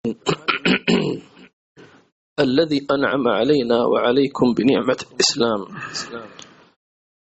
الذي 2.40 2.86
أنعم 2.90 3.28
علينا 3.28 3.84
وعليكم 3.84 4.46
بنعمة 4.56 4.96
الإسلام. 5.12 5.60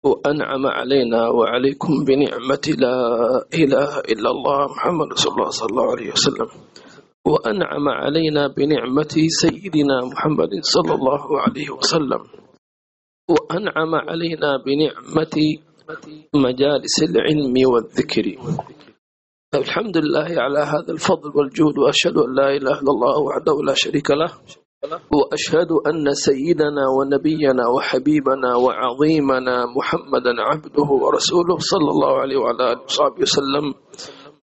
وأنعم 0.03 0.65
علينا 0.65 1.29
وعليكم 1.29 1.93
بنعمة 2.07 2.65
لا 2.77 2.97
إله 3.53 3.99
إلا 3.99 4.29
الله 4.31 4.59
محمد 4.73 5.13
صلى 5.13 5.49
الله 5.69 5.91
عليه 5.91 6.11
وسلم. 6.11 6.47
وأنعم 7.25 7.89
علينا 7.89 8.47
بنعمة 8.57 9.13
سيدنا 9.27 9.97
محمد 10.11 10.49
صلى 10.61 10.93
الله 10.93 11.41
عليه 11.41 11.69
وسلم. 11.77 12.21
وأنعم 13.29 13.95
علينا 13.95 14.49
بنعمة 14.65 15.37
مجالس 16.35 17.03
العلم 17.03 17.53
والذكر. 17.73 18.25
الحمد 19.55 19.97
لله 19.97 20.41
على 20.41 20.59
هذا 20.59 20.91
الفضل 20.93 21.31
والجود 21.35 21.77
وأشهد 21.77 22.17
أن 22.17 22.35
لا 22.35 22.47
إله 22.57 22.79
إلا 22.81 22.91
الله 22.95 23.19
وحده 23.19 23.55
لا 23.67 23.73
شريك 23.73 24.11
له 24.11 24.31
وأشهد 25.17 25.71
أن 25.89 26.13
سيدنا 26.13 26.83
ونبينا 26.97 27.67
وحبيبنا 27.67 28.55
وعظيمنا 28.55 29.65
محمدا 29.77 30.33
عبده 30.49 30.89
ورسوله 31.03 31.57
صلى 31.59 31.89
الله 31.95 32.11
عليه 32.21 32.37
وعلى 32.37 32.71
آله 32.71 32.81
وصحبه 32.83 33.21
وسلم 33.21 33.65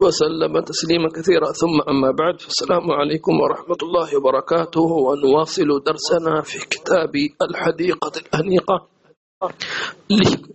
وسلم 0.02 0.60
تسليما 0.60 1.08
كثيرا. 1.08 1.52
ثم 1.52 1.76
أما 1.88 2.10
بعد 2.10 2.40
فالسلام 2.40 2.90
عليكم 2.90 3.32
ورحمة 3.40 3.80
الله 3.82 4.16
وبركاته 4.16 4.86
ونواصل 5.06 5.68
درسنا 5.86 6.40
في 6.40 6.58
كتاب 6.68 7.12
الحديقة 7.50 8.12
الأنيقة. 8.22 8.76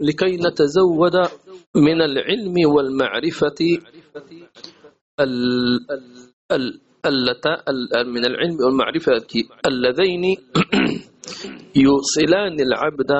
لكي 0.02 0.38
نتزود 0.38 1.16
من 1.76 2.02
العلم 2.02 2.56
والمعرفة 2.66 3.60
من 8.06 8.26
العلم 8.26 8.58
والمعرفة 8.66 9.28
اللذين 9.68 10.38
يوصلان 11.86 12.60
العبد 12.60 13.12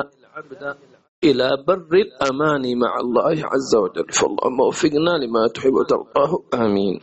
إلى 1.24 1.48
بر 1.66 1.88
الأمان 1.94 2.78
مع 2.78 2.92
الله 3.00 3.36
عز 3.52 3.72
وجل. 3.82 4.06
فاللهم 4.12 4.60
وفقنا 4.68 5.12
لما 5.22 5.48
تحب 5.54 5.72
وترضاه. 5.72 6.32
آمين. 6.54 7.00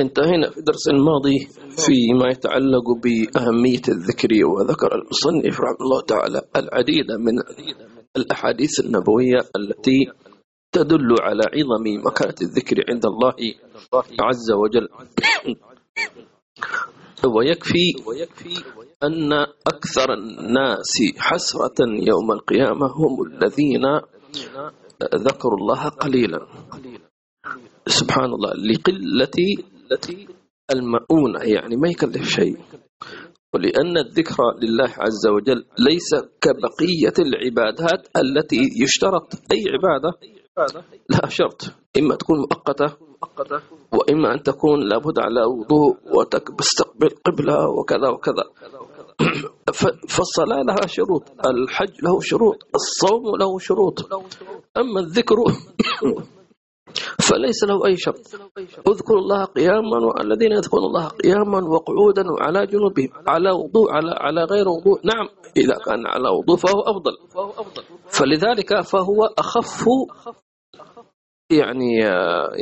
انتهينا 0.00 0.50
في 0.50 0.58
الدرس 0.58 0.88
الماضي 0.88 1.38
فيما 1.86 2.28
يتعلق 2.32 2.86
بأهمية 3.04 3.82
الذكر 3.88 4.28
وذكر 4.46 4.94
المصنف 4.94 5.60
رحمه 5.60 5.80
الله 5.80 6.00
تعالى 6.02 6.40
العديد 6.56 7.08
من 7.12 7.34
الأحاديث 8.16 8.80
النبوية 8.80 9.38
التي 9.56 10.00
تدل 10.72 11.16
على 11.20 11.42
عظم 11.54 11.84
مكانة 12.06 12.34
الذكر 12.42 12.76
عند 12.88 13.06
الله 13.06 13.34
عز 14.20 14.50
وجل. 14.52 14.88
ويكفي 17.24 17.92
أن 19.04 19.32
أكثر 19.66 20.12
الناس 20.14 20.92
حسرة 21.18 21.78
يوم 21.80 22.32
القيامة 22.32 22.86
هم 22.86 23.14
الذين 23.26 23.84
ذكروا 25.14 25.58
الله 25.58 25.88
قليلا. 25.88 26.46
سبحان 27.86 28.30
الله. 28.32 28.52
لقلة 28.54 29.38
المؤونة 30.74 31.40
يعني 31.42 31.76
ما 31.76 31.88
يكلف 31.88 32.28
شيء. 32.28 32.56
ولأن 33.54 33.98
الذكر 33.98 34.36
لله 34.62 34.90
عز 34.98 35.26
وجل 35.26 35.64
ليس 35.78 36.10
كبقية 36.40 37.16
العبادات 37.18 38.08
التي 38.16 38.60
يشترط. 38.82 39.34
أي 39.52 39.64
عبادة؟ 39.74 40.10
لها 41.10 41.26
شرط. 41.28 41.62
إما 41.98 42.14
تكون 42.14 42.38
مؤقتة 42.38 42.96
وإما 43.92 44.34
أن 44.34 44.42
تكون 44.42 44.88
لابد 44.88 45.18
على 45.18 45.44
وضوء 45.44 45.96
وتستقبل 46.16 47.08
قبلة 47.26 47.68
وكذا 47.78 48.08
وكذا. 48.08 48.44
فالصلاة 50.14 50.62
لها 50.62 50.86
شروط 50.86 51.22
الحج 51.46 52.02
له 52.02 52.20
شروط 52.20 52.58
الصوم 52.74 53.36
له 53.40 53.58
شروط. 53.58 54.12
أما 54.76 55.00
الذكر 55.00 55.36
فليس 57.26 57.64
له 57.64 57.86
أي 57.86 57.96
شرط. 57.96 58.26
اذكروا 58.88 59.18
الله 59.18 59.44
قياما 59.44 59.98
والذين 60.06 60.52
يذكرون 60.52 60.84
الله 60.84 61.08
قياما 61.08 61.60
وقعودا 61.68 62.24
وعلى 62.32 62.66
جنوبهم 62.66 63.08
على 63.26 63.50
وضوء 63.50 63.92
على 63.92 64.10
على 64.10 64.44
غير 64.44 64.68
وضوء. 64.68 65.00
نعم 65.04 65.28
إذا 65.56 65.74
كان 65.86 66.06
على 66.06 66.28
وضوء 66.28 66.56
فهو 66.56 66.80
أفضل. 66.80 67.12
فلذلك 68.08 68.80
فهو 68.80 69.24
أخف 69.38 69.84
يعني 71.50 71.96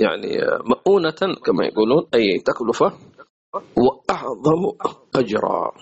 يعني 0.03 0.31
مؤونة 0.65 1.21
كما 1.45 1.65
يقولون 1.67 2.07
أي 2.15 2.39
تكلفة 2.39 2.93
وأعظم 3.55 4.63
أجرا. 5.17 5.73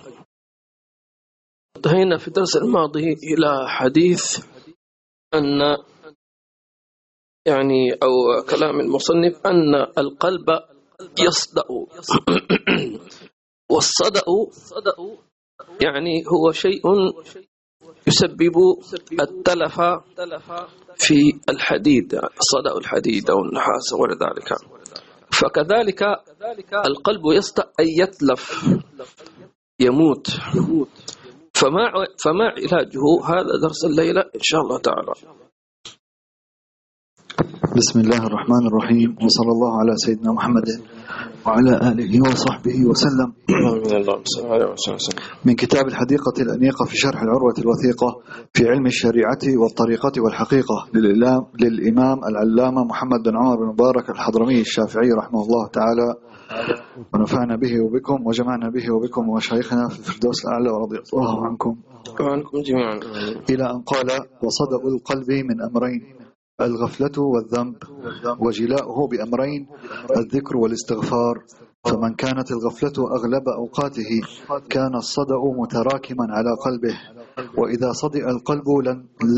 انتهينا 1.78 2.18
في 2.18 2.28
الدرس 2.28 2.56
الماضي 2.56 3.12
إلى 3.12 3.68
حديث 3.68 4.44
أن 5.34 5.76
يعني 7.46 7.92
أو 7.92 8.42
كلام 8.50 8.80
المصنف 8.80 9.46
أن 9.46 9.74
القلب 9.98 10.46
يصدأ. 11.18 11.62
والصدأ 13.72 14.22
يعني 15.82 16.24
هو 16.26 16.52
شيء 16.52 16.82
يسبب 18.06 18.56
التلف 19.20 19.80
في 20.96 21.40
الحديد 21.48 22.20
صدأ 22.38 22.78
الحديد 22.78 23.30
أو 23.30 23.38
النحاس 23.38 23.92
وغير 23.92 24.12
ذلك 24.12 24.48
فكذلك 25.32 26.02
القلب 26.86 27.22
يصدأ 27.32 27.64
أن 27.80 27.86
يتلف 27.88 28.68
يموت. 29.80 30.28
فما 31.60 31.84
فما 32.24 32.44
علاجه 32.44 33.04
هذا 33.24 33.52
درس 33.62 33.84
الليلة 33.90 34.20
إن 34.20 34.40
شاء 34.42 34.60
الله 34.60 34.78
تعالى. 34.78 35.12
بسم 37.76 38.00
الله 38.00 38.26
الرحمن 38.26 38.66
الرحيم 38.66 39.16
وصلى 39.24 39.52
الله 39.56 39.72
على 39.80 39.96
سيدنا 39.96 40.32
محمد 40.32 40.68
وعلى 41.46 41.76
آله 41.90 42.30
وصحبه 42.30 42.84
وسلم. 42.90 43.32
من 45.44 45.54
كتاب 45.54 45.86
الحديقة 45.86 46.36
الأنيقة 46.40 46.84
في 46.84 46.96
شرح 46.96 47.22
العروة 47.22 47.54
الوثيقة 47.58 48.20
في 48.54 48.68
علم 48.68 48.86
الشريعة 48.86 49.44
والطريقة 49.62 50.12
والحقيقة 50.24 50.88
للإمام 51.60 52.18
العلامة 52.30 52.84
محمد 52.84 53.20
بن 53.26 53.36
عمر 53.36 53.56
بن 53.56 53.66
مبارك 53.72 54.10
الحضرمي 54.10 54.60
الشافعي 54.60 55.10
رحمه 55.18 55.42
الله 55.42 55.68
تعالى. 55.78 56.14
ونفعنا 57.14 57.56
به 57.56 57.72
وبكم 57.84 58.26
وجمعنا 58.26 58.68
به 58.70 58.86
وبكم 58.94 59.28
ومشايخنا 59.28 59.88
في 59.88 59.98
الفردوس 59.98 60.44
الأعلى 60.44 60.70
ورضي 60.70 60.98
الله 61.14 61.46
عنكم. 61.46 61.76
وعنكم 62.20 62.58
جميعا. 62.68 62.96
إلى 63.50 63.64
أن 63.70 63.80
قال 63.82 64.08
وصدق 64.42 64.82
القلب 64.94 65.30
من 65.30 65.56
أمرين 65.62 66.00
الغفلة 66.60 67.16
والذنب 67.32 67.76
وجلاؤه 68.40 68.98
بأمرين 69.10 69.66
الذكر 70.16 70.56
والاستغفار. 70.56 71.36
فمن 71.84 72.14
كانت 72.14 72.50
الغفلة 72.50 72.96
أغلب 73.16 73.44
أوقاته 73.48 74.10
كان 74.70 74.94
الصدأ 74.94 75.40
متراكما 75.60 76.26
على 76.30 76.52
قلبه. 76.66 76.96
وإذا 77.58 77.92
صدئ 77.92 78.24
القلب 78.30 78.68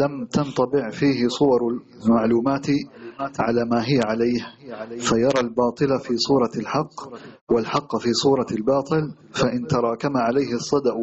لم 0.02 0.26
تنطبع 0.26 0.90
فيه 0.90 1.28
صور 1.28 1.60
المعلومات 2.04 2.66
على 3.40 3.64
ما 3.64 3.80
هي 3.88 4.00
عليه 4.04 4.40
فيرى 4.98 5.40
الباطل 5.40 5.98
في 6.00 6.16
صورة 6.16 6.50
الحق 6.56 6.94
والحق 7.50 7.96
في 7.96 8.12
صورة 8.12 8.46
الباطل 8.52 9.14
فإن 9.32 9.66
تراكم 9.66 10.16
عليه 10.16 10.54
الصدأ 10.54 10.94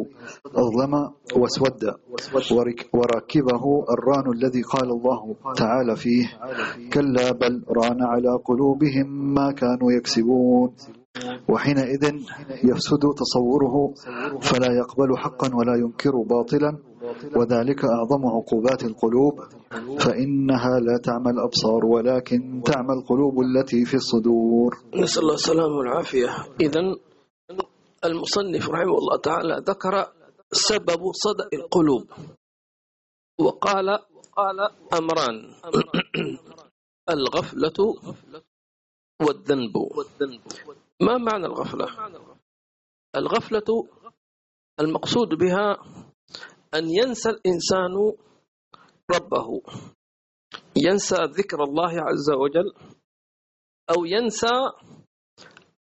أظلم 0.46 0.94
واسود. 1.36 1.94
وركبه 2.94 3.84
الران 3.94 4.32
الذي 4.32 4.62
قال 4.62 4.90
الله 4.90 5.36
تعالى 5.56 5.96
فيه 5.96 6.24
كلا 6.92 7.32
بل 7.32 7.64
ران 7.68 8.02
على 8.02 8.38
قلوبهم 8.44 9.34
ما 9.34 9.52
كانوا 9.52 9.92
يكسبون. 9.92 10.74
وحينئذ 11.48 12.04
يفسد 12.64 13.02
تصوره 13.16 13.94
فلا 14.40 14.72
يقبل 14.72 15.18
حقا 15.18 15.50
ولا 15.54 15.74
ينكر 15.76 16.12
باطلا. 16.22 16.78
وذلك 17.36 17.84
أعظم 17.84 18.26
عقوبات 18.26 18.84
القلوب 18.84 19.40
فإنها 20.00 20.80
لا 20.80 20.98
تعمى 21.04 21.30
الأبصار 21.30 21.84
ولكن 21.84 22.62
تعمى 22.64 22.92
القلوب 22.92 23.40
التي 23.40 23.84
في 23.84 23.94
الصدور. 23.94 24.70
نسأل 24.94 25.22
الله 25.22 25.34
السلامة 25.34 25.76
والعافية. 25.76 26.28
إذا 26.60 26.80
المصنف 28.04 28.68
رحمه 28.68 28.98
الله 28.98 29.16
تعالى 29.22 29.62
ذكر 29.68 30.06
سبب 30.52 31.12
صدأ 31.12 31.48
القلوب. 31.52 32.04
وقال 33.40 33.98
قال 34.36 34.58
أمران. 34.94 35.36
الغفلة 37.16 37.94
والذنب. 39.20 39.74
ما 41.00 41.18
معنى 41.18 41.46
الغفلة؟ 41.46 41.86
الغفلة 43.16 43.88
المقصود 44.80 45.28
بها 45.28 45.78
أن 46.74 46.90
ينسى 46.90 47.28
الإنسان 47.30 48.12
ربه. 49.10 49.62
ينسى 50.76 51.16
ذكر 51.16 51.64
الله 51.64 51.92
عز 52.00 52.30
وجل 52.30 52.72
أو 53.90 54.04
ينسى 54.04 54.54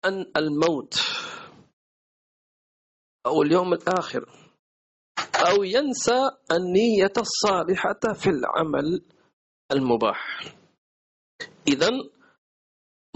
أن 0.04 0.32
الموت 0.36 0.94
أو 3.26 3.42
اليوم 3.42 3.72
الآخر 3.72 4.24
أو 5.36 5.62
ينسى 5.62 6.30
النية 6.52 7.12
الصالحة 7.18 8.00
في 8.14 8.30
العمل 8.30 9.04
المباح. 9.72 10.40
إذا 11.68 11.88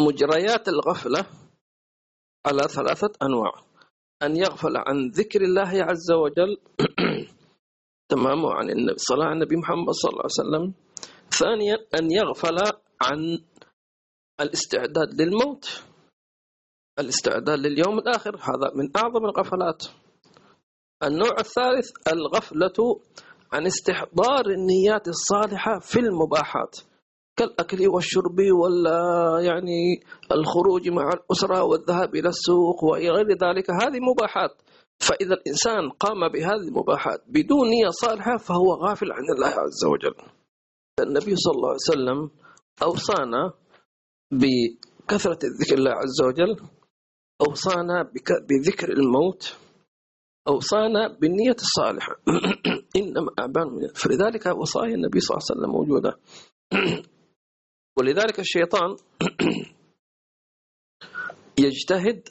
مجريات 0.01 0.69
الغفلة 0.69 1.27
على 2.47 2.63
ثلاثة 2.63 3.13
أنواع. 3.23 3.65
أن 4.23 4.37
يغفل 4.37 4.77
عن 4.77 5.09
ذكر 5.09 5.41
الله 5.43 5.85
عز 5.85 6.13
وجل 6.13 6.57
تمام 8.15 8.47
عن 8.47 8.71
النبي 8.71 8.99
صلى 8.99 9.25
على 9.25 9.33
النبي 9.33 9.57
محمد 9.57 9.91
صلى 9.91 10.11
الله 10.11 10.27
عليه 10.27 10.41
وسلم. 10.43 10.65
ثانيا 11.31 11.77
أن 11.99 12.11
يغفل 12.11 12.59
عن 13.03 13.39
الاستعداد 14.41 15.21
للموت. 15.21 15.83
الاستعداد 16.99 17.59
لليوم 17.59 17.99
الآخر 17.99 18.37
هذا 18.37 18.71
من 18.75 18.91
أعظم 18.97 19.25
الغفلات. 19.25 19.83
النوع 21.03 21.35
الثالث 21.39 21.91
الغفلة 22.13 23.01
عن 23.53 23.67
استحضار 23.67 24.45
النيات 24.47 25.09
الصالحة 25.09 25.79
في 25.79 25.99
المباحات. 25.99 26.77
كالأكل 27.37 27.89
والشرب 27.89 28.39
ولا 28.63 29.01
يعني 29.41 30.03
الخروج 30.33 30.89
مع 30.89 31.09
الأسرة 31.09 31.63
والذهاب 31.63 32.15
إلى 32.15 32.29
السوق 32.29 32.85
وغير 32.85 33.29
ذلك. 33.29 33.71
هذه 33.83 33.99
مباحات. 34.11 34.64
فإذا 35.01 35.35
الإنسان 35.35 35.91
قام 35.91 36.29
بهذه 36.29 36.69
المباحات 36.69 37.25
بدون 37.27 37.69
نية 37.69 37.89
صالحة 37.91 38.37
فهو 38.37 38.75
غافل 38.75 39.13
عن 39.13 39.25
الله 39.37 39.49
عز 39.49 39.85
وجل. 39.85 40.15
النبي 41.01 41.37
صلى 41.37 41.55
الله 41.57 41.69
عليه 41.69 41.89
وسلم 41.91 42.31
أوصانا 42.83 43.53
بكثرة 44.33 45.39
الذكر 45.45 45.75
الله 45.79 45.91
عز 45.91 46.23
وجل 46.23 46.57
أوصانا 47.49 48.11
بذكر 48.49 48.93
الموت 48.93 49.57
أوصانا 50.49 51.19
بالنية 51.21 51.57
الصالحة. 51.61 52.17
إنما 52.97 53.31
أعمال 53.39 53.95
فلذلك 53.95 54.47
وصايا 54.47 54.95
النبي 54.95 55.21
صلى 55.21 55.37
الله 55.37 55.47
عليه 55.51 55.61
وسلم 55.61 55.71
موجودة. 55.71 56.19
ولذلك 57.99 58.41
الشيطان 58.41 58.97
يجتهد 61.65 62.29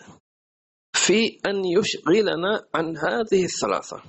في 1.06 1.40
أن 1.46 1.66
يشغلنا 1.66 2.68
عن 2.76 2.98
هذه 2.98 3.46
الثلاثة. 3.46 4.04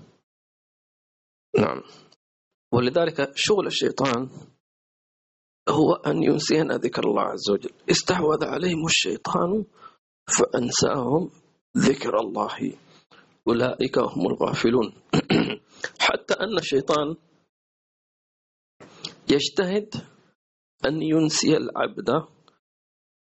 نعم. 1.59 1.83
ولذلك 2.73 3.33
شغل 3.35 3.67
الشيطان 3.67 4.31
هو 5.69 5.93
أن 5.93 6.23
ينسينا 6.23 6.75
ذكر 6.75 7.05
الله 7.05 7.23
عز 7.23 7.51
وجل. 7.51 7.71
استحوذ 7.91 8.45
عليهم 8.45 8.87
الشيطان 8.87 9.65
فأنساهم 10.39 11.31
ذكر 11.77 12.19
الله. 12.21 12.73
أولئك 13.49 13.99
هم 13.99 14.27
الغافلون. 14.27 14.93
حتى 16.07 16.35
أن 16.35 16.59
الشيطان 16.59 17.17
يجتهد 19.31 19.95
أن 20.87 21.03
ينسي 21.03 21.57
العبد 21.57 22.11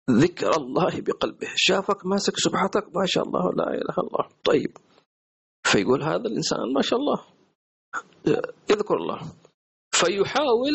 ذكر 0.10 0.58
الله 0.58 1.02
بقلبه. 1.02 1.48
شافك 1.56 2.06
ماسك 2.06 2.34
سبحتك 2.38 2.96
ما 2.96 3.06
شاء 3.06 3.24
الله 3.24 3.54
لا 3.54 3.68
إله 3.68 3.78
إلا 3.78 3.96
الله. 3.98 4.30
طيب. 4.44 4.78
فيقول 5.64 6.04
هذا 6.04 6.28
الإنسان 6.28 6.74
ما 6.74 6.82
شاء 6.82 7.00
الله. 7.00 7.26
يذكر 8.70 8.96
الله. 8.96 9.20
فيحاول 9.92 10.74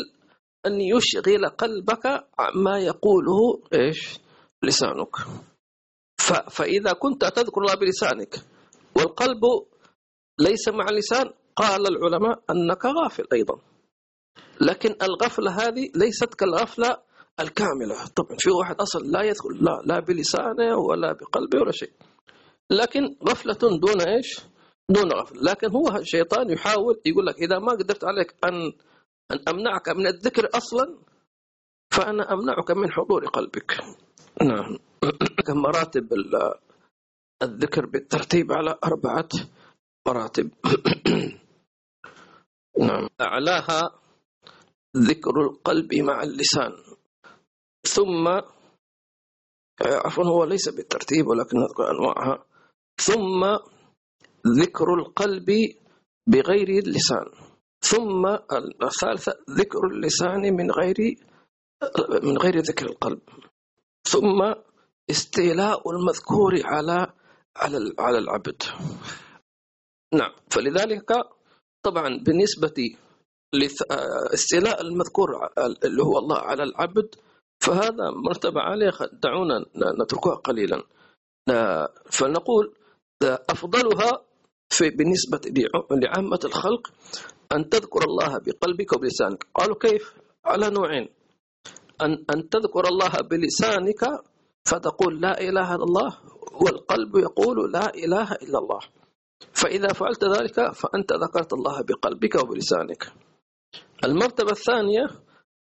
أن 0.66 0.80
يشغل 0.80 1.48
قلبك 1.48 2.06
عما 2.38 2.78
يقوله 2.78 3.62
إيش؟ 3.74 4.18
لسانك. 4.62 5.16
فإذا 6.50 6.92
كنت 6.92 7.24
تذكر 7.24 7.60
الله 7.60 7.74
بلسانك 7.74 8.34
والقلب 8.96 9.40
ليس 10.40 10.68
مع 10.68 10.84
اللسان 10.90 11.30
قال 11.56 11.86
العلماء 11.86 12.42
أنك 12.50 12.84
غافل 12.84 13.24
أيضا. 13.32 13.60
لكن 14.60 14.96
الغفلة 15.02 15.50
هذه 15.50 15.88
ليست 15.96 16.34
كالغفلة 16.34 17.09
الكاملة. 17.40 17.94
طبعا 18.16 18.36
في 18.38 18.50
واحد 18.50 18.80
أصلا 18.80 19.06
لا 19.06 19.22
يدخل 19.22 19.48
لا, 19.60 19.82
لا 19.84 20.00
بلسانه 20.00 20.76
ولا 20.76 21.12
بقلبه 21.12 21.60
ولا 21.60 21.72
شيء. 21.72 21.92
لكن 22.70 23.16
غفلة 23.28 23.78
دون 23.78 24.00
إيش؟ 24.00 24.40
دون 24.90 25.12
غفلة 25.12 25.42
لكن 25.42 25.70
هو 25.70 25.96
الشيطان 25.96 26.50
يحاول 26.50 27.00
يقول 27.06 27.26
لك 27.26 27.34
إذا 27.42 27.58
ما 27.58 27.72
قدرت 27.72 28.04
عليك 28.04 28.34
أن 28.44 28.72
أن 29.32 29.38
أمنعك 29.48 29.88
من 29.88 30.06
الذكر 30.06 30.48
أصلا 30.54 30.98
فأنا 31.90 32.32
أمنعك 32.32 32.70
من 32.70 32.92
حضور 32.92 33.26
قلبك. 33.26 33.76
نعم. 34.42 34.78
مراتب 35.64 36.08
الذكر 37.42 37.86
بالترتيب 37.86 38.52
على 38.52 38.78
أربعة 38.84 39.28
مراتب. 40.08 40.50
نعم. 42.88 43.08
أعلاها 43.20 43.90
ذكر 44.96 45.40
القلب 45.40 45.94
مع 45.94 46.22
اللسان. 46.22 46.72
ثم 47.84 48.28
عفوا 49.82 50.24
هو 50.24 50.44
ليس 50.44 50.68
بالترتيب 50.68 51.26
ولكن 51.26 51.58
نذكر 51.58 51.90
أنواعها. 51.90 52.44
ثم 52.96 53.44
ذكر 54.46 54.94
القلب 54.94 55.50
بغير 56.26 56.68
اللسان. 56.68 57.26
ثم 57.80 58.26
الثالثة 58.82 59.32
ذكر 59.50 59.86
اللسان 59.86 60.40
من 60.56 60.70
غير 60.70 61.16
من 62.22 62.38
غير 62.38 62.58
ذكر 62.58 62.86
القلب. 62.86 63.20
ثم 64.04 64.54
استيلاء 65.10 65.90
المذكور 65.90 66.52
على 66.64 67.12
على 67.56 67.94
على 67.98 68.18
العبد. 68.18 68.62
نعم 70.14 70.32
فلذلك 70.50 71.12
طبعا 71.82 72.08
بالنسبة 72.24 72.96
لاستيلاء 73.52 74.82
المذكور 74.82 75.28
اللي 75.84 76.02
هو 76.02 76.18
الله 76.18 76.38
على 76.38 76.62
العبد 76.62 77.14
فهذا 77.60 78.10
مرتبة 78.10 78.60
عالية 78.60 78.92
دعونا 79.12 79.66
نتركها 80.02 80.34
قليلا. 80.34 80.82
فنقول 82.10 82.74
أفضلها 83.24 84.10
في 84.70 84.90
بالنسبة 84.90 85.40
لعامة 85.90 86.40
الخلق 86.44 86.92
أن 87.52 87.68
تذكر 87.68 88.04
الله 88.04 88.38
بقلبك 88.38 88.92
وبلسانك. 88.92 89.46
قالوا 89.54 89.76
كيف؟ 89.76 90.14
على 90.44 90.70
نوعين. 90.70 91.08
أن, 92.02 92.24
أن 92.34 92.48
تذكر 92.48 92.88
الله 92.88 93.12
بلسانك 93.30 94.22
فتقول 94.64 95.20
لا 95.20 95.40
إله 95.40 95.74
إلا 95.74 95.84
الله 95.84 96.18
والقلب 96.62 97.16
يقول 97.16 97.72
لا 97.72 97.94
إله 97.94 98.32
إلا 98.32 98.58
الله. 98.58 98.80
فإذا 99.52 99.88
فعلت 99.88 100.24
ذلك 100.24 100.72
فأنت 100.72 101.12
ذكرت 101.12 101.52
الله 101.52 101.82
بقلبك 101.82 102.34
وبلسانك. 102.34 103.12
المرتبة 104.04 104.50
الثانية 104.50 105.06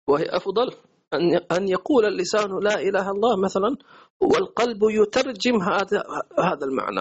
وهي 0.09 0.25
أفضل 0.25 0.75
أن 1.15 1.69
يقول 1.69 2.05
اللسان 2.05 2.59
لا 2.61 2.81
إله 2.81 3.11
الله 3.11 3.37
مثلا 3.37 3.77
والقلب 4.21 4.81
يترجم 4.83 5.63
هذا 5.63 6.05
هذا 6.39 6.65
المعنى. 6.65 7.01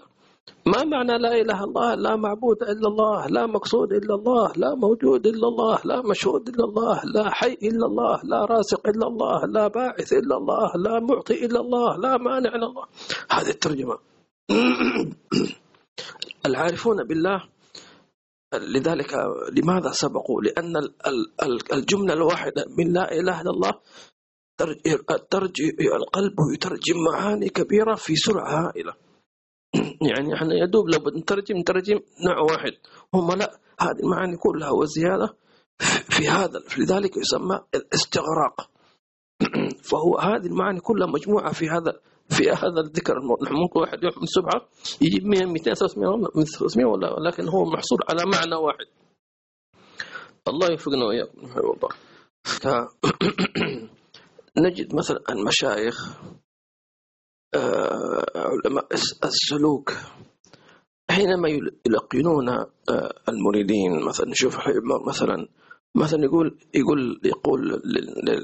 ما 0.66 0.84
معنى 0.84 1.18
لا 1.18 1.42
إله 1.42 1.64
الله؟ 1.64 1.96
لا 1.96 2.16
معبود 2.16 2.64
إلا 2.64 2.88
الله 2.88 3.28
لا 3.28 3.46
مقصود 3.46 3.94
إلا 3.94 4.16
الله 4.16 4.52
لا 4.56 4.76
موجود 4.76 5.28
إلا 5.28 5.48
الله 5.48 5.80
لا 5.86 6.02
مشهود 6.02 6.50
إلا 6.50 6.64
الله 6.64 7.02
لا 7.06 7.30
حي 7.30 7.54
إلا 7.64 7.86
الله 7.86 8.20
لا 8.24 8.46
رازق 8.46 8.88
إلا 8.88 9.08
الله 9.08 9.46
لا 9.46 9.68
باعث 9.68 10.14
إلا 10.14 10.38
الله 10.38 10.72
لا 10.78 11.00
معطي 11.00 11.46
إلا 11.46 11.60
الله 11.60 11.98
لا 11.98 12.18
مانع 12.18 12.56
إلا 12.56 12.68
الله. 12.68 12.86
هذه 13.32 13.50
الترجمة. 13.50 13.98
العارفون 16.46 17.04
بالله 17.04 17.44
لذلك 18.54 19.14
لماذا 19.52 19.92
سبقوا؟ 19.92 20.42
لأن 20.42 20.74
الجملة 21.74 22.14
الواحدة 22.14 22.66
من 22.78 22.94
لا 22.94 23.12
إله 23.12 23.42
إلا 23.42 23.50
الله 23.50 23.72
القلب 25.96 26.36
يترجم 26.54 26.96
معاني 27.12 27.50
كبيرة 27.50 27.96
في 27.96 28.16
سرعة 28.16 28.68
هائلة. 28.68 28.94
يعني 30.10 30.34
إحنا 30.34 30.56
يدوب 30.64 30.90
لو 30.90 31.20
نترجم 31.20 31.58
نترجم 31.58 32.00
نوع 32.26 32.40
واحد. 32.40 32.72
هم 33.14 33.32
لا 33.32 33.60
هذه 33.80 34.00
المعاني 34.04 34.38
كلها 34.38 34.70
وزيادة 34.70 35.38
في 36.10 36.28
هذا 36.28 36.60
لذلك 36.78 37.18
يسمى 37.18 37.60
الاستغراق. 37.76 38.70
فهو 39.90 40.18
هذه 40.18 40.46
المعاني 40.46 40.80
كلها 40.80 41.08
مجموعة 41.08 41.54
في 41.54 41.70
هذا 41.70 42.00
في 42.30 42.50
هذا 42.50 42.82
الذكر 42.86 43.14
ممكن 43.52 43.80
واحد 43.80 44.04
يروح 44.04 44.18
من 44.18 44.26
سبعة 44.26 44.68
يجيب 45.02 45.26
100 45.26 45.46
200 45.46 45.74
300 45.74 46.30
300 46.60 46.86
ولا 46.86 47.30
لكن 47.30 47.48
هو 47.48 47.66
محصول 47.66 48.00
على 48.10 48.24
معنى 48.34 48.56
واحد. 48.56 48.86
الله 50.48 50.72
يوفقنا 50.72 51.06
وإياكم 51.06 51.42
الله 51.58 51.90
نجد 54.66 54.96
مثلا 54.96 55.20
المشايخ 55.30 56.18
آه، 57.56 58.26
علماء 58.36 58.88
السلوك 59.24 59.94
حينما 61.10 61.50
يلقنون 61.88 62.50
آه، 62.50 63.14
المريدين 63.30 64.06
مثلا 64.06 64.30
نشوف 64.30 64.58
مثلا 65.08 65.48
مثلا 65.96 66.24
يقول 66.24 66.58
يقول 66.74 67.22
يقول 67.24 67.82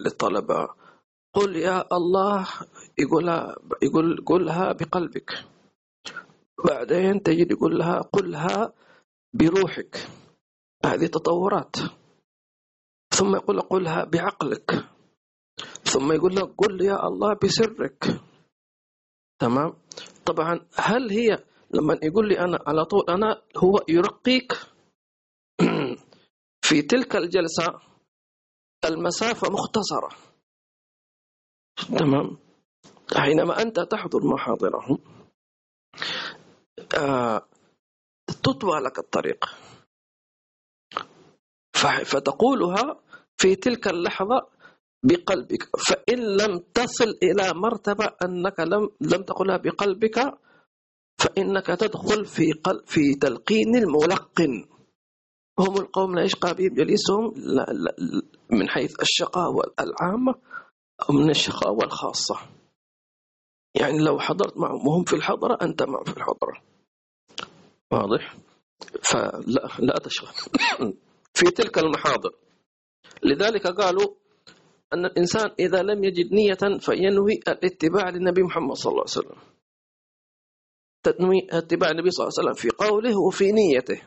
للطلبة 0.05 0.67
قل 1.33 1.55
يا 1.55 1.85
الله 1.91 2.47
يقولها 2.97 3.55
يقول 3.81 4.25
قلها 4.25 4.71
بقلبك. 4.71 5.45
بعدين 6.65 7.23
تجد 7.23 7.51
يقول 7.51 7.79
لها 7.79 8.01
قلها 8.01 8.73
بروحك. 9.33 10.07
هذه 10.85 11.05
تطورات. 11.05 11.75
ثم 13.13 13.35
يقول 13.35 13.61
قلها 13.61 14.03
بعقلك. 14.03 14.85
ثم 15.83 16.11
يقول 16.11 16.35
لك 16.35 16.49
قل 16.57 16.81
يا 16.81 17.07
الله 17.07 17.33
بسرك. 17.43 18.21
تمام؟ 19.39 19.73
طبعا 20.25 20.59
هل 20.75 21.11
هي 21.11 21.43
لما 21.73 21.99
يقول 22.03 22.27
لي 22.29 22.39
أنا 22.39 22.59
على 22.67 22.85
طول 22.85 23.03
أنا 23.09 23.41
هو 23.57 23.85
يرقيك؟ 23.89 24.53
في 26.67 26.81
تلك 26.81 27.15
الجلسة 27.15 27.79
المسافة 28.85 29.49
مختصرة. 29.49 30.32
تمام. 31.77 32.37
حينما 33.15 33.61
أنت 33.61 33.79
تحضر 33.79 34.19
محاضرهم 34.23 34.97
آه 36.97 37.47
تطوى 38.43 38.79
لك 38.79 38.99
الطريق. 38.99 39.45
فتقولها 42.05 42.99
في 43.37 43.55
تلك 43.55 43.87
اللحظة 43.87 44.47
بقلبك. 45.03 45.69
فإن 45.87 46.19
لم 46.37 46.57
تصل 46.73 47.17
إلى 47.23 47.53
مرتبة 47.53 48.05
أنك 48.25 48.59
لم 48.59 48.89
لم 49.01 49.23
تقولها 49.23 49.57
بقلبك 49.57 50.19
فإنك 51.19 51.65
تدخل 51.67 52.25
في 52.25 52.51
قل 52.63 52.83
في 52.85 53.15
تلقين 53.15 53.75
الملقن. 53.75 54.65
هم 55.59 55.77
القوم 55.77 56.15
لا 56.15 56.23
يشقى 56.23 56.53
بهم 56.55 56.73
جليسهم 56.73 57.33
من 58.51 58.69
حيث 58.69 59.01
الشقاوة 59.01 59.63
العامة 59.79 60.35
من 61.09 61.29
الشقاوة 61.29 61.83
الخاصة 61.83 62.39
يعني 63.75 63.99
لو 63.99 64.19
حضرت 64.19 64.57
معهم 64.57 64.87
وهم 64.87 65.03
في 65.03 65.15
الحضرة 65.15 65.57
أنت 65.61 65.83
معهم 65.83 66.03
في 66.03 66.17
الحضرة. 66.17 66.61
واضح؟ 67.91 68.37
فلا 69.01 69.69
لا 69.79 69.99
تشغل 69.99 70.33
في 71.37 71.45
تلك 71.45 71.77
المحاضر. 71.77 72.31
لذلك 73.23 73.67
قالوا 73.67 74.15
أن 74.93 75.05
الإنسان 75.05 75.51
إذا 75.59 75.81
لم 75.81 76.03
يجد 76.03 76.33
نية 76.33 76.77
فينوي 76.79 77.33
الاتباع 77.47 78.09
للنبي 78.09 78.43
محمد 78.43 78.75
صلى 78.75 78.91
الله 78.91 79.03
عليه 79.03 79.11
وسلم. 79.11 79.37
تنوي 81.03 81.47
اتباع 81.51 81.89
النبي 81.91 82.11
صلى 82.11 82.27
الله 82.27 82.33
عليه 82.37 82.49
وسلم 82.49 82.61
في 82.61 82.85
قوله 82.85 83.19
وفي 83.27 83.51
نيته. 83.51 84.01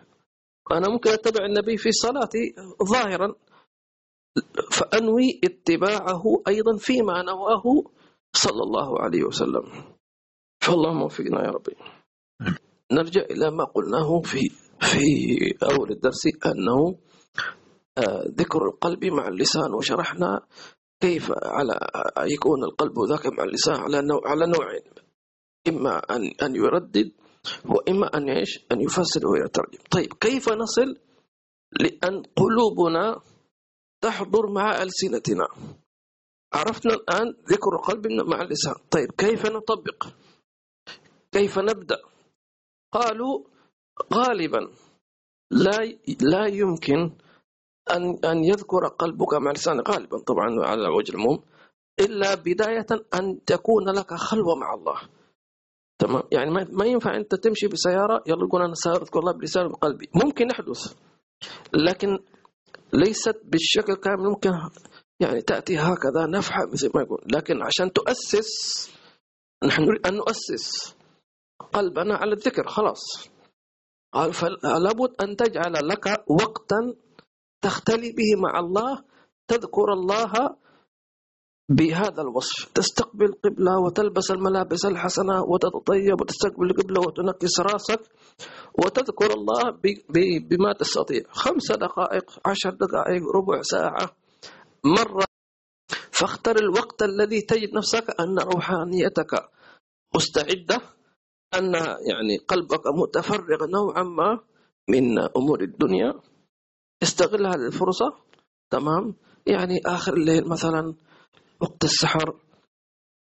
أنا 0.72 0.88
ممكن 0.88 1.10
أتبع 1.10 1.44
النبي 1.44 1.76
في 1.76 1.92
صلاتي 1.92 2.54
ظاهرا 2.92 3.34
فأنوي 4.70 5.40
اتباعه 5.44 6.22
أيضا 6.48 6.76
فيما 6.76 7.22
نواه 7.22 7.64
صلى 8.32 8.62
الله 8.62 9.00
عليه 9.00 9.24
وسلم. 9.24 9.64
فاللهم 10.60 11.02
وفقنا 11.02 11.44
يا 11.44 11.50
ربي. 11.50 11.74
نرجع 12.92 13.20
إلى 13.20 13.50
ما 13.50 13.64
قلناه 13.64 14.20
في 14.20 14.40
في 14.80 15.04
أول 15.62 15.90
الدرس 15.90 16.26
أنه 16.46 16.98
آه، 17.98 18.24
ذكر 18.28 18.66
القلب 18.66 19.04
مع 19.04 19.28
اللسان 19.28 19.74
وشرحنا 19.74 20.40
كيف 21.00 21.32
على 21.42 21.78
يكون 22.20 22.64
القلب 22.64 22.94
ذاك 23.08 23.26
مع 23.26 23.44
اللسان 23.44 23.74
على 23.74 24.02
نوع 24.02 24.20
على 24.24 24.46
نوعين 24.46 24.82
إما 25.68 25.98
أن 25.98 26.22
أن 26.42 26.56
يردد 26.56 27.12
وإما 27.64 28.16
أن 28.16 28.28
يعيش 28.28 28.66
أن 28.72 28.80
يفسر 28.80 29.26
ويترجم 29.28 29.78
طيب 29.90 30.12
كيف 30.20 30.48
نصل 30.48 30.96
لأن 31.80 32.22
قلوبنا 32.36 33.20
تحضر 34.00 34.46
مع 34.50 34.82
ألسنتنا. 34.82 35.48
عرفنا 36.54 36.94
الآن 36.94 37.34
ذكر 37.50 37.70
القلب 37.74 38.06
مع 38.06 38.42
اللسان. 38.42 38.74
طيب 38.90 39.10
كيف 39.18 39.46
نطبق؟ 39.46 40.06
كيف 41.32 41.58
نبدأ؟ 41.58 41.98
قالوا 42.92 43.44
غالبا 44.14 44.70
لا 45.50 45.78
لا 46.20 46.46
يمكن 46.46 47.10
أن 47.90 48.18
أن 48.24 48.44
يذكر 48.44 48.86
قلبك 48.98 49.34
مع 49.34 49.50
اللسان 49.50 49.80
غالبا 49.80 50.18
طبعا 50.18 50.66
على 50.66 50.88
وجه 50.88 51.10
العموم. 51.12 51.42
إلا 52.00 52.34
بداية 52.34 52.86
أن 53.14 53.44
تكون 53.44 53.88
لك 53.90 54.14
خلوة 54.14 54.54
مع 54.54 54.74
الله. 54.74 55.00
تمام؟ 55.98 56.22
يعني 56.32 56.50
ما 56.50 56.84
ينفع 56.84 57.16
أنت 57.16 57.34
تمشي 57.34 57.66
بسيارة 57.66 58.22
يلا 58.26 58.44
يقول 58.46 58.62
أنا 58.62 58.74
سأذكر 58.74 59.18
الله 59.18 59.32
بلسان 59.32 59.66
وقلبي 59.66 60.08
ممكن 60.14 60.50
يحدث 60.50 60.94
لكن 61.74 62.18
ليست 62.92 63.40
بالشكل 63.44 63.94
كامل 63.94 64.28
ممكن 64.28 64.50
يعني 65.20 65.42
تأتي 65.42 65.78
هكذا 65.78 66.26
نفحة 66.26 66.66
مثل 66.72 66.90
ما 66.94 67.02
يقول. 67.02 67.20
لكن 67.34 67.62
عشان 67.62 67.92
تؤسس 67.92 68.50
نحن 69.64 69.82
نريد 69.82 70.06
أن 70.06 70.14
نؤسس 70.14 70.94
قلبنا 71.72 72.14
على 72.14 72.32
الذكر 72.32 72.66
خلاص. 72.68 73.28
قال 74.12 74.32
فلابد 74.34 75.22
أن 75.22 75.36
تجعل 75.36 75.88
لك 75.88 76.06
وقتا 76.30 76.94
تختلي 77.60 78.12
به 78.12 78.40
مع 78.40 78.58
الله 78.60 79.04
تذكر 79.48 79.92
الله 79.92 80.32
بهذا 81.68 82.22
الوصف. 82.22 82.72
تستقبل 82.74 83.32
قبلة 83.44 83.78
وتلبس 83.78 84.30
الملابس 84.30 84.84
الحسنة 84.84 85.42
وتتطيب 85.42 86.20
وتستقبل 86.20 86.66
القبلة 86.70 87.00
وتنكس 87.00 87.60
رأسك 87.60 88.00
وتذكر 88.78 89.30
الله 89.34 89.80
بما 90.40 90.72
تستطيع. 90.72 91.22
خمس 91.30 91.72
دقائق 91.72 92.24
عشر 92.46 92.70
دقائق 92.70 93.22
ربع 93.34 93.62
ساعة 93.62 94.16
مرة. 94.84 95.24
فاختر 96.10 96.56
الوقت 96.56 97.02
الذي 97.02 97.40
تجد 97.40 97.74
نفسك 97.74 98.20
أن 98.20 98.38
روحانيتك 98.38 99.48
مستعدة 100.14 100.80
أن 101.54 101.74
يعني 102.10 102.36
قلبك 102.48 102.82
متفرغ 103.02 103.66
نوعا 103.66 104.02
ما 104.02 104.38
من 104.88 105.18
أمور 105.18 105.60
الدنيا. 105.60 106.14
استغل 107.02 107.46
هذه 107.46 107.66
الفرصة. 107.66 108.14
تمام؟ 108.70 109.14
يعني 109.46 109.80
آخر 109.86 110.14
الليل 110.14 110.48
مثلا 110.48 110.94
وقت 111.60 111.84
السحر 111.84 112.34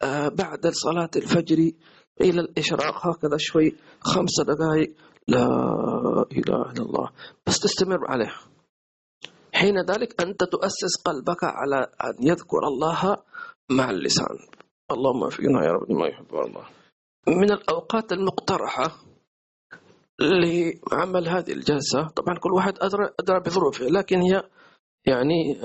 آه 0.03 0.29
بعد 0.29 0.67
صلاة 0.67 1.11
الفجر 1.17 1.73
إلى 2.21 2.41
الإشراق 2.41 3.07
هكذا 3.07 3.37
شوي 3.39 3.77
خمس 4.01 4.41
دقائق 4.41 4.95
لا 5.29 5.47
إله 6.33 6.73
إلا 6.73 6.83
الله. 6.83 7.11
بس 7.47 7.61
تستمر 7.61 7.99
عليه. 8.09 8.33
حين 9.55 9.75
ذلك 9.91 10.21
أنت 10.23 10.45
تؤسس 10.45 11.03
قلبك 11.05 11.45
على 11.45 11.77
أن 12.05 12.27
يذكر 12.29 12.59
الله 12.67 13.17
مع 13.71 13.91
اللسان. 13.91 14.39
اللهم 14.91 15.31
فينا 15.31 15.65
يا 15.65 15.73
رب 15.73 15.93
ما 15.93 16.07
يحب 16.07 16.35
الله 16.35 16.67
من 17.29 17.53
الأوقات 17.53 18.13
المقترحة 18.13 19.03
لعمل 20.21 21.29
هذه 21.29 21.53
الجلسة 21.53 22.09
طبعا 22.17 22.39
كل 22.39 22.53
واحد 22.53 22.75
أدرى, 22.81 23.11
أدرى 23.21 23.41
بظروفه 23.41 23.85
لكن 23.85 24.21
هي 24.21 24.43
يعني 25.07 25.61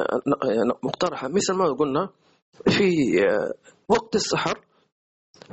مقترحة. 0.83 1.27
مثل 1.27 1.53
ما 1.53 1.71
قلنا 1.73 2.09
في 2.69 2.89
وقت 3.89 4.15
السحر 4.15 4.65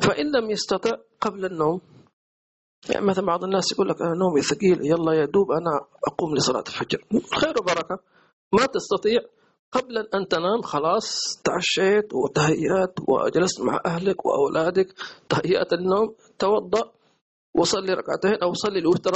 فإن 0.00 0.26
لم 0.37 0.50
يستطع 0.50 0.90
قبل 1.21 1.45
النوم. 1.45 1.81
يعني 2.90 3.07
مثلا 3.07 3.26
بعض 3.26 3.45
الناس 3.45 3.73
يقول 3.73 3.88
لك 3.88 4.02
أنا 4.02 4.14
نومي 4.14 4.43
ثقيل 4.43 4.87
يلا 4.87 5.12
يا 5.12 5.25
دوب 5.25 5.50
أنا 5.50 5.87
أقوم 6.07 6.35
لصلاة 6.35 6.64
الفجر. 6.67 7.05
خير 7.40 7.55
وبركة. 7.61 7.99
ما 8.52 8.67
تستطيع 8.67 9.21
قبل 9.73 9.99
أن 9.99 10.28
تنام 10.28 10.62
خلاص 10.62 11.40
تعشيت 11.45 12.14
وتهيأت 12.14 12.95
وجلست 13.09 13.61
مع 13.61 13.81
أهلك 13.87 14.26
وأولادك 14.26 14.95
تهيأت 15.28 15.73
النوم 15.73 16.14
توضأ 16.38 16.93
وصلي 17.55 17.93
ركعتين 17.95 18.43
أو 18.43 18.52
صلي 18.52 18.78
الوتر 18.78 19.12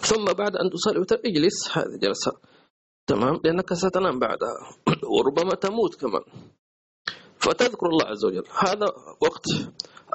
ثم 0.00 0.24
بعد 0.24 0.56
أن 0.56 0.70
تصلي 0.70 0.92
الوتر 0.92 1.16
اجلس. 1.24 1.78
هذه 1.78 1.98
جلسة 2.02 2.32
تمام؟ 3.08 3.40
لأنك 3.44 3.72
ستنام 3.74 4.18
بعدها. 4.18 4.56
وربما 5.12 5.54
تموت 5.54 5.94
كمان. 5.94 6.22
فتذكر 7.38 7.86
الله 7.86 8.06
عز 8.06 8.24
وجل. 8.24 8.44
هذا 8.58 8.86
وقت. 9.20 9.44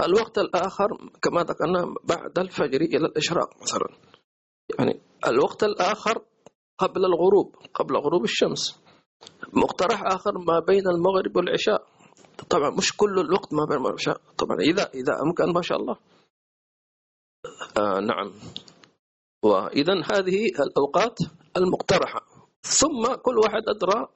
الوقت 0.02 0.38
الآخر 0.38 0.88
كما 1.22 1.42
ذكرنا 1.44 1.96
بعد 2.04 2.40
الفجر 2.40 2.82
إلى 2.82 3.06
الإشراق 3.06 3.50
مثلا. 3.62 3.90
يعني 4.80 5.02
الوقت 5.28 5.64
الآخر 5.64 6.22
قبل 6.78 7.06
الغروب 7.06 7.56
قبل 7.74 7.98
غروب 7.98 8.24
الشمس. 8.24 8.80
مقترح 9.54 10.04
آخر 10.04 10.38
ما 10.48 10.60
بين 10.60 10.88
المغرب 10.88 11.36
والعشاء. 11.38 11.88
طبعا 12.50 12.70
مش 12.70 12.98
كل 12.98 13.20
الوقت 13.20 13.54
ما 13.54 13.66
بين 13.66 13.78
المغرب 13.78 13.86
والعشاء. 13.86 14.22
طبعا 14.38 14.58
إذا 14.60 14.90
إذا 14.94 15.14
أمكن 15.26 15.54
ما 15.54 15.62
شاء 15.62 15.78
الله. 15.78 15.98
آه 17.78 18.00
نعم. 18.00 18.34
وإذا 19.44 19.94
هذه 19.94 20.46
الأوقات 20.60 21.18
المقترحة. 21.58 22.33
ثم 22.64 23.16
كل 23.22 23.38
واحد 23.38 23.64
أدرى 23.68 24.08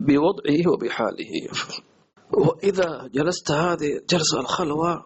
بوضعه 0.00 0.72
وبحاله. 0.72 1.32
وإذا 2.32 3.10
جلست 3.14 3.50
هذه 3.50 4.00
جلسة 4.10 4.40
الخلوة 4.40 5.04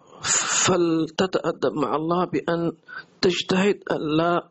فلتتأدب 0.65 1.73
مع 1.73 1.95
الله 1.95 2.25
بأن 2.25 2.71
تجتهد 3.21 3.83
أن 3.91 4.17
لا 4.17 4.49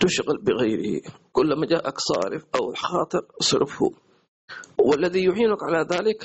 تشغل 0.00 0.38
بغيره. 0.42 1.02
كلما 1.32 1.66
جاءك 1.66 1.98
صارف 1.98 2.44
أو 2.54 2.72
خاطر 2.74 3.26
اصرفه 3.40 3.90
والذي 4.78 5.24
يعينك 5.24 5.62
على 5.62 5.86
ذلك 5.90 6.24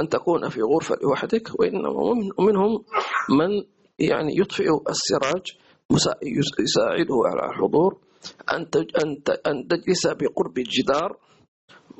أن 0.00 0.08
تكون 0.08 0.48
في 0.48 0.62
غرفة 0.62 0.96
لوحدك 1.02 1.60
وإنما 1.60 1.90
ومنهم 2.38 2.84
من 3.30 3.64
يعني 3.98 4.38
يطفئ 4.38 4.68
السراج 4.88 5.42
يساعده 6.60 7.16
على 7.24 7.50
الحضور 7.50 7.98
أن 8.52 8.66
أن 9.46 9.68
تجلس 9.68 10.06
بقرب 10.06 10.58
الجدار 10.58 11.18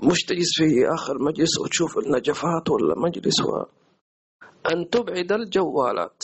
مش 0.02 0.19
تجلس 0.29 0.50
في 0.59 0.88
آخر 0.95 1.19
مجلس 1.19 1.59
وتشوف 1.61 1.99
النجفات 1.99 2.71
ولا 2.71 2.95
مجلس 2.99 3.41
و 3.41 3.64
أن 4.73 4.91
تبعد 4.91 5.33
الجوالات. 5.33 6.23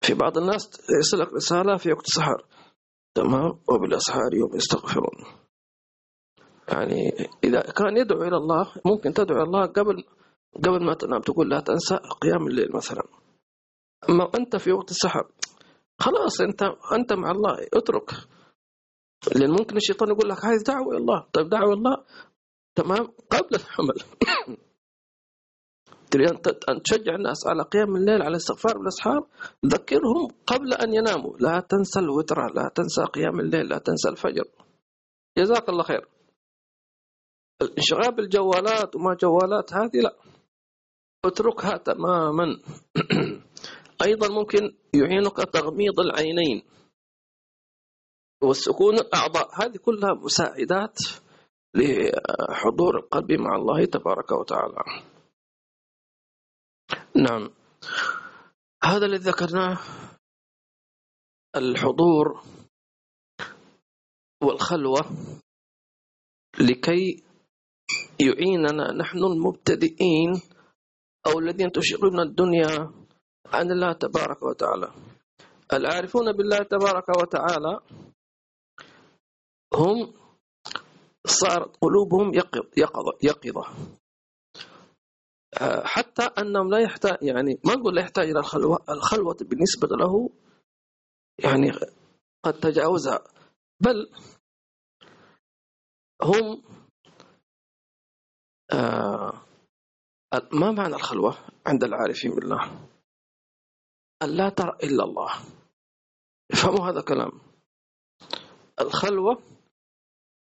في 0.00 0.14
بعض 0.14 0.38
الناس 0.38 0.70
يرسلك 0.90 1.32
رسالة 1.32 1.76
في 1.76 1.92
وقت 1.92 2.04
السحر 2.06 2.44
تمام؟ 3.14 3.58
وبالأسحار 3.68 4.34
يوم 4.34 4.56
يستغفرون. 4.56 5.16
يعني 6.68 7.10
إذا 7.44 7.60
كان 7.60 7.96
يدعو 7.96 8.22
إلى 8.22 8.36
الله 8.36 8.72
ممكن 8.86 9.12
تدعو 9.12 9.36
إلى 9.36 9.44
الله 9.44 9.66
قبل 9.66 10.04
قبل 10.64 10.84
ما 10.84 10.94
تنام. 10.94 11.20
تقول 11.20 11.50
لا 11.50 11.60
تنسى 11.60 11.94
قيام 11.94 12.46
الليل 12.46 12.68
مثلا. 12.74 13.02
أما 14.08 14.30
أنت 14.38 14.56
في 14.56 14.72
وقت 14.72 14.90
السحر 14.90 15.28
خلاص 16.02 16.40
أنت 16.40 16.62
أنت 16.98 17.12
مع 17.12 17.30
الله 17.30 17.66
اترك. 17.74 18.10
لأن 19.36 19.50
ممكن 19.50 19.76
الشيطان 19.76 20.08
يقول 20.08 20.28
لك 20.28 20.38
دعوة 20.66 20.88
إلى 20.90 20.98
الله. 20.98 21.26
طيب 21.32 21.54
إلى 21.54 21.72
الله؟ 21.72 21.96
تمام؟ 22.74 23.06
قبل 23.30 23.52
العمل 23.60 23.98
تريد 26.10 26.28
أن 26.68 26.82
تشجع 26.82 27.14
الناس 27.14 27.46
على 27.46 27.62
قيام 27.62 27.96
الليل 27.96 28.22
على 28.22 28.30
الاستغفار 28.30 28.78
والأسحار 28.78 29.26
ذكرهم 29.66 30.28
قبل 30.46 30.74
أن 30.74 30.94
يناموا. 30.94 31.36
لا 31.38 31.60
تنسى 31.60 31.98
الوتر 32.00 32.36
لا 32.54 32.70
تنسى 32.74 33.04
قيام 33.04 33.40
الليل 33.40 33.68
لا 33.68 33.78
تنسى 33.78 34.08
الفجر. 34.08 34.44
جزاك 35.38 35.68
الله 35.68 35.82
خير. 35.82 36.08
الانشغال 37.62 38.14
بالجوالات 38.16 38.96
وما 38.96 39.14
جوالات 39.14 39.74
هذه 39.74 40.00
لا. 40.02 40.16
اتركها 41.24 41.76
تماما. 41.76 42.46
أيضا 44.04 44.28
ممكن 44.28 44.76
يعينك 44.94 45.36
تغميض 45.36 46.00
العينين 46.00 46.62
والسكون 48.42 48.94
الأعضاء. 48.94 49.64
هذه 49.64 49.76
كلها 49.76 50.14
مساعدات 50.14 50.98
لحضور 51.74 52.96
القلب 52.98 53.32
مع 53.32 53.56
الله 53.56 53.84
تبارك 53.84 54.32
وتعالى. 54.32 54.82
نعم. 57.16 57.50
هذا 58.84 59.06
الذي 59.06 59.30
ذكرناه 59.30 59.78
الحضور 61.56 62.42
والخلوة 64.42 65.00
لكي 66.60 67.24
يعيننا. 68.20 68.92
نحن 68.92 69.18
المبتدئين 69.18 70.40
أو 71.26 71.38
الذين 71.38 71.72
تشغلون 71.72 72.20
الدنيا 72.20 73.01
عن 73.52 73.70
الله 73.70 73.92
تبارك 73.92 74.42
وتعالى. 74.42 74.92
العارفون 75.72 76.32
بالله 76.32 76.58
تبارك 76.58 77.08
وتعالى 77.08 77.80
هم 79.74 80.14
صارت 81.26 81.76
قلوبهم 81.76 82.34
يقظة, 82.34 83.18
يقظة 83.22 83.66
حتى 85.84 86.22
أنهم 86.22 86.70
لا 86.70 86.78
يحتاج 86.78 87.16
يعني 87.22 87.60
ما 87.64 87.74
نقول 87.74 87.94
لا 87.96 88.02
يحتاج 88.02 88.28
إلى 88.28 88.38
الخلوة 88.38 88.78
الخلوة 88.88 89.36
بالنسبة 89.40 89.88
له 89.88 90.30
يعني 91.38 91.72
قد 92.44 92.60
تجاوزها 92.60 93.24
بل 93.80 94.10
هم 96.22 96.62
آه 98.72 99.32
ما 100.52 100.72
معنى 100.72 100.94
الخلوة 100.94 101.36
عند 101.66 101.84
العارفين 101.84 102.30
بالله؟ 102.30 102.88
أن 104.22 104.28
لا 104.30 104.48
ترى 104.48 104.72
إلا 104.82 105.04
الله. 105.04 105.30
افهموا 106.52 106.88
هذا 106.90 107.00
كلام 107.00 107.32
الخلوة 108.80 109.42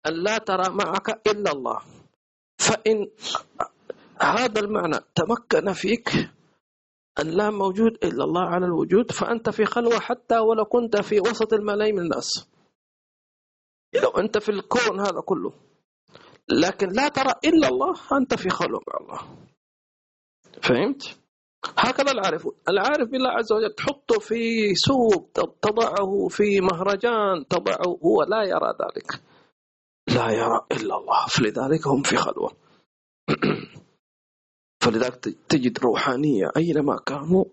أن 0.08 0.14
لا 0.24 0.38
ترى 0.38 0.70
معك 0.70 1.28
إلا 1.28 1.52
الله. 1.52 1.80
فإن 2.58 3.08
هذا 4.22 4.60
المعنى 4.60 5.00
تمكن 5.16 5.74
فيك 5.74 6.10
أن 7.20 7.28
لا 7.28 7.50
موجود 7.50 7.92
إلا 8.04 8.24
الله 8.24 8.42
على 8.42 8.66
الوجود 8.66 9.12
فأنت 9.12 9.50
في 9.50 9.66
خلوة 9.66 10.00
حتى 10.00 10.40
ولو 10.40 10.66
كنت 10.66 10.98
في 10.98 11.20
وسط 11.20 11.54
الملايين 11.54 11.96
من 11.96 12.02
الناس. 12.02 12.48
لو 14.04 14.10
أنت 14.10 14.38
في 14.38 14.50
الكون 14.50 15.00
هذا 15.00 15.22
كله. 15.26 15.54
لكن 16.50 16.88
لا 16.88 17.08
ترى 17.08 17.34
إلا 17.46 17.68
الله 17.68 17.94
أنت 18.18 18.34
في 18.34 18.50
خلوة 18.50 18.82
مع 18.88 19.00
الله. 19.02 19.38
فهمت؟ 20.64 21.20
هكذا 21.66 22.12
العارفون 22.12 22.52
العارف 22.70 23.10
بالله 23.10 23.30
عز 23.30 23.52
وجل 23.54 23.74
تحطه 23.74 24.20
في 24.20 24.76
سوق 24.76 25.30
تضعه 25.62 26.28
في 26.28 26.62
مهرجان 26.62 27.48
تضعه 27.50 28.00
هو 28.04 28.24
لا 28.24 28.44
يرى 28.44 28.74
ذلك. 28.82 29.22
لا 30.08 30.32
يرى 30.32 30.62
إلا 30.72 30.98
الله. 30.98 31.28
فلذلك 31.28 31.88
هم 31.88 32.04
في 32.04 32.18
خلوة. 32.18 32.52
فلذلك 34.84 35.16
تجد 35.50 35.80
روحانية 35.80 36.52
أينما 36.58 36.98
كانوا 37.06 37.46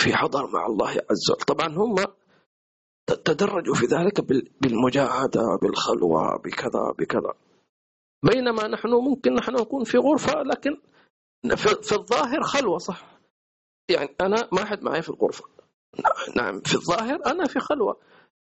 في 0.00 0.16
حضر 0.16 0.46
مع 0.46 0.66
الله 0.66 0.90
عز 0.90 1.30
وجل. 1.30 1.44
طبعا 1.46 1.68
هم 1.68 1.94
تدرجوا 3.06 3.74
في 3.74 3.86
ذلك 3.86 4.20
بالمجاهدة 4.60 5.58
بالخلوة 5.62 6.36
بكذا 6.36 6.94
بكذا. 6.98 7.34
بينما 8.22 8.68
نحن 8.68 8.88
ممكن 8.88 9.34
نحن 9.34 9.52
نكون 9.54 9.84
في 9.84 9.98
غرفة 9.98 10.42
لكن 10.42 10.76
في 11.56 11.92
الظاهر 11.92 12.42
خلوة 12.42 12.78
صح. 12.78 13.06
يعني 13.88 14.16
أنا 14.20 14.48
ما 14.52 14.64
حد 14.64 14.82
معي 14.82 15.02
في 15.02 15.08
الغرفة. 15.08 15.44
نعم 16.36 16.60
في 16.60 16.74
الظاهر 16.74 17.26
أنا 17.26 17.46
في 17.46 17.60
خلوة. 17.60 17.96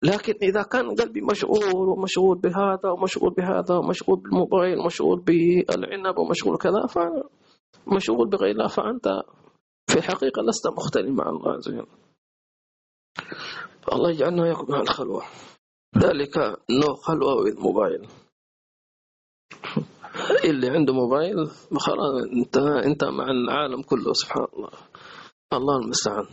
لكن 0.02 0.34
إذا 0.42 0.62
كان 0.62 0.94
قلبي 0.94 1.20
مشغول 1.20 1.74
ومشغول 1.74 2.38
بهذا 2.38 2.90
ومشغول 2.90 3.34
بهذا 3.34 3.74
ومشغول 3.74 4.16
بالموبايل 4.20 4.78
ومشغول 4.78 5.20
بالعنب 5.20 6.18
ومشغول 6.18 6.58
كذا 6.58 6.86
فمشغول 6.86 8.28
بغير 8.28 8.50
الله 8.50 8.68
فأنت 8.68 9.08
في 9.90 9.96
الحقيقة 9.98 10.42
لست 10.42 10.66
مختلف 10.66 11.10
مع 11.10 11.28
الله 11.28 11.52
عز 11.52 11.68
وجل 11.68 11.86
الله 13.92 14.10
يجعلنا 14.10 14.42
وياكم 14.42 14.72
مع 14.72 14.80
الخلوة. 14.80 15.22
ذلك 15.98 16.38
نوع 16.70 16.94
خلوة 16.94 17.34
وإذ 17.34 17.60
موبايل 17.60 18.08
اللي 20.44 20.70
عنده 20.70 20.92
موبايل 20.92 21.46
خلاص 21.76 22.22
انت 22.32 22.56
انت 22.56 23.04
مع 23.04 23.30
العالم 23.30 23.82
كله 23.82 24.12
سبحان 24.12 24.46
الله. 24.56 24.70
الله 25.52 25.76
المستعان. 25.78 26.26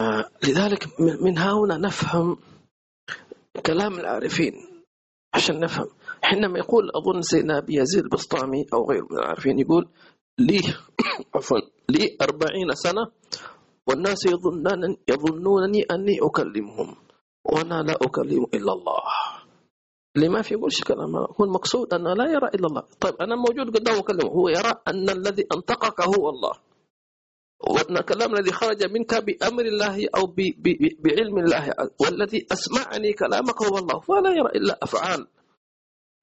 آه، 0.00 0.24
لذلك 0.44 0.88
من 1.20 1.38
هنا 1.38 1.76
نفهم 1.76 2.36
كلام 3.66 3.94
العارفين 3.94 4.52
عشان 5.34 5.60
نفهم. 5.60 5.86
حينما 6.22 6.58
يقول 6.58 6.90
أظن 6.94 7.22
سيدنا 7.22 7.58
أبي 7.58 7.74
يزيد 7.80 8.04
البسطامي 8.04 8.66
أو 8.74 8.90
غيره 8.90 9.06
من 9.10 9.18
العارفين 9.18 9.58
يقول 9.58 9.88
لي 10.38 10.60
عفوا 11.34 11.58
لي 11.88 12.16
أربعين 12.22 12.74
سنة 12.74 13.06
والناس 13.88 14.26
يظنون 14.26 14.96
يظنونني 15.08 15.82
أني 15.82 16.18
أكلمهم 16.22 16.96
وأنا 17.44 17.82
لا 17.82 17.94
أكلم 18.02 18.46
إلا 18.54 18.72
الله. 18.72 19.02
اللي 20.16 20.28
ما 20.28 20.42
في 20.42 20.54
يقولش 20.54 20.80
كلام؟ 20.84 21.16
هو 21.16 21.44
المقصود 21.44 21.94
أنه 21.94 22.14
لا 22.14 22.24
يرى 22.32 22.48
إلا 22.54 22.66
الله. 22.66 22.82
طيب 23.00 23.14
أنا 23.20 23.36
موجود 23.36 23.76
قدامه 23.76 23.98
أكلمه. 23.98 24.30
هو 24.30 24.48
يرى 24.48 24.74
أن 24.88 25.10
الذي 25.10 25.46
أنطقك 25.54 26.00
هو 26.00 26.28
الله. 26.28 26.52
وأن 27.60 27.96
الكلام 27.96 28.34
الذي 28.34 28.52
خرج 28.52 28.92
منك 28.92 29.14
بأمر 29.14 29.64
الله 29.64 30.08
أو 30.16 30.26
ب 30.26 30.36
ب 30.36 30.64
بعلم 31.02 31.38
الله. 31.38 31.74
والذي 32.00 32.46
أسمعني 32.52 33.12
كلامك 33.12 33.62
هو 33.62 33.78
الله. 33.78 34.00
فلا 34.00 34.30
يرى 34.30 34.50
إلا 34.54 34.78
أفعال. 34.82 35.26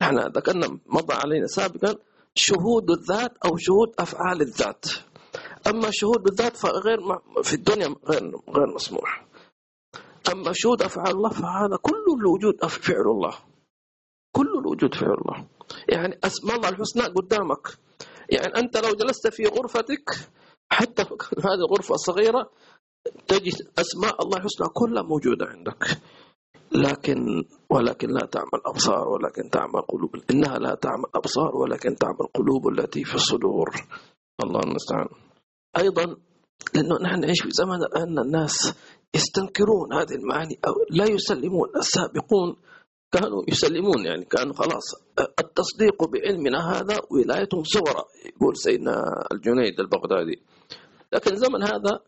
نحن 0.01 0.17
ذكرنا 0.19 0.67
مضى 0.85 1.13
علينا 1.13 1.47
سابقا 1.47 1.95
شهود 2.35 2.91
الذات 2.91 3.37
أو 3.45 3.57
شهود 3.57 3.93
أفعال 3.99 4.41
الذات. 4.41 4.85
أما 5.67 5.89
شهود 5.91 6.27
الذات 6.27 6.57
فغير 6.57 6.99
في 7.43 7.53
الدنيا 7.53 7.95
غير 8.09 8.31
غير 8.49 8.73
مسموح. 8.75 9.25
أما 10.31 10.51
شهود 10.53 10.81
أفعال 10.81 11.11
الله 11.15 11.29
فهذا 11.29 11.77
كل 11.81 12.05
الوجود 12.19 12.65
فعل 12.65 13.07
الله. 13.15 13.52
كل 14.73 14.85
الوجود 14.85 14.95
فعل 14.95 15.13
الله. 15.13 15.47
يعني 15.89 16.19
أسماء 16.23 16.55
الله 16.55 16.69
الحسنى 16.69 17.03
قدامك. 17.03 17.67
يعني 18.29 18.57
أنت 18.57 18.77
لو 18.77 18.91
جلست 18.93 19.27
في 19.27 19.45
غرفتك 19.45 20.09
حتى 20.69 21.01
هذه 21.45 21.61
الغرفة 21.67 21.95
الصغيرة 21.95 22.49
تجد 23.27 23.53
أسماء 23.79 24.23
الله 24.23 24.37
الحسنى 24.37 24.67
كلها 24.73 25.03
موجودة 25.03 25.45
عندك. 25.45 25.83
لكن 26.71 27.43
ولكن 27.69 28.07
لا 28.09 28.25
تعمل 28.25 28.61
أبصار 28.65 29.07
ولكن 29.09 29.49
تعمل 29.49 29.81
قلوب. 29.81 30.15
إنها 30.31 30.57
لا 30.59 30.75
تعمل 30.75 31.05
أبصار 31.15 31.55
ولكن 31.55 31.95
تعمل 31.95 32.27
قلوب 32.33 32.67
التي 32.67 33.03
في 33.03 33.15
الصدور. 33.15 33.69
الله 34.43 34.59
المستعان. 34.59 35.07
أيضا 35.77 36.15
لأنه 36.75 36.95
نحن 37.03 37.19
نعيش 37.19 37.41
في 37.41 37.49
زمن 37.51 37.83
الآن 37.83 38.19
الناس 38.19 38.73
يستنكرون 39.15 39.93
هذه 39.93 40.15
المعاني 40.15 40.59
أو 40.67 40.73
لا 40.89 41.05
يسلمون 41.05 41.69
السابقون 41.77 42.55
كانوا 43.13 43.43
يسلمون 43.47 44.05
يعني 44.05 44.25
كانوا 44.25 44.53
خلاص. 44.53 44.87
التصديق 45.39 46.03
بعلمنا 46.03 46.71
هذا 46.71 46.97
ولايتهم 47.11 47.63
صغرى 47.63 48.03
يقول 48.25 48.57
سيدنا 48.57 48.95
الجنيد 49.31 49.79
البغدادي. 49.79 50.41
لكن 51.13 51.35
زمن 51.35 51.63
هذا 51.63 51.99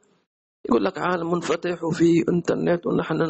يقول 0.69 0.83
لك 0.85 0.97
عالم 0.97 1.31
منفتح 1.31 1.83
وفي 1.83 2.25
إنترنت 2.29 2.87
ونحن 2.87 3.21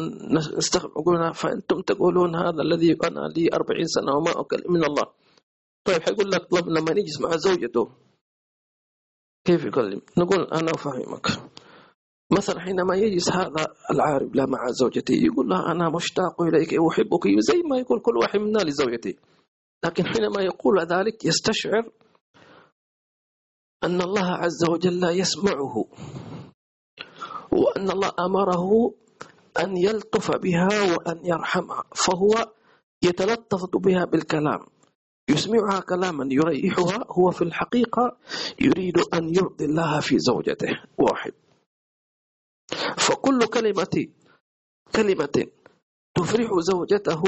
نستخدم 0.58 0.90
عقولنا 0.96 1.32
فإنتم 1.32 1.80
تقولون 1.80 2.36
هذا 2.36 2.62
الذي 2.62 2.96
أنا 3.04 3.28
لي 3.36 3.48
40 3.52 3.84
سنة 3.84 4.16
وما 4.16 4.40
أكلم 4.40 4.72
من 4.72 4.84
الله. 4.84 5.06
طيب 5.84 6.02
حيقول 6.02 6.30
لك 6.30 6.46
طب 6.50 6.68
لما 6.68 6.90
يجلس 6.90 7.20
مع 7.20 7.36
زوجته. 7.36 7.90
كيف 9.44 9.64
يكلم؟ 9.64 10.00
نقول 10.18 10.40
أنا 10.44 10.70
أفهمك. 10.70 11.26
مثلا 12.32 12.60
حينما 12.60 12.96
يجلس 12.96 13.30
هذا 13.30 13.66
العارف 13.90 14.34
لا 14.34 14.46
مع 14.46 14.58
زوجته 14.70 15.14
يقول 15.14 15.48
لها 15.48 15.72
أنا 15.72 15.90
مشتاق 15.90 16.42
إليك 16.42 16.74
واحبك 16.80 17.24
زي 17.38 17.62
ما 17.70 17.78
يقول 17.78 18.00
كل 18.00 18.16
واحد 18.16 18.38
منا 18.38 18.58
لزوجته 18.58 19.14
لكن 19.84 20.04
حينما 20.06 20.42
يقول 20.42 20.80
ذلك 20.80 21.24
يستشعر 21.24 21.90
أن 23.84 24.00
الله 24.00 24.26
عز 24.30 24.64
وجل 24.70 25.04
يسمعه 25.04 25.84
وأن 27.52 27.90
الله 27.90 28.12
أمره 28.20 28.94
أن 29.60 29.76
يلطف 29.76 30.30
بها 30.36 30.68
وأن 30.92 31.26
يرحمها 31.26 31.84
فهو 31.94 32.52
يتلطف 33.02 33.60
بها 33.76 34.04
بالكلام. 34.04 34.60
يسمعها 35.30 35.80
كلاما 35.80 36.28
يريحها 36.30 37.04
هو 37.10 37.30
في 37.30 37.42
الحقيقة 37.42 38.16
يريد 38.60 38.98
أن 39.14 39.34
يرضي 39.34 39.64
الله 39.64 40.00
في 40.00 40.18
زوجته 40.18 40.68
واحد. 40.98 41.32
فكل 42.96 43.46
كلمة 43.46 44.08
كلمة 44.96 45.46
تفرح 46.16 46.50
زوجته 46.58 47.22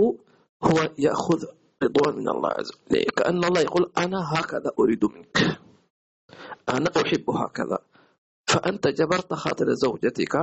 هو 0.63 0.79
يأخذ 0.99 1.45
رضوان 1.83 2.17
من 2.17 2.29
الله 2.29 2.49
عز 2.51 2.71
وجل. 2.73 3.05
كأن 3.17 3.45
الله 3.45 3.61
يقول 3.61 3.93
أنا 3.99 4.19
هكذا 4.35 4.71
أريد 4.79 5.05
منك. 5.05 5.61
أنا 6.69 6.91
أحب 6.97 7.31
هكذا. 7.31 7.79
فأنت 8.49 8.89
جبرت 8.89 9.35
خاطر 9.35 9.67
زوجتك 9.75 10.35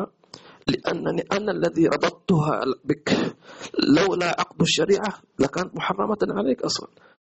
لأنني 0.68 1.22
أنا 1.32 1.52
الذي 1.52 1.88
ربطتها 1.88 2.62
بك. 2.86 3.36
لولا 3.80 4.28
عقد 4.40 4.62
الشريعة 4.62 5.22
لكانت 5.40 5.76
محرمة 5.76 6.18
عليك 6.22 6.62
أصلا. 6.62 6.88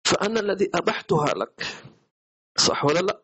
فأنا 0.05 0.39
الذي 0.39 0.69
أبحتها 0.75 1.33
لك. 1.35 1.63
صح 2.57 2.85
ولا 2.85 2.99
لا؟ 2.99 3.21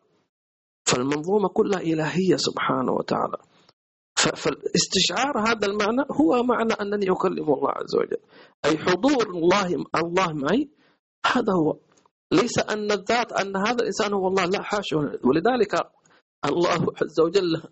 فالمنظومة 0.86 1.48
كلها 1.48 1.80
إلهية 1.80 2.36
سبحانه 2.36 2.92
وتعالى. 2.92 3.36
فالاستشعار 4.18 5.38
هذا 5.48 5.66
المعنى 5.66 6.02
هو 6.10 6.42
معنى 6.42 6.72
أنني 6.72 7.10
أكلم 7.10 7.52
الله 7.54 7.70
عز 7.70 7.94
وجل. 7.96 8.22
أي 8.64 8.78
حضور 8.78 9.30
الله 9.30 9.84
الله 9.94 10.32
معي 10.32 10.68
هذا 11.26 11.52
هو. 11.52 11.78
ليس 12.32 12.58
أن 12.58 12.92
الذات 12.92 13.32
أن 13.32 13.56
هذا 13.56 13.80
الإنسان 13.82 14.12
هو 14.12 14.28
الله 14.28 14.44
لا 14.44 14.62
حاشا 14.62 14.96
ولذلك 15.24 15.74
الله 16.44 16.86
عز 17.02 17.20
وجل 17.20 17.62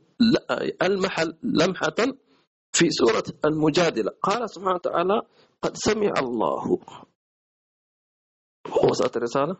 ألمح 0.82 1.20
لمحة 1.42 1.98
في 2.72 2.90
سورة 2.90 3.24
المجادلة. 3.44 4.12
قال 4.22 4.50
سبحانه 4.50 4.74
وتعالى 4.74 5.22
قد 5.62 5.76
سمع 5.76 6.12
الله. 6.18 6.78
وصلت 8.85 9.16
الرسالة؟ 9.16 9.56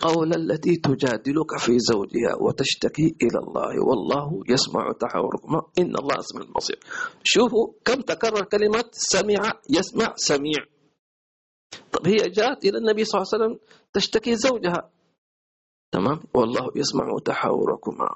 قول 0.00 0.34
التي 0.34 0.76
تجادلك 0.76 1.58
في 1.58 1.78
زوجها 1.78 2.34
وتشتكي 2.40 3.16
إلى 3.22 3.38
الله. 3.38 3.84
والله 3.88 4.42
يسمع 4.48 4.92
تحاوركما 5.00 5.62
إن 5.78 5.96
الله 5.96 6.14
اسم 6.18 6.38
البصير 6.38 6.78
شوفوا 7.24 7.72
كم 7.84 8.00
تكرر 8.00 8.44
كلمة 8.44 8.84
سمع 8.92 9.52
يسمع 9.70 10.12
سميع. 10.16 10.64
طب 11.92 12.06
هي 12.08 12.16
جاءت 12.16 12.64
إلى 12.64 12.78
النبي 12.78 13.04
صلى 13.04 13.22
الله 13.22 13.30
عليه 13.32 13.44
وسلم 13.44 13.58
تشتكي 13.92 14.36
زوجها. 14.36 14.90
تمام؟ 15.92 16.20
والله 16.34 16.70
يسمع 16.76 17.06
تحاوركما 17.24 18.08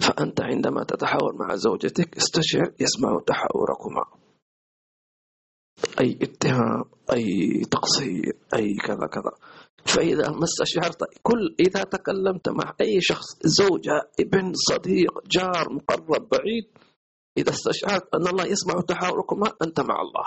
فأنت 0.00 0.40
عندما 0.40 0.84
تتحاور 0.84 1.34
مع 1.34 1.54
زوجتك 1.54 2.16
استشعر 2.16 2.72
يسمع 2.80 3.20
تحاوركما 3.26 4.04
أي 6.00 6.18
اتهام 6.22 6.84
أي 7.12 7.24
تقصير 7.70 8.36
أي 8.54 8.74
كذا 8.74 9.06
كذا. 9.06 9.32
فإذا 9.86 10.30
ما 10.30 10.44
استشعرت 10.44 11.04
كل 11.22 11.54
إذا 11.60 11.82
تكلمت 11.84 12.48
مع 12.48 12.74
أي 12.80 13.00
شخص 13.00 13.26
زوجة 13.44 14.10
ابن 14.20 14.52
صديق 14.54 15.26
جار 15.26 15.72
مقرب 15.72 16.28
بعيد 16.28 16.68
إذا 17.38 17.50
استشعرت 17.50 18.14
أن 18.14 18.26
الله 18.26 18.44
يسمع 18.46 18.80
تحاوركما 18.80 19.52
أنت 19.62 19.80
مع 19.80 20.00
الله. 20.00 20.26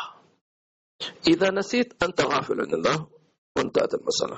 إذا 1.27 1.51
نسيت 1.51 2.03
أنت 2.03 2.21
غافل 2.21 2.61
عن 2.61 2.73
الله. 2.73 3.07
وانتهت 3.57 3.93
المسألة. 3.93 4.37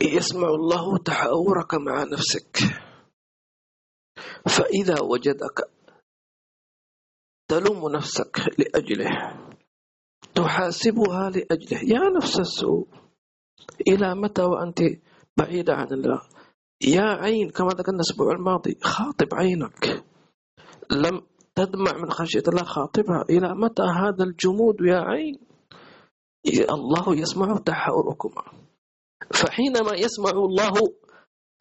يسمع 0.00 0.48
الله 0.48 0.98
تحاورك 0.98 1.74
مع 1.74 2.04
نفسك. 2.04 2.56
فإذا 4.48 5.00
وجدك 5.02 5.70
تلوم 7.50 7.92
نفسك 7.92 8.34
لأجله. 8.58 9.10
تحاسبها 10.34 11.30
لأجله. 11.30 11.80
يا 11.82 12.02
نفس 12.16 12.40
السوء. 12.40 12.86
إلى 13.88 14.14
متى 14.14 14.42
وأنت 14.42 14.78
بعيدة 15.36 15.74
عن 15.74 15.86
الله؟ 15.92 16.20
يا 16.82 17.02
عين 17.02 17.50
كما 17.50 17.68
ذكرنا 17.68 17.96
الأسبوع 17.96 18.32
الماضي 18.32 18.78
خاطب 18.82 19.28
عينك. 19.34 20.04
لم 20.90 21.20
تدمع 21.54 21.92
من 22.02 22.10
خشية 22.10 22.42
الله 22.48 22.64
خاطبها. 22.64 23.24
إلى 23.30 23.54
متى 23.54 23.82
هذا 23.82 24.24
الجمود 24.24 24.76
يا 24.80 24.98
عين؟ 24.98 25.38
الله 26.70 27.16
يسمع 27.16 27.56
تحاوركما. 27.56 28.42
فحينما 29.34 29.92
يسمع 29.94 30.30
الله 30.30 30.72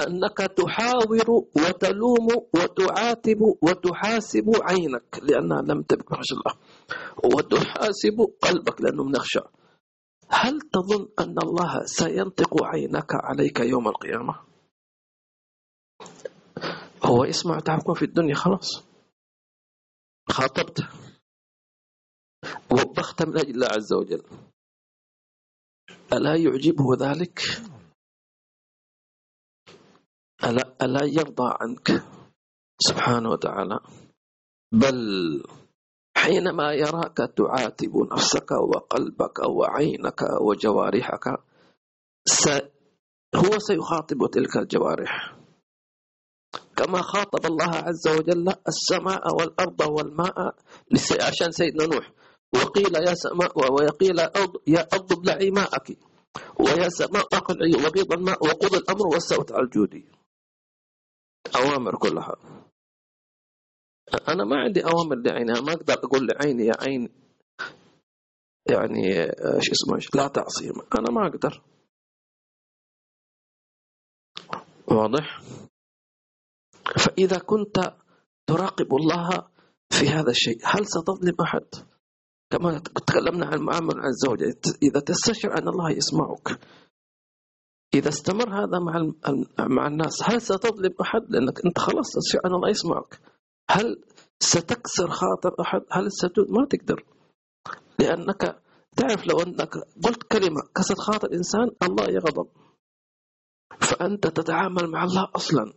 أنك 0.07 0.37
تحاور 0.37 1.29
وتلوم 1.55 2.27
وتعاتب 2.55 3.41
وتحاسب 3.61 4.51
عينك 4.61 5.19
لأنها 5.23 5.61
لم 5.61 5.81
تبقى 5.81 6.19
الله 6.31 6.53
وتحاسب 7.35 8.17
قلبك 8.41 8.81
لأنه 8.81 9.03
نخشى 9.09 9.39
هل 10.29 10.59
تظن 10.61 11.07
أن 11.19 11.35
الله 11.43 11.85
سينطق 11.85 12.63
عينك 12.63 13.11
عليك 13.13 13.59
يوم 13.59 13.87
القيامة؟ 13.87 14.39
هو 17.05 17.23
يسمع 17.23 17.59
تعبكم 17.59 17.93
في 17.93 18.05
الدنيا 18.05 18.35
خلاص. 18.35 18.83
خاطبته 20.29 20.87
وبخت 22.71 23.23
من 23.23 23.37
أجل 23.37 23.49
الله 23.49 23.67
عز 23.67 23.93
وجل. 23.93 24.23
ألا 26.13 26.35
يعجبه 26.35 26.85
ذلك؟ 26.99 27.41
ألا, 30.43 30.75
ألا 30.81 31.03
يرضى 31.03 31.49
عنك 31.61 32.03
سبحانه 32.79 33.29
وتعالى؟ 33.29 33.79
بل 34.71 34.99
حينما 36.17 36.73
يراك 36.73 37.17
تعاتب 37.17 37.93
نفسك 38.13 38.51
وقلبك 38.51 39.39
وعينك 39.49 40.21
وجوارحك 40.41 41.27
هو 43.35 43.59
سيخاطب 43.59 44.19
تلك 44.31 44.57
الجوارح. 44.57 45.35
كما 46.75 47.01
خاطب 47.01 47.45
الله 47.45 47.75
عز 47.75 48.07
وجل 48.07 48.53
السماء 48.67 49.35
والأرض 49.35 49.81
والماء 49.81 50.55
عشان 51.21 51.51
سيدنا 51.51 51.85
نوح. 51.85 52.11
وقيل 52.55 52.95
يا 52.95 53.13
سماء 53.13 53.51
وقيل 53.59 54.19
يا 54.67 54.87
أرض 54.93 55.13
ابلعي 55.13 55.51
ماءك. 55.51 55.97
ويا 56.59 56.89
سماء 56.89 57.25
أقلعي 57.33 57.73
وغيض 57.85 58.13
الماء 58.13 58.45
وقضى 58.45 58.77
الأمر 58.77 59.07
واستوت 59.07 59.51
على 59.51 59.63
الجودي. 59.63 60.18
أوامر 61.55 61.97
كلها. 61.97 62.35
أنا 64.27 64.43
ما 64.43 64.55
عندي 64.55 64.85
أوامر 64.85 65.15
لعينها 65.15 65.61
ما 65.61 65.73
أقدر 65.73 65.93
أقول 65.93 66.27
لعيني 66.27 66.65
يا 66.65 66.73
عين 66.81 67.09
يعني 68.71 69.19
إيش 69.55 69.71
اسمه 69.71 69.99
لا 70.15 70.27
تعصي. 70.27 70.69
أنا 70.69 71.11
ما 71.11 71.27
أقدر. 71.27 71.63
واضح؟ 74.87 75.41
فإذا 77.05 77.37
كنت 77.37 77.97
تراقب 78.47 78.95
الله 78.95 79.29
في 79.89 80.09
هذا 80.09 80.31
الشيء 80.31 80.59
هل 80.63 80.85
ستظلم 80.87 81.35
أحد؟ 81.41 81.67
كما 82.49 82.79
تكلمنا 82.79 83.45
عن 83.45 83.53
المعاملة 83.53 83.95
مع 83.95 84.07
الزوجة 84.07 84.59
إذا 84.83 84.99
تستشعر 84.99 85.57
أن 85.57 85.67
الله 85.67 85.91
يسمعك. 85.91 86.59
إذا 87.93 88.09
استمر 88.09 88.49
هذا 88.49 88.79
مع 88.79 89.11
مع 89.59 89.87
الناس 89.87 90.23
هل 90.23 90.41
ستظلم 90.41 90.93
أحد؟ 91.01 91.21
لأنك 91.29 91.65
أنت 91.65 91.79
خلاص 91.79 92.35
أن 92.45 92.53
الله 92.53 92.69
يسمعك. 92.69 93.19
هل 93.69 94.03
ستكسر 94.39 95.09
خاطر 95.09 95.55
أحد؟ 95.61 95.81
هل 95.91 96.11
ست 96.11 96.39
ما 96.49 96.65
تقدر. 96.69 97.03
لأنك 97.99 98.61
تعرف 98.95 99.27
لو 99.27 99.39
أنك 99.39 99.73
قلت 100.03 100.23
كلمة 100.23 100.61
كسرت 100.75 100.99
خاطر 100.99 101.27
إنسان 101.33 101.69
الله 101.83 102.05
يغضب. 102.09 102.47
فأنت 103.81 104.27
تتعامل 104.27 104.87
مع 104.91 105.03
الله 105.03 105.27
أصلا. 105.35 105.73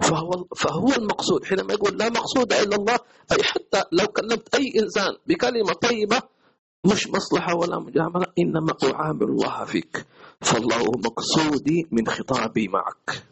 فهو 0.00 0.30
فهو 0.56 0.88
المقصود. 0.98 1.44
حينما 1.44 1.72
يقول 1.72 1.98
لا 1.98 2.08
مقصود 2.08 2.52
إلا 2.52 2.76
الله 2.76 2.98
أي 3.32 3.42
حتى 3.42 3.82
لو 3.92 4.06
كلمت 4.06 4.54
أي 4.54 4.72
إنسان 4.82 5.16
بكلمة 5.26 5.72
طيبة 5.72 6.22
مش 6.92 7.08
مصلحة 7.08 7.54
ولا 7.56 7.78
مجاملة 7.78 8.26
إنما 8.38 8.72
أعامل 8.84 9.22
الله 9.22 9.64
فيك. 9.64 10.06
فالله 10.40 10.90
مقصودي 11.06 11.88
من 11.92 12.06
خطابي 12.06 12.68
معك. 12.68 13.26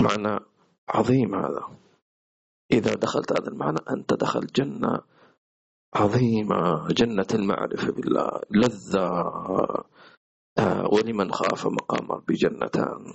معنى 0.00 0.40
عظيم 0.88 1.34
هذا. 1.34 1.68
إذا 2.72 2.94
دخلت 2.94 3.32
هذا 3.32 3.48
المعنى 3.48 3.78
أنت 3.90 4.14
دخل 4.14 4.46
جنة 4.46 5.00
عظيمة 5.94 6.88
جنة 6.88 7.26
المعرفة 7.34 7.92
بالله 7.92 8.40
لذة. 8.50 9.08
آه، 10.58 10.88
ولمن 10.92 11.32
خاف 11.32 11.66
مقام 11.66 12.12
ربي 12.12 12.34
جنتان. 12.34 13.12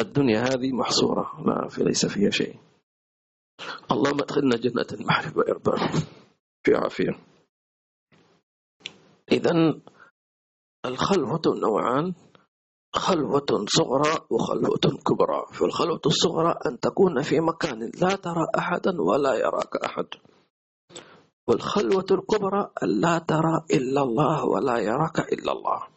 الدنيا 0.00 0.40
هذه 0.40 0.72
محصورة 0.72 1.42
لا 1.46 1.68
في 1.68 1.84
ليس 1.84 2.06
فيها 2.06 2.30
شيء. 2.30 2.56
اللهم 3.90 4.20
ادخلنا 4.20 4.56
جنة 4.56 4.86
المعرفة 4.92 5.38
وإرضاء 5.38 5.90
في 6.66 6.74
عافية 6.74 7.14
إذا 9.32 9.54
الخلوة 10.86 11.42
نوعان 11.46 12.14
خلوة 12.94 13.66
صغرى 13.68 14.26
وخلوة 14.30 14.84
كبرى. 15.06 15.46
فالخلوة 15.52 16.00
الصغرى 16.06 16.54
أن 16.66 16.80
تكون 16.80 17.22
في 17.22 17.40
مكان 17.40 17.90
لا 18.02 18.16
ترى 18.16 18.46
أحدا 18.58 19.02
ولا 19.02 19.34
يراك 19.34 19.76
أحد. 19.76 20.06
والخلوة 21.48 22.06
الكبرى 22.10 22.70
أن 22.82 23.00
لا 23.00 23.18
ترى 23.18 23.64
إلا 23.70 24.02
الله 24.02 24.44
ولا 24.44 24.78
يراك 24.78 25.18
إلا 25.32 25.52
الله. 25.52 25.95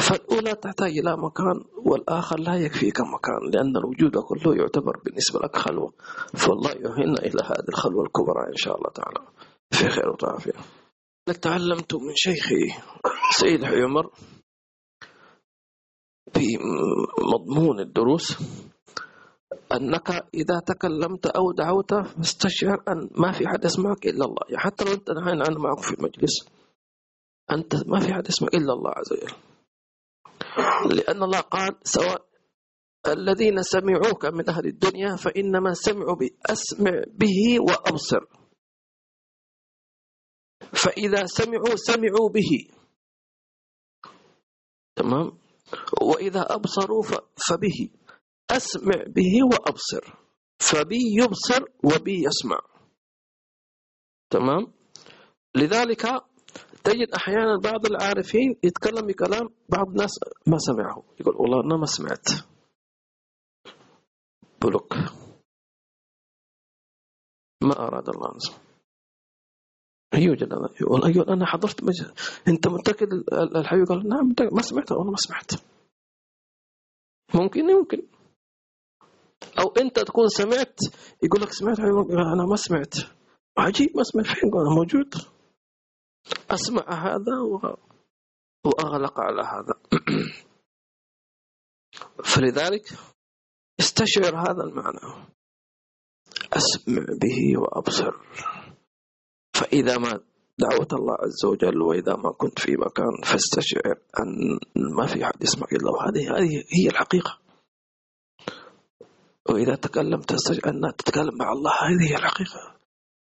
فالأولى 0.00 0.54
تحتاج 0.54 0.98
إلى 0.98 1.16
مكان 1.16 1.64
والآخر 1.84 2.40
لا 2.40 2.54
يكفيك 2.54 3.00
مكان 3.00 3.50
لأن 3.52 3.76
الوجود 3.76 4.16
كله 4.16 4.56
يعتبر 4.56 4.96
بالنسبة 5.04 5.40
لك 5.40 5.56
خلوة. 5.56 5.92
فالله 6.34 6.70
يهنا 6.70 7.18
إلى 7.18 7.42
هذه 7.44 7.68
الخلوة 7.68 8.04
الكبرى 8.04 8.46
إن 8.48 8.56
شاء 8.56 8.76
الله 8.76 8.90
تعالى. 8.90 9.20
في 9.70 9.88
خير 9.88 10.16
وعافية 10.22 10.52
تعلمت 11.42 11.94
من 11.94 12.14
شيخي 12.14 12.74
سيد 13.30 13.64
عمر 13.64 14.10
في 16.34 16.46
مضمون 17.32 17.80
الدروس 17.80 18.38
أنك 19.72 20.10
إذا 20.34 20.60
تكلمت 20.66 21.26
أو 21.26 21.52
دعوت 21.52 21.94
فاستشعر 21.94 22.82
أن 22.88 23.10
ما 23.16 23.32
في 23.32 23.48
حد 23.48 23.64
يسمعك 23.64 24.06
إلا 24.06 24.24
الله. 24.24 24.58
حتى 24.58 24.84
لو 24.84 24.92
أنت 24.92 25.10
أنا 25.10 25.58
معك 25.58 25.78
في 25.78 25.94
المجلس 25.94 26.48
أنت 27.50 27.86
ما 27.86 28.00
في 28.00 28.14
حد 28.14 28.28
يسمعك 28.28 28.54
إلا 28.54 28.72
الله 28.72 28.90
عز 28.90 29.12
وجل. 29.12 29.34
لأن 30.90 31.22
الله 31.22 31.40
قال 31.40 31.78
سواء 31.84 32.30
الذين 33.06 33.62
سمعوك 33.62 34.24
من 34.26 34.48
أهل 34.48 34.66
الدنيا 34.66 35.16
فإنما 35.16 35.74
سمعوا 35.74 36.16
بأسمع 36.16 37.04
به 37.08 37.40
وأبصر. 37.60 38.20
فإذا 40.60 41.26
سمعوا 41.26 41.76
سمعوا 41.76 42.28
به. 42.34 42.50
تمام؟ 44.96 45.38
وإذا 46.02 46.46
أبصروا 46.54 47.02
فبه. 47.48 47.88
أسمع 48.50 49.04
به 49.08 49.32
وأبصر. 49.52 50.04
فبي 50.58 51.00
يبصر 51.22 51.62
وبي 51.84 52.24
يسمع. 52.24 52.60
تمام؟ 54.30 54.72
لذلك 55.54 56.29
تجد 56.84 57.10
أحيانا 57.16 57.58
بعض 57.64 57.86
العارفين 57.86 58.56
يتكلم 58.64 59.06
بكلام 59.06 59.48
بعض 59.68 59.88
الناس 59.88 60.10
ما 60.46 60.58
سمعه. 60.58 61.02
يقول 61.20 61.36
والله 61.36 61.64
أنا 61.64 61.76
ما 61.76 61.86
سمعت. 61.86 62.26
بلوك. 64.62 64.94
ما 67.62 67.78
أراد 67.78 68.08
الله 68.08 68.36
نسمع 68.36 68.56
يوجد 70.14 70.48
يقول 70.80 71.30
أنا 71.30 71.46
حضرت 71.46 71.84
مجلس. 71.84 72.40
أنت 72.48 72.68
متأكد 72.68 73.08
الحبيب؟ 73.56 73.86
قال 73.86 74.08
نعم 74.08 74.34
ما 74.52 74.62
سمعت؟ 74.62 74.92
أنا 74.92 75.10
ما 75.10 75.16
سمعت. 75.16 75.50
ممكن؟ 77.34 77.70
يمكن. 77.70 78.02
أو 79.58 79.68
أنت 79.68 79.98
تكون 79.98 80.28
سمعت 80.28 80.78
يقول 81.22 81.42
لك 81.42 81.52
سمعت 81.52 81.80
أنا 81.80 82.46
ما 82.50 82.56
سمعت. 82.56 82.94
عجيب 83.58 83.96
ما 83.96 84.02
سمعت. 84.02 84.26
فين 84.26 84.50
أنا 84.54 84.74
موجود. 84.76 85.14
أسمع 86.50 86.82
هذا 86.88 87.38
وأغلق 88.64 89.20
على 89.20 89.42
هذا. 89.42 89.74
فلذلك 92.30 92.88
استشعر 93.80 94.36
هذا 94.36 94.62
المعنى. 94.62 95.26
أسمع 96.52 97.04
به 97.20 97.60
وأبصر. 97.60 98.12
فإذا 99.54 99.98
ما 99.98 100.20
دعوت 100.58 100.92
الله 100.92 101.14
عز 101.14 101.44
وجل 101.44 101.82
وإذا 101.82 102.16
ما 102.16 102.32
كنت 102.32 102.58
في 102.58 102.76
مكان 102.76 103.22
فاستشعر 103.24 103.98
أن 104.20 104.58
ما 104.96 105.06
في 105.06 105.24
أحد 105.24 105.42
يسمع 105.42 105.66
إلا 105.72 105.90
الله 105.90 106.08
هذه 106.08 106.38
هي 106.78 106.88
الحقيقة. 106.88 107.38
وإذا 109.48 109.74
تكلمت 109.74 110.32
أن 110.66 110.80
تتكلم 110.98 111.36
مع 111.38 111.52
الله. 111.52 111.70
هذه 111.70 112.10
هي 112.10 112.16
الحقيقة. 112.16 112.76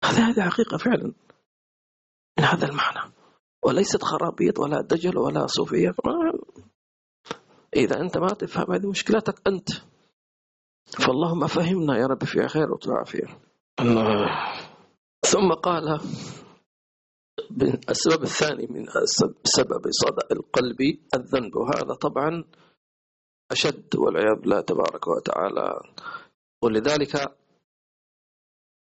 هذه 0.05 0.31
هذه 0.31 0.51
حقيقة 0.51 0.77
فعلا. 0.77 1.13
من 2.39 2.45
هذا 2.45 2.67
المعنى. 2.69 3.13
وليست 3.65 4.03
خرابيط 4.03 4.59
ولا 4.59 4.81
دجل 4.81 5.19
ولا 5.19 5.47
صوفية. 5.47 5.95
إذا 7.77 8.01
أنت 8.01 8.19
ما 8.19 8.29
تفهم 8.29 8.73
هذه 8.73 8.87
مشكلتك 8.87 9.35
أنت. 9.47 9.69
فاللهم 10.85 11.47
فهمنا 11.47 11.99
يا 11.99 12.07
رب 12.07 12.25
في 12.25 12.49
خير 12.49 12.67
وعافية 12.89 13.27
ثم 15.25 15.53
قال 15.63 16.01
السبب 17.91 18.23
الثاني 18.23 18.67
من 18.67 18.87
سبب 19.45 19.83
صدأ 19.91 20.27
القلب 20.33 20.81
الذنب. 21.15 21.57
وهذا 21.57 21.95
طبعا 22.01 22.45
أشد 23.51 23.97
والعياذ 23.97 24.41
بالله 24.41 24.61
تبارك 24.61 25.07
وتعالى. 25.09 25.81
ولذلك 26.63 27.37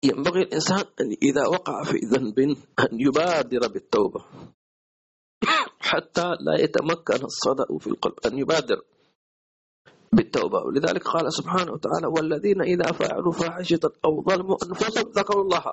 ينبغي 0.09 0.43
الإنسان 0.43 0.85
أن 1.01 1.11
إذا 1.23 1.47
وقع 1.47 1.83
في 1.83 1.99
ذنب 1.99 2.39
أن 2.81 2.93
يبادر 3.01 3.69
بالتوبة. 3.69 4.25
حتى 5.81 6.29
لا 6.41 6.55
يتمكن 6.61 7.25
الصدأ 7.25 7.79
في 7.79 7.87
القلب 7.87 8.15
أن 8.27 8.39
يبادر 8.39 8.83
بالتوبة. 10.13 10.59
ولذلك 10.63 11.03
قال 11.09 11.33
سبحانه 11.33 11.73
وتعالى 11.73 12.07
والذين 12.07 12.61
إذا 12.63 12.93
فعلوا 12.93 13.33
فاحشة 13.33 13.81
أو 14.05 14.23
ظلموا 14.23 14.57
أنفسهم 14.67 15.11
ذكروا 15.11 15.45
الله 15.45 15.65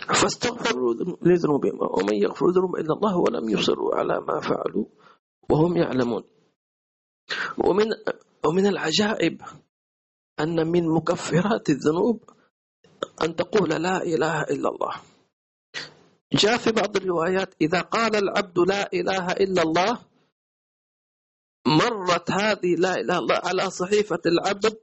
فاستغفروا 0.00 0.94
لذنوبهم 1.22 1.78
ومن 1.80 2.14
يغفر 2.14 2.46
ذنوب 2.46 2.76
إلا 2.76 2.94
الله 2.94 3.16
ولم 3.18 3.48
يصروا 3.48 3.94
على 3.94 4.20
ما 4.20 4.40
فعلوا 4.40 4.86
وهم 5.50 5.76
يعلمون. 5.76 6.24
ومن 7.58 7.86
ومن 8.46 8.66
العجائب 8.66 9.42
أن 10.42 10.66
من 10.66 10.88
مكفرات 10.88 11.70
الذنوب 11.70 12.30
أن 13.22 13.36
تقول 13.36 13.70
لا 13.70 14.02
إله 14.02 14.42
إلا 14.42 14.68
الله. 14.68 14.94
جاء 16.32 16.56
في 16.56 16.72
بعض 16.72 16.96
الروايات 16.96 17.54
إذا 17.60 17.80
قال 17.80 18.16
العبد 18.16 18.58
لا 18.58 18.92
إله 18.92 19.32
إلا 19.32 19.62
الله 19.62 20.00
مرت 21.66 22.30
هذه 22.30 22.74
لا 22.78 22.94
إله 22.94 23.00
إلا 23.00 23.18
الله 23.18 23.40
على 23.44 23.70
صحيفة 23.70 24.20
العبد 24.26 24.78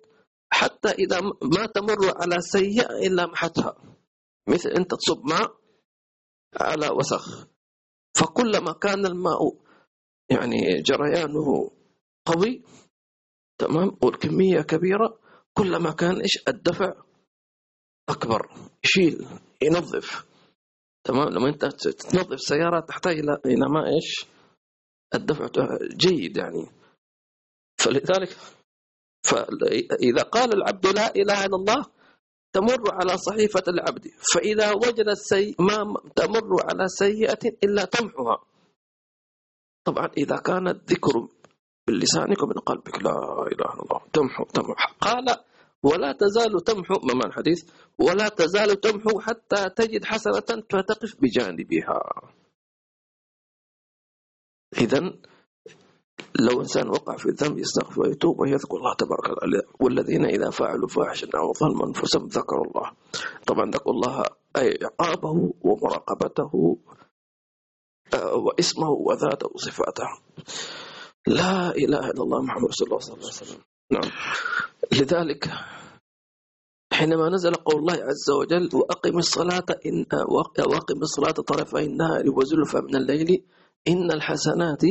حتى 0.49 0.89
إذا 0.89 1.21
ما 1.41 1.65
تمر 1.65 2.21
على 2.21 2.41
سيئة 2.41 3.07
إلا 3.07 3.25
محتها. 3.25 3.75
مثل 4.49 4.69
أنت 4.69 4.91
تصب 4.93 5.25
ماء 5.25 5.51
على 6.61 6.89
وسخ. 6.89 7.47
فكلما 8.15 8.71
كان 8.71 9.05
الماء 9.05 9.39
يعني 10.29 10.81
جريانه 10.81 11.71
قوي 12.25 12.63
تمام 13.57 13.97
والكمية 14.01 14.61
كبيرة 14.61 15.19
كلما 15.57 15.91
كان 15.91 16.21
إيش 16.21 16.43
الدفع 16.47 16.93
أكبر 18.09 18.49
يشيل 18.83 19.27
ينظف. 19.61 20.25
تمام؟ 21.03 21.29
لما 21.29 21.49
أنت 21.49 21.65
تنظف 21.85 22.39
سيارة 22.39 22.79
تحتاج 22.79 23.17
إلى 23.45 23.65
ما 23.69 23.87
إيش؟ 23.87 24.25
الدفع 25.15 25.47
جيد 25.97 26.37
يعني. 26.37 26.65
فلذلك 27.77 28.37
فإذا 29.23 30.23
قال 30.23 30.53
العبد 30.53 30.85
لا 30.87 31.15
إله 31.15 31.45
إلا 31.45 31.55
الله 31.55 31.85
تمر 32.53 32.93
على 32.93 33.17
صحيفة 33.17 33.63
العبد. 33.67 34.07
فإذا 34.33 34.71
وجد 34.71 35.07
السي... 35.07 35.55
ما 35.59 35.77
تمر 36.15 36.65
على 36.69 36.87
سيئة 36.87 37.57
إلا 37.63 37.85
تمحها 37.85 38.37
طبعا 39.83 40.07
إذا 40.17 40.37
كان 40.37 40.67
الذكر 40.67 41.27
بلسانك 41.87 42.43
ومن 42.43 42.53
قلبك 42.53 43.03
لا 43.03 43.11
إله 43.51 43.73
إلا 43.73 43.83
الله 43.83 44.01
تمحو 44.13 44.43
تمحو 44.43 44.73
قال 45.01 45.25
ولا 45.83 46.11
تزال 46.11 46.63
تمحو 46.63 46.95
ما 47.03 47.25
الحديث؟ 47.25 47.69
ولا 47.99 48.29
تزال 48.29 48.79
تمحو 48.79 49.19
حتى 49.19 49.69
تجد 49.69 50.05
حسنة 50.05 50.63
فتقف 50.69 51.15
بجانبها. 51.21 51.99
إذا 54.77 54.99
لو 56.39 56.61
إنسان 56.61 56.89
وقع 56.89 57.17
في 57.17 57.25
الذنب 57.25 57.57
يستغفر 57.57 58.01
ويتوب 58.01 58.39
ويذكر 58.39 58.77
الله 58.77 58.93
تبارك 58.93 59.29
وتعالى 59.29 59.61
والذين 59.79 60.25
إذا 60.25 60.49
فعلوا 60.49 60.87
فاحشة 60.87 61.29
أو 61.35 61.53
ظلما 61.53 61.85
أنفسهم 61.85 62.27
ذكروا 62.27 62.65
الله. 62.65 62.91
طبعا 63.47 63.71
ذكروا 63.71 63.93
الله 63.93 64.23
أي 64.57 64.79
عقابه 64.83 65.53
ومراقبته 65.61 66.77
آه، 68.13 68.35
وإسمه 68.35 68.89
وذاته 68.89 69.49
وصفاته. 69.55 70.07
لا 71.27 71.75
إله 71.75 72.09
إلا 72.09 72.23
الله 72.23 72.41
محمد 72.41 72.69
صلى 72.71 72.87
الله 72.87 72.99
عليه 73.03 73.27
وسلم. 73.27 73.61
نعم. 73.91 74.11
لذلك 74.91 75.49
حينما 76.93 77.29
نزل 77.29 77.53
قول 77.53 77.79
الله 77.79 77.93
عز 77.93 78.29
وجل 78.39 78.69
وأقم 78.73 79.17
الصلاة 79.17 79.65
إن 79.85 80.05
وأقم 80.67 81.01
الصلاة 81.01 81.31
طرفي 81.31 81.85
النهار 81.85 82.29
وزلفا 82.29 82.79
من 82.79 82.95
الليل 82.95 83.43
إن 83.87 84.11
الحسنات 84.11 84.83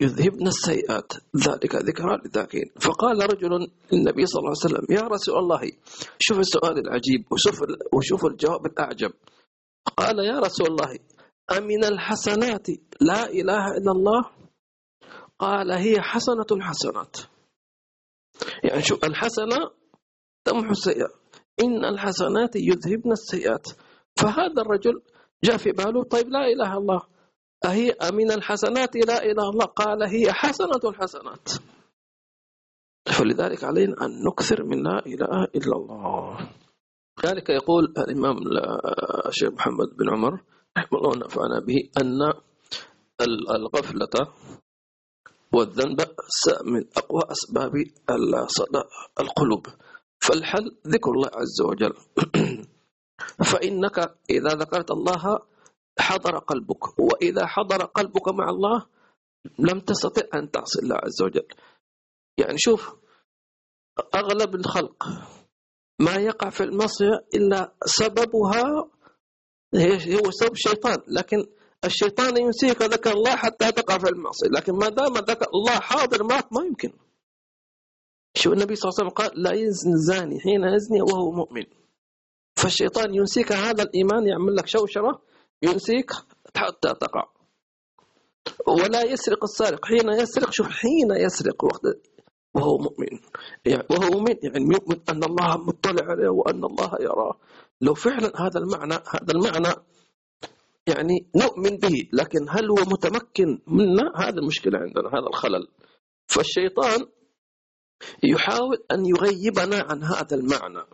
يذهبن 0.00 0.46
السيئات. 0.46 1.12
ذلك 1.36 1.74
ذكرى 1.74 2.18
للذاكرين. 2.24 2.70
فقال 2.80 3.22
رجل 3.32 3.68
للنبي 3.92 4.26
صلى 4.26 4.38
الله 4.40 4.54
عليه 4.54 4.64
وسلم 4.66 4.86
يا 4.90 5.02
رسول 5.02 5.38
الله 5.38 5.72
شوف 6.18 6.38
السؤال 6.38 6.78
العجيب 6.78 7.24
وشوف 7.32 7.62
وشوف 7.92 8.26
الجواب 8.26 8.66
الأعجب. 8.66 9.12
قال 9.96 10.18
يا 10.18 10.40
رسول 10.40 10.66
الله 10.66 10.98
أمن 11.58 11.84
الحسنات؟ 11.84 12.66
لا 13.00 13.30
إله 13.30 13.66
إلا 13.78 13.92
الله. 13.96 14.30
قال 15.38 15.72
هي 15.72 16.00
حسنة 16.00 16.46
الحسنات 16.52 17.16
يعني 18.64 18.82
شوف 18.82 19.04
الحسنة 19.04 19.70
تمحو 20.44 20.70
السيئة. 20.70 21.08
إن 21.62 21.84
الحسنات 21.84 22.56
يذهبن 22.56 23.12
السيئات. 23.12 23.66
فهذا 24.16 24.62
الرجل 24.62 25.02
جاء 25.44 25.56
في 25.56 25.70
باله 25.72 26.04
طيب 26.04 26.28
لا 26.28 26.46
إله 26.46 26.72
إلا 26.72 26.78
الله. 26.78 27.00
أهي 27.64 27.96
من 28.12 28.30
الحسنات 28.30 28.96
لا 28.96 29.22
إله 29.22 29.32
إلا 29.32 29.42
الله. 29.50 29.66
قال 29.66 30.02
هي 30.02 30.32
حسنة 30.32 30.80
الحسنات. 30.84 31.48
فلذلك 33.06 33.64
علينا 33.64 33.94
أن 34.04 34.10
نكثر 34.28 34.64
من 34.64 34.82
لا 34.82 35.06
إله 35.06 35.44
إلا 35.54 35.76
الله. 35.76 36.50
ذلك 37.26 37.48
يقول 37.50 37.94
الإمام 37.98 38.36
الشيخ 39.28 39.50
محمد 39.52 39.88
بن 39.98 40.10
عمر 40.12 40.42
رحمه 40.78 40.98
الله 40.98 41.16
نفعنا 41.24 41.60
به 41.60 41.76
أن 42.00 42.20
الغفلة 43.50 44.32
والذنب 45.52 46.00
من 46.64 46.84
أقوى 46.96 47.22
أسباب 47.30 47.72
القلوب. 49.20 49.66
فالحل 50.20 50.76
ذكر 50.86 51.10
الله 51.10 51.30
عز 51.34 51.60
وجل. 51.60 51.94
فإنك 53.50 53.98
إذا 54.30 54.48
ذكرت 54.48 54.90
الله 54.90 55.38
حضر 55.98 56.38
قلبك. 56.38 56.98
وإذا 56.98 57.46
حضر 57.46 57.84
قلبك 57.84 58.28
مع 58.28 58.50
الله 58.50 58.86
لم 59.58 59.80
تستطع 59.80 60.38
أن 60.38 60.50
تعصي 60.50 60.78
الله 60.82 60.96
عز 60.96 61.22
وجل. 61.22 61.46
يعني 62.38 62.58
شوف 62.58 62.94
أغلب 64.14 64.54
الخلق 64.54 65.08
ما 66.00 66.14
يقع 66.16 66.50
في 66.50 66.62
المعصية 66.64 67.24
إلا 67.34 67.72
سببها 67.84 68.90
هو 69.74 70.30
سبب 70.30 70.52
الشيطان 70.52 70.96
لكن 71.08 71.46
الشيطان 71.84 72.36
ينسيك 72.36 72.82
ذكر 72.82 73.12
الله 73.12 73.36
حتى 73.36 73.72
تقع 73.72 73.98
في 73.98 74.08
المعصية. 74.08 74.48
لكن 74.48 74.72
ما 74.72 74.88
دام 74.88 75.14
ذكر 75.14 75.46
الله 75.54 75.80
حاضر 75.80 76.24
معك 76.24 76.52
ما 76.52 76.64
يمكن. 76.64 76.92
شو 78.36 78.52
النبي 78.52 78.74
صلى 78.74 78.88
الله 78.88 78.98
عليه 78.98 79.10
وسلم 79.10 79.24
قال 79.24 79.42
لا 79.42 79.52
يزني 79.52 79.92
الزاني 79.92 80.40
حين 80.40 80.64
يزني 80.64 81.02
وهو 81.02 81.30
مؤمن. 81.30 81.64
فالشيطان 82.56 83.14
ينسيك 83.14 83.52
هذا 83.52 83.82
الإيمان 83.82 84.26
يعمل 84.26 84.56
لك 84.56 84.66
شوشرة 84.66 85.22
ينسيك 85.62 86.10
حتى 86.56 86.94
تقع. 87.00 87.28
ولا 88.66 89.02
يسرق 89.02 89.44
السارق. 89.44 89.84
حين 89.84 90.08
يسرق 90.08 90.50
شوف 90.50 90.66
حين 90.68 91.10
يسرق 91.10 91.64
وقت 91.64 91.82
وهو 92.54 92.78
مؤمن. 92.78 93.20
يعني 93.64 93.86
وهو 93.90 94.10
مؤمن 94.10 94.34
يعني 94.42 94.74
يؤمن 94.74 95.00
أن 95.08 95.24
الله 95.24 95.56
مطلع 95.56 96.04
عليه 96.10 96.28
وأن 96.28 96.64
الله 96.64 96.90
يراه. 97.00 97.38
لو 97.80 97.94
فعلا 97.94 98.32
هذا 98.40 98.60
المعنى 98.60 98.94
هذا 98.94 99.32
المعنى 99.34 99.74
يعني 100.86 101.30
نؤمن 101.36 101.76
به 101.76 102.08
لكن 102.12 102.38
هل 102.48 102.70
هو 102.70 102.76
متمكن 102.92 103.58
منا 103.66 104.12
هذا 104.16 104.38
المشكلة 104.38 104.78
عندنا 104.78 105.08
هذا 105.08 105.26
الخلل. 105.26 105.68
فالشيطان 106.26 107.06
يحاول 108.24 108.76
أن 108.92 109.06
يغيبنا 109.06 109.86
عن 109.90 110.02
هذا 110.04 110.36
المعنى. 110.36 110.84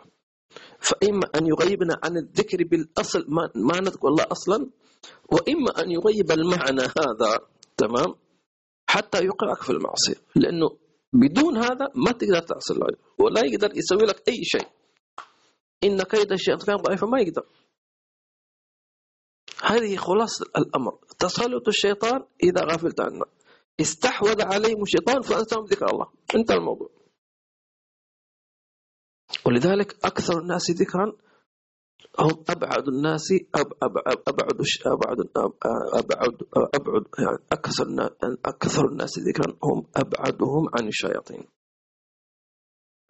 فإما 0.78 1.26
أن 1.36 1.46
يغيبنا 1.46 2.00
عن 2.04 2.16
الذكر 2.16 2.64
بالأصل 2.64 3.26
ما, 3.56 3.80
نذكر 3.80 4.08
الله 4.08 4.26
أصلا 4.30 4.70
وإما 5.32 5.82
أن 5.82 5.90
يغيب 5.90 6.30
المعنى 6.30 6.82
هذا 6.82 7.40
تمام؟ 7.76 8.14
حتى 8.86 9.24
يوقعك 9.24 9.62
في 9.62 9.70
المعصية. 9.70 10.14
لأنه 10.36 10.68
بدون 11.12 11.56
هذا 11.56 11.88
ما 11.94 12.12
تقدر 12.12 12.38
تعصي 12.38 12.74
الله 12.74 12.86
ولا 13.18 13.44
يقدر 13.44 13.70
يسوي 13.76 14.08
لك 14.08 14.28
أي 14.28 14.40
شيء. 14.44 14.68
إن 15.84 16.02
كيد 16.02 16.32
الشيطان 16.32 16.66
كان 16.66 16.76
ضعيفا 16.76 17.06
ما 17.06 17.20
يقدر. 17.20 17.42
هذه 19.72 19.96
خلاصة 19.96 20.46
الأمر. 20.58 20.98
تسلط 21.18 21.68
الشيطان 21.68 22.24
إذا 22.42 22.64
غفلت 22.64 23.00
عنه. 23.00 23.24
استحوذ 23.80 24.42
عليهم 24.42 24.82
الشيطان 24.82 25.22
فأنتم 25.22 25.64
ذكر 25.64 25.86
الله. 25.86 26.06
انتهى 26.34 26.56
الموضوع. 26.56 26.90
ولذلك 29.46 29.96
أكثر 30.04 30.38
الناس 30.38 30.70
ذكرا 30.70 31.12
هم 32.18 32.44
أبعد 32.48 32.88
الناس 32.88 33.32
أب 33.54 33.72
أبعد 33.82 34.16
أبعد 34.28 34.60
أبعد 34.86 35.18
أبعد, 35.94 36.34
أبعد 36.74 37.04
يعني 37.18 37.38
أكثر 37.52 37.84
أكثر 38.44 38.86
الناس 38.86 39.18
ذكرا 39.18 39.56
هم 39.64 39.86
أبعدهم 39.96 40.68
عن 40.74 40.88
الشياطين. 40.88 41.44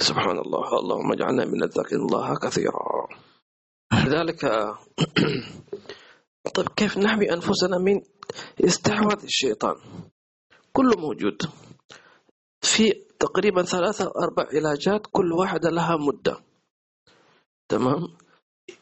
سبحان 0.00 0.38
الله 0.38 0.78
اللهم 0.78 1.12
اجعلنا 1.12 1.44
من 1.44 1.62
الذاكرين 1.62 2.02
الله 2.02 2.34
كثيرا. 2.42 3.08
لذلك 4.06 4.44
طيب 6.50 6.68
كيف 6.68 6.98
نحمي 6.98 7.32
أنفسنا 7.32 7.78
من 7.78 8.00
استحواذ 8.64 9.22
الشيطان؟ 9.24 9.76
كله 10.72 10.96
موجود. 10.96 11.38
في 12.60 12.92
تقريبا 13.18 13.62
ثلاثة 13.62 14.04
أو 14.04 14.10
أربع 14.10 14.46
علاجات 14.52 15.06
كل 15.12 15.32
واحدة 15.32 15.70
لها 15.70 15.96
مدة. 15.96 16.44
تمام؟ 17.68 18.16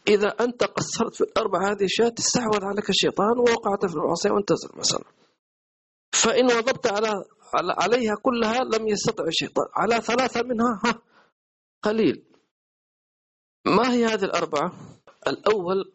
إذا 0.09 0.29
أنت 0.29 0.65
قصرت 0.65 1.15
في 1.15 1.21
الأربع 1.21 1.71
هذه 1.71 1.79
الأشياء 1.79 2.09
تستحوذ 2.09 2.65
عليك 2.65 2.91
الشيطان 2.91 3.39
ووقعت 3.39 3.87
في 3.87 3.95
المعصية 3.95 4.31
وانتزل 4.31 4.69
مثلا. 4.75 5.05
فإن 6.13 6.45
وضبت 6.45 6.87
على 6.87 7.25
عليها 7.55 8.15
كلها 8.23 8.65
لم 8.65 8.89
يستطع 8.89 9.25
الشيطان. 9.25 9.67
على 9.75 10.01
ثلاثة 10.01 10.43
منها 10.43 10.81
ها 10.85 11.03
قليل. 11.83 12.25
ما 13.67 13.93
هي 13.93 14.07
هذه 14.07 14.25
الأربعة؟ 14.25 14.73
الأول 15.27 15.93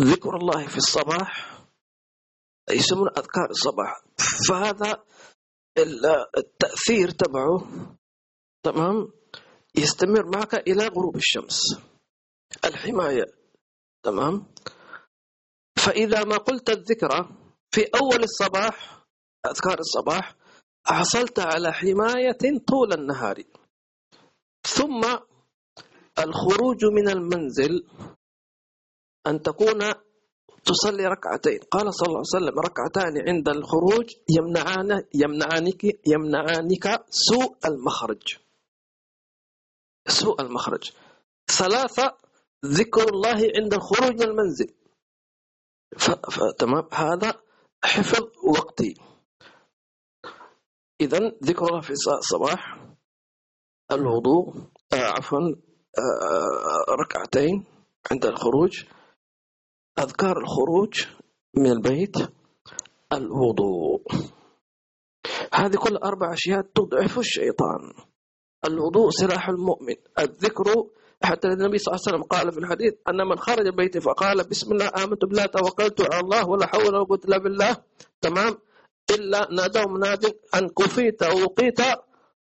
ذكر 0.00 0.36
الله 0.36 0.66
في 0.66 0.76
الصباح 0.76 1.60
يسمون 2.70 3.08
أذكار 3.08 3.50
الصباح. 3.50 4.02
فهذا 4.48 5.04
التأثير 6.38 7.10
تبعه 7.10 7.68
تمام؟ 8.62 9.12
يستمر 9.74 10.26
معك 10.36 10.54
إلى 10.54 10.86
غروب 10.88 11.16
الشمس. 11.16 11.60
الحماية 12.64 13.24
تمام؟ 14.02 14.46
فإذا 15.76 16.24
ما 16.24 16.36
قلت 16.36 16.70
الذكرى 16.70 17.28
في 17.70 17.84
أول 17.94 18.22
الصباح 18.22 19.04
أذكار 19.46 19.78
الصباح 19.78 20.36
حصلت 20.86 21.38
على 21.38 21.72
حماية 21.72 22.58
طول 22.68 22.92
النهار. 22.92 23.42
ثم 24.66 25.00
الخروج 26.18 26.84
من 26.84 27.08
المنزل 27.08 27.86
أن 29.26 29.42
تكون 29.42 29.80
تصلي 30.64 31.06
ركعتين. 31.06 31.58
قال 31.70 31.94
صلى 31.94 32.06
الله 32.06 32.22
عليه 32.34 32.36
وسلم 32.36 32.58
ركعتان 32.58 33.28
عند 33.28 33.48
الخروج 33.48 34.14
يمنعان 34.38 35.02
يمنعانك 35.14 35.84
يمنعانك 36.06 37.04
سوء 37.10 37.56
المخرج. 37.64 38.36
سوء 40.08 40.40
المخرج. 40.40 40.92
ثلاثة 41.48 42.16
ذكر 42.64 43.08
الله 43.08 43.50
عند 43.56 43.74
الخروج 43.74 44.12
من 44.12 44.22
المنزل 44.22 44.74
تمام. 46.58 46.88
هذا 46.92 47.40
حفظ 47.84 48.24
وقتي. 48.44 48.94
إذا 51.00 51.18
ذكر 51.44 51.64
الله 51.64 51.80
في 51.80 51.90
الصباح 51.90 52.78
الوضوء 53.92 54.54
آه 54.92 54.96
عفوا 54.96 55.38
آه 55.98 56.94
ركعتين 57.00 57.64
عند 58.10 58.26
الخروج. 58.26 58.84
أذكار 59.98 60.38
الخروج 60.38 61.06
من 61.56 61.66
البيت 61.66 62.16
الوضوء. 63.12 64.02
هذه 65.54 65.76
كل 65.76 65.96
أربع 65.96 66.32
أشياء 66.32 66.60
تضعف 66.60 67.18
الشيطان. 67.18 67.92
الوضوء 68.64 69.10
سلاح 69.10 69.48
المؤمن. 69.48 69.94
الذكر 70.18 70.64
حتى 71.22 71.48
النبي 71.48 71.78
صلى 71.78 71.94
الله 71.94 72.02
عليه 72.06 72.16
وسلم 72.16 72.22
قال 72.22 72.52
في 72.52 72.58
الحديث 72.58 72.94
أن 73.08 73.28
من 73.28 73.36
خرج 73.38 73.66
البيت 73.66 73.98
فقال 73.98 74.48
بسم 74.48 74.72
الله 74.72 74.90
آمنت 75.04 75.24
بالله 75.24 75.46
توكلت 75.46 76.00
على 76.00 76.20
الله 76.20 76.48
ولا 76.48 76.66
حول 76.66 76.86
ولا 76.86 77.04
قوة 77.04 77.20
إلا 77.24 77.38
بالله. 77.38 77.76
تمام؟ 78.20 78.58
إلا 79.10 79.48
نادوا 79.52 79.90
مناد 79.92 80.24
أن 80.54 80.68
كفيت 80.68 81.22
ووقيت 81.22 81.80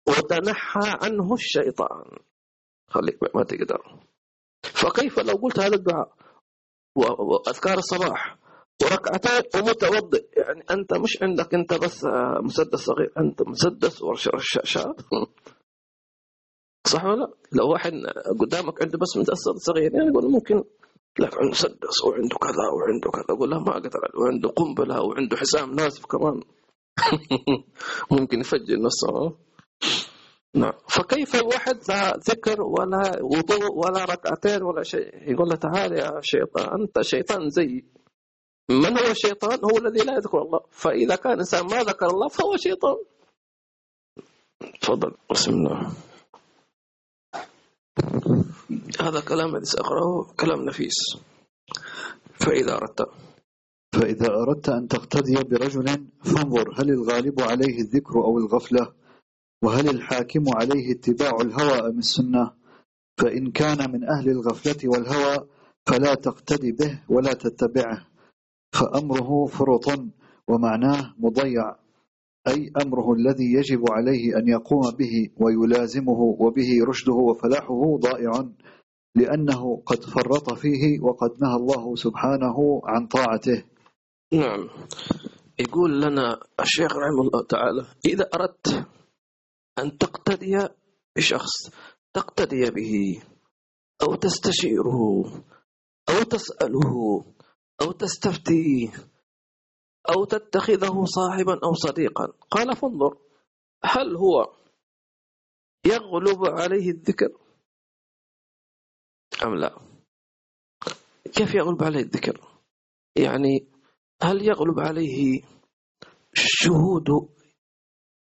وتنحى 0.07 0.97
عنه 1.01 1.33
الشيطان. 1.33 2.05
خليك 2.89 3.35
ما 3.35 3.43
تقدر. 3.43 3.99
فكيف 4.63 5.19
لو 5.19 5.33
قلت 5.33 5.59
هذا 5.59 5.75
الدعاء؟ 5.75 6.20
وأذكار 6.95 7.77
الصباح. 7.77 8.37
وركعتين 8.83 9.61
ومتوضئ. 9.61 10.25
يعني 10.37 10.63
أنت 10.71 10.93
مش 10.93 11.17
عندك 11.21 11.53
أنت 11.53 11.73
بس 11.73 12.05
مسدس 12.43 12.79
صغير. 12.79 13.11
أنت 13.17 13.41
مسدس 13.41 14.01
ورشاشات 14.01 15.01
صح 16.87 17.05
ولا 17.05 17.33
لو 17.51 17.71
واحد 17.71 17.93
قدامك 18.39 18.81
عنده 18.81 18.97
بس 18.97 19.17
مسدس 19.17 19.63
صغير 19.67 19.93
يعني 19.93 20.07
يقول 20.09 20.31
ممكن 20.31 20.63
لك 21.19 21.37
عنده 21.37 21.49
مسدس 21.49 22.03
وعنده 22.05 22.35
كذا 22.41 22.65
وعنده 22.77 23.11
كذا. 23.11 23.35
أقول 23.35 23.49
له 23.49 23.59
ما 23.59 23.71
أقدر 23.71 23.99
وعنده 24.15 24.49
قنبلة 24.49 25.01
وعنده 25.01 25.37
حزام 25.37 25.71
ناسف 25.75 26.05
كمان. 26.05 26.41
ممكن 28.11 28.39
يفجر 28.39 28.77
نفسه. 28.81 29.37
نعم. 30.55 30.73
فكيف 30.87 31.35
الواحد 31.35 31.79
لا 31.89 32.17
ذكر 32.17 32.61
ولا 32.61 33.19
وضوء 33.21 33.71
ولا 33.73 34.05
ركعتين 34.05 34.63
ولا 34.63 34.83
شيء؟ 34.83 35.31
يقول 35.31 35.49
له 35.49 35.55
تعال 35.55 35.91
يا 35.93 36.21
شيطان 36.21 36.81
أنت 36.81 37.01
شيطان 37.01 37.49
زي 37.49 37.83
من 38.71 38.97
هو 38.97 39.11
الشيطان؟ 39.11 39.59
هو 39.63 39.77
الذي 39.77 40.05
لا 40.05 40.13
يذكر 40.13 40.41
الله. 40.41 40.59
فإذا 40.71 41.15
كان 41.15 41.39
إنسان 41.39 41.63
ما 41.63 41.79
ذكر 41.83 42.05
الله 42.05 42.27
فهو 42.27 42.57
شيطان. 42.57 42.95
تفضل 44.81 45.11
بسم 45.31 45.51
الله. 45.51 45.91
هذا 48.99 49.19
كلام 49.27 49.55
الذي 49.55 49.65
سأقرأه 49.65 50.33
كلام 50.39 50.61
نفيس. 50.61 51.17
فإذا 52.39 52.75
أردت. 52.75 53.01
فإذا 53.93 54.27
أردت 54.27 54.69
أن 54.69 54.87
تقتدي 54.87 55.43
برجل 55.43 56.07
فانظر 56.23 56.81
هل 56.81 56.89
الغالب 56.89 57.41
عليه 57.41 57.79
الذكر 57.79 58.15
أو 58.15 58.37
الغفلة؟ 58.37 58.93
وهل 59.63 59.89
الحاكم 59.89 60.43
عليه 60.55 60.91
اتباع 60.91 61.31
الهوى 61.41 61.89
أم 61.89 61.97
السنة؟ 61.97 62.51
فإن 63.17 63.51
كان 63.51 63.91
من 63.91 64.03
أهل 64.09 64.29
الغفلة 64.29 64.89
والهوى 64.89 65.47
فلا 65.87 66.13
تقتدي 66.13 66.71
به 66.71 66.99
ولا 67.09 67.33
تتبعه 67.33 68.07
فأمره 68.73 69.45
فرط 69.45 69.85
ومعناه 70.47 71.13
مضيع 71.17 71.75
أي 72.47 72.71
أمره 72.81 73.13
الذي 73.13 73.53
يجب 73.53 73.91
عليه 73.91 74.37
أن 74.37 74.47
يقوم 74.47 74.81
به 74.99 75.29
ويلازمه 75.37 76.19
وبه 76.39 76.69
رشده 76.87 77.13
وفلاحه 77.13 77.97
ضائع 77.97 78.49
لأنه 79.15 79.81
قد 79.85 80.03
فرط 80.03 80.53
فيه 80.53 80.99
وقد 80.99 81.29
نهى 81.41 81.55
الله 81.55 81.95
سبحانه 81.95 82.81
عن 82.85 83.07
طاعته. 83.07 83.63
نعم. 84.33 84.69
يقول 85.59 86.01
لنا 86.01 86.39
الشيخ 86.59 86.91
رحمه 86.95 87.21
الله 87.21 87.43
تعالى 87.49 87.85
إذا 88.05 88.29
أردت 88.35 88.87
أن 89.79 89.97
تقتدي 89.97 90.67
بشخص 91.15 91.69
تقتدي 92.13 92.71
به 92.71 93.23
أو 94.03 94.15
تستشيره 94.15 95.25
أو 96.09 96.23
تسأله 96.23 97.25
أو 97.81 97.91
تستفتيه 97.91 98.91
أو 100.09 100.25
تتخذه 100.25 101.03
صاحبا 101.05 101.59
أو 101.63 101.73
صديقا. 101.73 102.25
قال 102.51 102.75
فانظر 102.75 103.17
هل 103.83 104.15
هو 104.15 104.53
يغلب 105.85 106.45
عليه 106.45 106.89
الذكر 106.91 107.29
أم 109.43 109.55
لا؟ 109.55 109.79
كيف 111.33 111.55
يغلب 111.55 111.83
عليه 111.83 111.99
الذكر؟ 111.99 112.61
يعني 113.15 113.67
هل 114.21 114.41
يغلب 114.41 114.79
عليه 114.79 115.41
شهود 116.33 117.09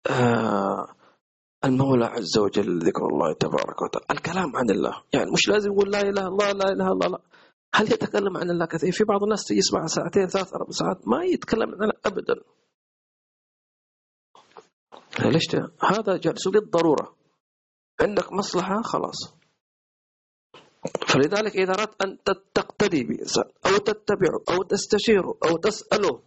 آه 0.10 0.96
المولى 1.66 2.06
عز 2.06 2.38
وجل 2.38 2.80
ذكر 2.80 3.06
الله 3.06 3.34
تبارك 3.34 3.82
وتعالى. 3.82 4.06
الكلام 4.12 4.56
عن 4.56 4.70
الله. 4.70 5.04
يعني 5.14 5.32
مش 5.32 5.50
لازم 5.50 5.72
يقول 5.72 5.92
لا 5.92 6.02
إله 6.02 6.10
إلا 6.10 6.28
الله 6.28 6.52
لا 6.52 6.66
إله 6.66 6.86
إلا 6.86 6.92
الله 6.92 7.08
لا. 7.08 7.22
هل 7.76 7.92
يتكلم 7.92 8.38
عن 8.38 8.50
الله 8.50 8.66
كثير؟ 8.66 8.92
في 8.92 9.04
بعض 9.04 9.24
الناس 9.24 9.52
يسمع 9.52 9.86
ساعتين 9.86 10.28
ثلاث 10.28 10.54
أربع 10.54 10.72
ساعات 10.72 11.08
ما 11.08 11.24
يتكلم 11.24 11.70
عن 11.76 11.84
الله 11.84 11.94
أبدا. 12.06 12.36
ليش؟ 15.20 15.56
هذا 15.84 16.18
جالس 16.18 16.48
للضرورة. 16.48 17.16
عندك 18.02 18.34
مصلحة 18.34 18.82
خلاص. 18.82 19.34
فلذلك 21.08 21.56
إذا 21.56 21.74
أردت 21.74 22.02
أن 22.02 22.18
تقتدي 22.54 23.04
بإنسان 23.04 23.44
أو 23.66 23.78
تتبعه 23.78 24.44
أو 24.50 24.64
تستشيره 24.64 25.38
أو 25.46 25.58
تسأله 25.58 26.22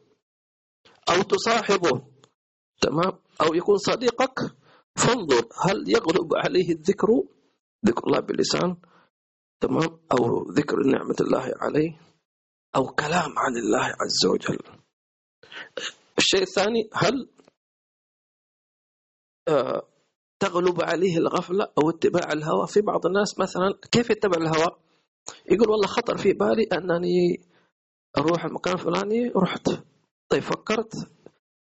أو 1.09 1.23
تصاحبه 1.23 2.03
تمام؟ 2.81 3.19
أو 3.41 3.55
يكون 3.55 3.77
صديقك 3.77 4.35
فانظر 4.97 5.49
هل 5.65 5.89
يغلب 5.89 6.35
عليه 6.35 6.73
الذكر 6.73 7.09
ذكر 7.87 8.07
الله 8.07 8.21
باللسان؟ 8.21 8.77
تمام؟ 9.61 10.01
أو 10.13 10.51
ذكر 10.51 10.77
نعمة 10.77 11.17
الله 11.21 11.55
عليه؟ 11.61 12.01
أو 12.77 12.87
كلام 12.87 13.39
عن 13.39 13.57
الله 13.57 13.85
عز 13.85 14.27
وجل؟ 14.27 14.59
الشيء 16.19 16.43
الثاني 16.43 16.91
هل 16.93 17.29
آه 19.49 19.89
تغلب 20.41 20.83
عليه 20.83 21.17
الغفلة 21.19 21.65
أو 21.79 21.91
اتباع 21.91 22.33
الهوى؟ 22.33 22.67
في 22.67 22.81
بعض 22.81 23.07
الناس 23.07 23.39
مثلا 23.39 23.79
كيف 23.93 24.11
يتبع 24.11 24.37
الهوى؟ 24.37 24.77
يقول 25.51 25.71
والله 25.71 25.87
خطر 25.87 26.17
في 26.17 26.33
بالي 26.33 26.63
أنني 26.63 27.41
أروح 28.19 28.45
المكان 28.45 28.75
الفلاني 28.75 29.29
رحت. 29.37 29.69
طيب 30.29 30.43
فكرت؟ 30.43 30.95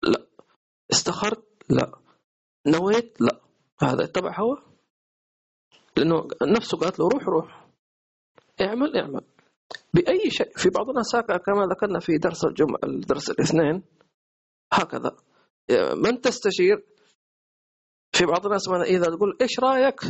لا. 0.03 0.27
استخرت؟ 0.93 1.45
لا. 1.71 2.00
نويت؟ 2.67 3.21
لا. 3.21 3.41
هذا 3.83 4.05
اتبع 4.05 4.41
هوى 4.41 4.63
لأنه 5.97 6.29
نفسه 6.43 6.79
قالت 6.79 6.99
له 6.99 7.09
روح 7.09 7.23
روح. 7.29 7.67
اعمل 8.61 8.97
اعمل. 8.97 9.25
بأي 9.95 10.31
شيء. 10.31 10.59
في 10.59 10.71
بعض 10.71 10.89
الناس 10.89 11.17
كما 11.17 11.67
ذكرنا 11.75 12.01
في 12.01 12.19
درس 12.19 12.45
الجمعة 12.45 12.79
الدرس 12.85 13.31
الاثنين. 13.31 13.83
هكذا. 14.73 15.17
من 15.95 16.21
تستشير؟ 16.21 16.87
في 18.13 18.27
بعض 18.27 18.47
الناس 18.47 18.69
إذا 18.69 19.05
تقول 19.05 19.39
إيش 19.41 19.61
رأيك؟ 19.61 20.01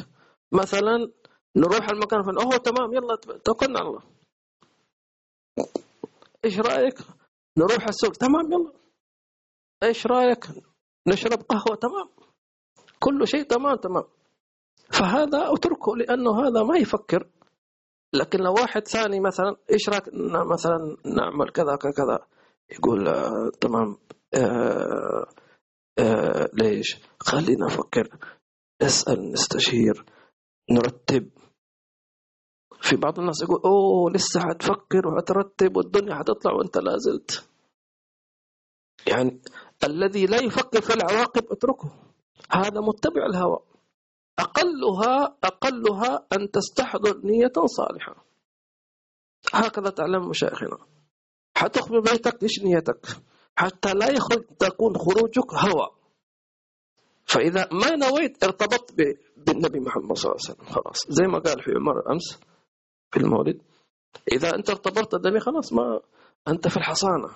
مثلا 0.52 1.12
نروح 1.56 1.88
المكان 1.92 2.22
فلان. 2.22 2.38
أوه 2.38 2.56
تمام 2.56 2.92
يلا 2.92 3.16
توكلنا 3.44 3.78
على 3.78 3.88
الله. 3.88 4.02
إيش 6.44 6.58
رأيك؟ 6.58 6.98
نروح 7.58 7.88
السوق. 7.88 8.12
تمام 8.12 8.52
يلا. 8.52 8.72
إيش 9.82 10.06
رأيك؟ 10.06 10.46
نشرب 11.08 11.42
قهوة. 11.42 11.76
تمام. 11.76 12.19
كل 13.00 13.28
شيء 13.28 13.42
تمام 13.42 13.76
تمام. 13.76 14.04
فهذا 14.92 15.52
أتركه 15.52 15.96
لأنه 15.96 16.46
هذا 16.46 16.62
ما 16.62 16.78
يفكر. 16.78 17.28
لكن 18.12 18.38
لو 18.38 18.52
واحد 18.52 18.88
ثاني 18.88 19.20
مثلا 19.20 19.56
إيش 19.70 19.88
رأيك 19.88 20.04
مثلا 20.52 20.96
نعمل 21.16 21.50
كذا 21.50 21.76
كذا؟ 21.76 22.26
يقول 22.70 23.08
آه 23.08 23.50
تمام 23.60 23.96
آه 24.34 25.26
آه 25.98 26.50
ليش؟ 26.54 26.96
خلينا 27.20 27.66
نفكر. 27.66 28.18
نسأل 28.82 29.32
نستشير 29.32 30.04
نرتب. 30.70 31.30
في 32.82 32.96
بعض 32.96 33.18
الناس 33.18 33.42
يقول 33.42 33.60
أوه 33.64 34.10
لسه 34.10 34.40
حتفكر 34.40 35.08
وحترتب 35.08 35.76
والدنيا 35.76 36.14
حتطلع 36.14 36.52
وأنت 36.52 36.78
لا 36.78 36.96
زلت. 36.96 37.48
يعني 39.06 39.40
الذي 39.84 40.26
لا 40.26 40.42
يفكر 40.42 40.80
في 40.80 40.94
العواقب 40.94 41.44
أتركه. 41.52 42.09
هذا 42.52 42.80
متبع 42.80 43.26
الهوى. 43.26 43.58
أقلها 44.38 45.36
أقلها 45.44 46.26
أن 46.32 46.50
تستحضر 46.50 47.20
نية 47.24 47.52
صالحة. 47.66 48.24
هكذا 49.52 49.90
تعلم 49.90 50.28
مشايخنا. 50.28 50.78
حتخرج 51.56 52.02
بيتك 52.10 52.42
ليش 52.42 52.62
نيتك؟ 52.62 53.06
حتى 53.56 53.94
لا 53.94 54.10
يخرج 54.10 54.44
تكون 54.58 54.98
خروجك 54.98 55.54
هوى. 55.54 55.90
فإذا 57.24 57.68
ما 57.72 57.96
نويت 57.96 58.44
ارتبطت 58.44 58.94
بالنبي 59.36 59.80
محمد 59.80 60.16
صلى 60.16 60.32
الله 60.32 60.42
عليه 60.44 60.54
وسلم. 60.54 60.74
خلاص. 60.74 61.06
زي 61.08 61.26
ما 61.26 61.38
قال 61.38 61.62
في 61.62 61.70
عمر 61.70 62.12
أمس 62.12 62.40
في 63.10 63.20
المولد 63.20 63.62
إذا 64.32 64.54
أنت 64.54 64.70
ارتبطت 64.70 65.14
بالنبي 65.14 65.40
خلاص 65.40 65.72
ما 65.72 66.00
أنت 66.48 66.68
في 66.68 66.76
الحصانة. 66.76 67.30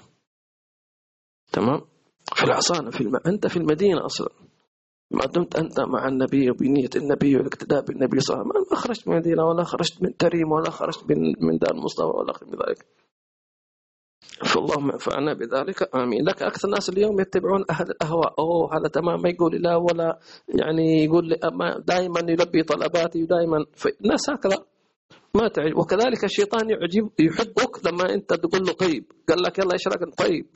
تمام؟ 1.53 1.81
في 2.35 2.45
الحصانة 2.45 2.91
في 2.91 3.01
الم... 3.01 3.17
أنت 3.27 3.47
في 3.47 3.57
المدينة 3.57 4.07
أصلا. 4.07 4.29
ما 5.11 5.27
دمت 5.27 5.57
أنت 5.57 5.81
مع 5.81 6.09
النبي 6.09 6.51
وبنية 6.51 6.91
النبي 6.97 7.37
والاقتداء 7.37 7.85
بالنبي 7.85 8.21
صلى 8.21 8.35
الله 8.35 8.47
عليه 8.47 8.61
وسلم. 8.61 8.67
ما 8.71 8.77
خرجت 8.77 9.09
من 9.09 9.15
المدينة 9.15 9.45
ولا 9.45 9.65
خرجت 9.65 10.03
من 10.03 10.17
تريم 10.17 10.53
ولا 10.53 10.71
خرجت 10.71 11.05
من 11.41 11.59
دار 11.59 11.75
مصطفى 11.77 12.07
ولا 12.07 12.33
من 12.43 12.53
ذلك. 12.53 12.87
فاللهم 14.45 14.91
انفعنا 14.91 15.33
بذلك. 15.33 15.95
آمين. 15.95 16.25
لك 16.25 16.43
أكثر 16.43 16.69
الناس 16.69 16.89
اليوم 16.89 17.21
يتبعون 17.21 17.65
أهل 17.71 17.91
الأهواء. 17.91 18.35
أوه 18.39 18.77
هذا 18.77 18.89
تمام. 18.89 19.23
ما 19.23 19.29
يقول 19.29 19.63
لا 19.63 19.77
ولا 19.77 20.19
يعني 20.49 21.05
يقول 21.05 21.37
دائما 21.87 22.21
يلبي 22.21 22.63
طلباتي 22.63 23.23
ودائما. 23.23 23.65
الناس 24.01 24.31
هكذا 24.31 24.65
ما 25.37 25.49
تعجب 25.49 25.79
وكذلك 25.79 26.25
الشيطان 26.25 26.71
يعجب 26.71 27.11
يحبك 27.21 27.87
لما 27.87 28.15
أنت 28.15 28.35
تقول 28.35 28.67
له 28.67 28.73
طيب. 28.73 29.13
قال 29.29 29.43
لك 29.43 29.59
يلا 29.59 29.73
إيش 29.73 29.89
رايك؟ 29.89 30.15
طيب. 30.19 30.47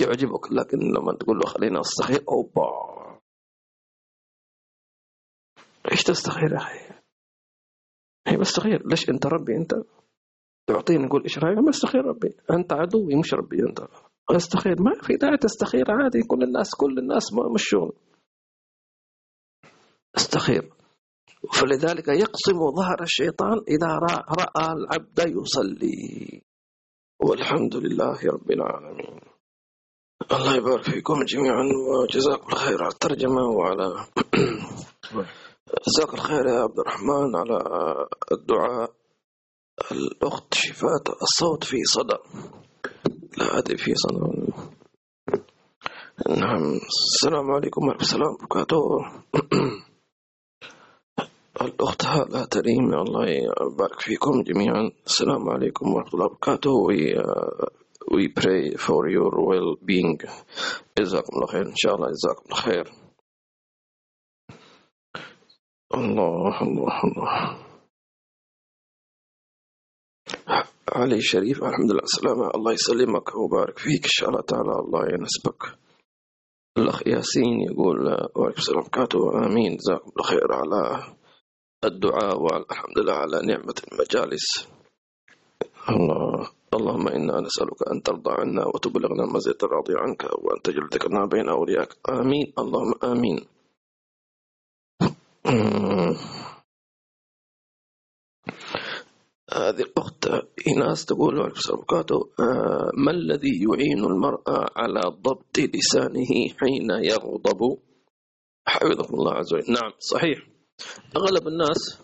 يعجبك 0.00 0.52
لكن 0.52 0.78
لما 0.78 1.12
تقول 1.20 1.38
له 1.38 1.46
خلينا 1.46 1.78
نستخير 1.78 2.24
أوبا. 2.28 3.05
تستخير 6.04 6.52
يا 6.52 6.56
أخي؟ 6.56 6.78
هي 8.26 8.36
بس 8.36 8.52
تغير 8.52 8.82
ليش 8.86 9.10
أنت 9.10 9.26
ربي؟ 9.26 9.56
أنت 9.56 9.74
تعطيني 10.66 11.06
نقول 11.06 11.22
إيش 11.22 11.38
رأيك؟ 11.38 11.58
ما 11.58 11.70
استخير 11.70 12.04
ربي. 12.04 12.36
أنت 12.50 12.72
عدوي 12.72 13.14
مش 13.16 13.34
ربي 13.34 13.56
أنت. 13.68 13.80
استخير 14.30 14.82
ما 14.82 14.92
في 15.02 15.16
داعي 15.16 15.36
تستخير 15.36 15.84
عادي. 15.90 16.22
كل 16.22 16.42
الناس 16.42 16.74
كل 16.74 16.98
الناس 16.98 17.32
مش 17.54 17.62
شغل. 17.68 17.92
استخير 20.16 20.72
فلذلك 21.52 22.08
يقسم 22.08 22.58
ظهر 22.76 23.02
الشيطان 23.02 23.58
إذا 23.68 23.98
رأى 24.40 24.72
العبد 24.72 25.18
يصلي. 25.18 26.42
والحمد 27.20 27.76
لله 27.76 28.18
رب 28.24 28.50
العالمين. 28.50 29.20
الله 30.32 30.56
يبارك 30.56 30.82
فيكم 30.84 31.24
جميعا 31.24 31.64
وجزاكم 31.88 32.52
الخير 32.52 32.82
على 32.82 32.92
الترجمة 32.92 33.42
وعلى 33.42 34.06
جزاك 35.66 36.14
الخير 36.14 36.46
يا 36.46 36.60
عبد 36.60 36.78
الرحمن 36.78 37.36
على 37.36 37.58
الدعاء. 38.32 38.90
الأخت 39.92 40.54
شفاة 40.54 41.04
الصوت 41.22 41.64
في 41.64 41.84
صدى 41.84 42.16
لا 43.38 43.58
أدري 43.58 43.76
في 43.76 43.94
صدى 43.94 44.52
نعم. 46.28 46.78
السلام 46.86 47.50
عليكم 47.50 47.88
ورحمة 47.88 48.14
الله 48.14 48.30
وبركاته. 48.32 48.80
الأخت 51.66 52.04
هالة 52.04 52.44
تريم 52.44 52.94
الله 52.94 53.26
يبارك 53.28 54.00
فيكم 54.00 54.42
جميعا. 54.42 54.90
السلام 55.06 55.48
عليكم 55.50 55.94
ورحمة 55.94 56.14
الله 56.14 56.26
وبركاته. 56.26 56.70
We, 56.86 57.14
uh, 57.14 57.66
we 58.14 58.28
pray 58.28 58.76
for 58.76 59.08
your 59.08 59.30
well-being. 59.30 60.18
جزاكم 60.98 61.36
الله 61.36 61.46
خير. 61.46 61.66
إن 61.66 61.76
شاء 61.76 61.94
الله 61.94 62.08
جزاكم 62.10 62.44
الله 62.46 62.56
خير. 62.62 63.05
الله 65.96 66.62
الله 66.62 66.96
الله. 67.04 67.58
علي 70.92 71.20
شريف 71.20 71.64
الحمد 71.64 71.90
لله 71.90 72.02
السلامة 72.02 72.50
الله 72.54 72.72
يسلمك 72.72 73.26
ويبارك 73.36 73.78
فيك 73.78 74.04
إن 74.04 74.16
شاء 74.18 74.28
الله 74.28 74.40
تعالى 74.40 74.74
الله 74.84 75.02
ينسبك 75.14 75.62
الأخ 76.78 77.06
ياسين 77.06 77.60
يقول 77.72 77.98
وعليكم 78.36 78.58
السلام 78.58 78.78
وبركاته. 78.80 79.46
آمين 79.46 79.76
جزاكم 79.76 80.10
الله 80.10 80.24
خير 80.24 80.48
على 80.52 80.80
الدعاء 81.84 82.40
والحمد 82.42 82.98
لله 82.98 83.12
على 83.12 83.36
نعمة 83.46 83.74
المجالس. 83.92 84.68
الله 85.88 86.50
اللهم 86.74 87.08
إنا 87.08 87.40
نسألك 87.40 87.88
أن 87.92 88.02
ترضى 88.02 88.30
عنا 88.30 88.64
وتبلغنا 88.74 89.24
مزيد 89.32 89.64
الراضي 89.64 89.94
عنك 89.96 90.22
وأن 90.24 90.62
تجعل 90.62 90.88
ذكرنا 90.92 91.26
بين 91.26 91.48
أولياءك 91.48 91.96
آمين 92.08 92.52
اللهم 92.58 92.92
آمين. 93.04 93.55
هذه 99.52 99.80
الأخت 99.80 100.28
إيناس 100.66 101.04
تقول 101.04 101.38
آه، 102.40 102.90
ما 102.94 103.10
الذي 103.10 103.62
يعين 103.62 104.04
المرأة 104.04 104.66
على 104.76 105.00
ضبط 105.06 105.58
لسانه 105.58 106.48
حين 106.60 106.90
يغضب؟ 106.90 107.78
حفظكم 108.68 109.14
الله 109.14 109.32
عز 109.32 109.54
وجل. 109.54 109.72
نعم 109.72 109.92
صحيح. 109.98 110.46
أغلب 111.16 111.48
الناس 111.48 112.02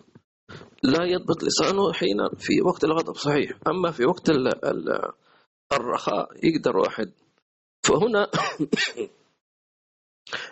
لا 0.83 1.05
يضبط 1.05 1.43
لسانه 1.43 1.93
حين 1.93 2.17
في 2.37 2.61
وقت 2.65 2.83
الغضب 2.83 3.15
صحيح. 3.15 3.51
أما 3.67 3.91
في 3.91 4.05
وقت 4.05 4.29
الرخاء 5.73 6.29
يقدر 6.43 6.77
واحد. 6.77 7.11
فهنا 7.83 8.27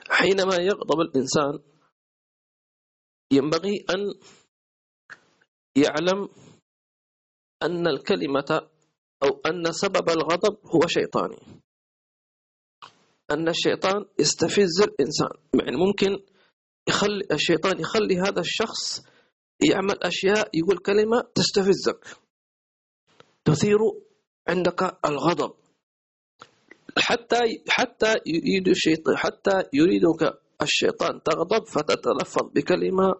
حينما 0.09 0.55
يغضب 0.55 1.01
الإنسان 1.01 1.59
ينبغي 3.31 3.85
أن 3.89 4.13
يعلم 5.75 6.29
أن 7.63 7.87
الكلمة 7.87 8.69
أو 9.23 9.41
أن 9.45 9.71
سبب 9.71 10.09
الغضب 10.09 10.57
هو 10.75 10.87
شيطاني. 10.87 11.37
أن 13.31 13.47
الشيطان 13.49 14.05
يستفز 14.19 14.81
الإنسان. 14.81 15.29
يعني 15.53 15.77
ممكن 15.77 16.19
يخلي 16.89 17.27
الشيطان 17.31 17.79
يخلي 17.79 18.17
هذا 18.19 18.39
الشخص 18.39 19.01
يعمل 19.69 20.03
أشياء 20.03 20.49
يقول 20.53 20.77
كلمة 20.77 21.21
تستفزك. 21.35 22.17
تثير 23.45 23.77
عندك 24.47 25.05
الغضب. 25.05 25.53
حتى 26.97 27.39
حتى 27.69 28.15
يريد 28.25 28.67
الشيطان 28.67 29.17
حتى 29.17 29.63
يريدك 29.73 30.41
الشيطان 30.61 31.23
تغضب 31.23 31.65
فتتلفظ 31.65 32.51
بكلمة 32.55 33.15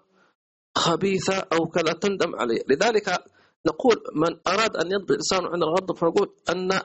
خبيثة 0.77 1.37
أو 1.53 1.67
كلا 1.67 1.93
تندم 1.93 2.35
عليه. 2.35 2.61
لذلك 2.69 3.23
نقول 3.67 4.03
من 4.15 4.39
أراد 4.47 4.75
أن 4.77 4.91
يضبط 4.91 5.11
لسانه 5.11 5.47
عند 5.47 5.63
الغضب 5.63 5.95
فنقول 5.97 6.35
أن 6.49 6.81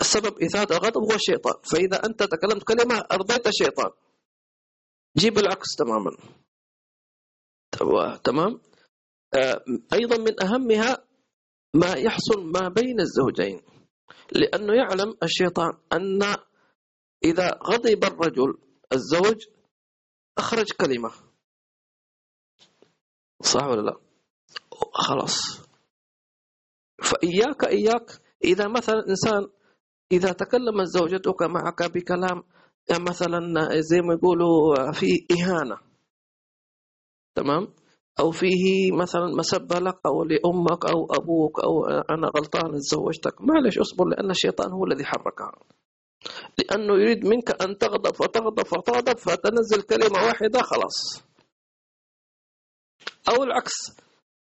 سبب 0.00 0.42
إثارة 0.42 0.72
الغضب 0.76 1.02
هو 1.02 1.14
الشيطان. 1.14 1.54
فإذا 1.72 2.06
أنت 2.06 2.22
تكلمت 2.22 2.62
كلمة 2.64 3.04
أرضيت 3.12 3.46
الشيطان. 3.46 3.90
جيب 5.16 5.38
العكس 5.38 5.76
تماما. 5.78 6.16
تمام؟ 8.24 8.60
آه، 9.34 9.64
أيضا 9.92 10.16
من 10.16 10.42
أهمها 10.42 11.04
ما 11.74 11.92
يحصل 11.94 12.40
ما 12.44 12.68
بين 12.68 13.00
الزوجين. 13.00 13.62
لأنه 14.32 14.72
يعلم 14.74 15.16
الشيطان 15.22 15.72
أن 15.92 16.36
إذا 17.24 17.58
غضب 17.62 18.04
الرجل 18.04 18.58
الزوج 18.92 19.46
أخرج 20.38 20.72
كلمة. 20.80 21.10
صح 23.42 23.66
ولا 23.66 23.80
لا؟ 23.80 23.96
خلاص. 24.94 25.40
فإياك 27.02 27.64
إياك 27.64 28.20
إذا 28.44 28.68
مثلا 28.68 29.08
إنسان 29.08 29.46
إذا 30.12 30.32
تكلمت 30.32 30.86
زوجتك 30.86 31.42
معك 31.42 31.82
بكلام 31.82 32.42
مثلا 33.00 33.40
زي 33.80 34.00
ما 34.00 34.14
يقولوا 34.14 34.92
في 34.92 35.26
إهانة. 35.32 35.78
تمام؟ 37.34 37.74
أو 38.20 38.30
فيه 38.30 38.92
مثلا 38.92 39.26
مسبة 39.38 39.78
لك 39.78 39.98
أو 40.06 40.24
لأمك 40.24 40.84
أو 40.90 41.06
أبوك 41.10 41.60
أو 41.64 41.84
أنا 41.86 42.26
غلطان 42.36 42.72
تزوجتك. 42.72 43.40
معلش 43.40 43.78
اصبر 43.78 44.04
لأن 44.08 44.30
الشيطان 44.30 44.72
هو 44.72 44.84
الذي 44.84 45.04
حركها. 45.04 45.52
لأنه 46.58 46.94
يريد 46.94 47.26
منك 47.26 47.62
أن 47.62 47.78
تغضب 47.78 48.14
فتغضب 48.14 48.62
فتغضب 48.66 49.18
فتنزل 49.18 49.82
كلمة 49.82 50.24
واحدة 50.26 50.62
خلاص. 50.62 51.22
أو 53.28 53.44
العكس 53.44 53.72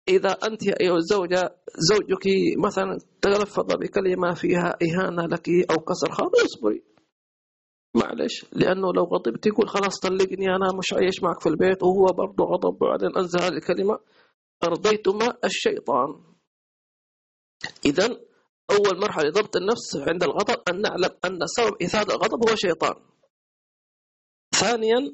إذا 0.10 0.32
أنت 0.32 0.68
أيها 0.82 0.96
الزوجة 0.96 1.56
زوجك 1.90 2.26
مثلا 2.66 2.98
تلفظ 3.22 3.74
بكلمة 3.76 4.34
فيها 4.34 4.78
إهانة 4.84 5.26
لك 5.26 5.50
أو 5.50 5.76
كسر 5.76 6.12
خاطر 6.12 6.46
اصبري. 6.46 6.84
معلش 7.96 8.46
لأنه 8.54 8.94
لو 8.94 9.04
غضبت 9.04 9.46
يقول 9.46 9.70
خلاص 9.70 10.00
طلقني 10.00 10.46
أنا 10.46 10.78
مش 10.78 10.94
عايش 10.94 11.24
معك 11.24 11.42
في 11.42 11.50
البيت 11.50 11.84
وهو 11.84 12.06
برضه 12.06 12.44
غضب 12.46 12.82
وبعدين 12.82 13.18
أنزل 13.18 13.40
هذه 13.40 13.54
الكلمة. 13.54 14.00
أرضيتما 14.64 15.38
الشيطان. 15.44 16.24
إذا 17.86 18.20
أول 18.72 19.00
مرحلة 19.00 19.30
لضبط 19.30 19.56
النفس 19.56 19.96
عند 20.08 20.24
الغضب 20.24 20.62
أن 20.70 20.82
نعلم 20.82 21.12
أن 21.26 21.40
سبب 21.48 21.74
إثارة 21.84 22.16
الغضب 22.16 22.50
هو 22.50 22.56
شيطان 22.56 22.96
ثانيا 24.56 25.14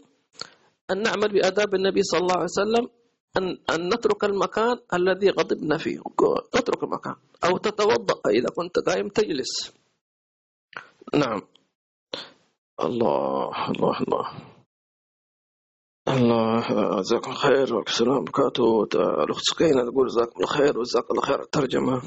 أن 0.92 1.02
نعمل 1.02 1.34
بآداب 1.34 1.76
النبي 1.76 2.04
صلى 2.04 2.20
الله 2.20 2.36
عليه 2.36 2.44
وسلم 2.44 2.90
أن, 3.38 3.58
أن 3.70 3.94
نترك 3.94 4.24
المكان 4.24 4.78
الذي 4.94 5.30
غضبنا 5.30 5.78
فيه. 5.78 6.00
اترك 6.54 6.84
المكان 6.84 7.16
أو 7.44 7.58
تتوضأ 7.58 8.30
إذا 8.30 8.50
كنت 8.56 8.80
قائم 8.80 9.08
تجلس. 9.10 9.74
نعم. 11.16 11.42
الله 12.82 13.70
الله 13.70 14.00
الله. 14.02 14.28
الله 16.08 17.02
جزاكم 17.02 17.32
الخير 17.32 17.76
والسلام. 17.76 18.18
وبركاته 18.18 18.84
الأخت 19.24 19.42
سكينة 19.44 19.92
تقول 19.92 20.08
جزاكم 20.08 20.36
الله 20.36 20.48
خير 20.48 20.80
وجزاك 20.80 21.12
الله 21.12 21.22
خير. 21.22 21.42
الترجمة 21.42 22.02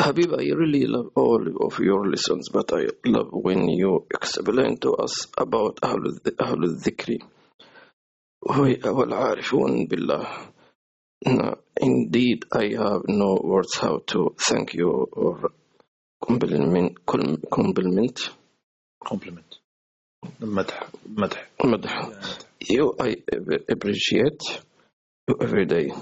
Habib, 0.00 0.32
I 0.34 0.50
really 0.50 0.86
love 0.86 1.10
all 1.14 1.44
of 1.66 1.78
your 1.78 2.08
lessons, 2.08 2.48
but 2.48 2.72
I 2.72 2.86
love 3.06 3.28
when 3.30 3.68
you 3.68 4.06
explain 4.12 4.76
to 4.78 4.94
us 4.94 5.28
about 5.38 5.78
أهل 5.84 6.20
أهل 6.40 6.64
الذكر 6.64 7.18
والعارفون 8.42 9.86
بالله. 9.86 10.26
Indeed, 11.80 12.44
I 12.52 12.74
have 12.76 13.02
no 13.06 13.38
words 13.42 13.76
how 13.78 13.98
to 14.08 14.34
thank 14.38 14.74
you 14.74 14.90
or 14.90 15.52
compliment. 16.20 17.06
compliment. 17.06 18.30
compliment. 19.04 19.58
مدح 20.40 20.90
مدح 21.06 21.48
مدح 21.64 22.10
you 22.70 22.94
I 23.00 23.16
appreciate 23.68 24.42
you 25.28 25.36
every 25.40 25.66
day 25.66 25.92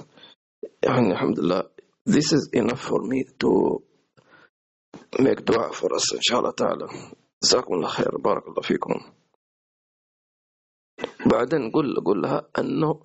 يعني 0.82 1.12
الحمد 1.12 1.40
لله 1.40 1.62
this 2.06 2.32
is 2.32 2.48
enough 2.52 2.80
for 2.80 3.00
me 3.02 3.24
to 3.40 3.82
dua 5.19 5.71
for 5.73 5.89
us 5.95 6.13
إن 6.15 6.21
شاء 6.21 6.39
الله 6.39 6.51
تعالى. 6.51 6.87
جزاكم 7.43 7.73
الله 7.73 7.87
خير. 7.87 8.17
بارك 8.17 8.47
الله 8.47 8.61
فيكم. 8.61 8.93
بعدين 11.31 11.61
نقول 11.61 11.95
قول 12.05 12.21
لها 12.21 12.47
أنه 12.59 13.01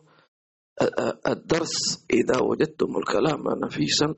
الدرس 1.26 2.06
إذا 2.11 2.40
وجدتم 2.42 2.96
الكلام 2.96 3.42
نفيسا 3.64 4.14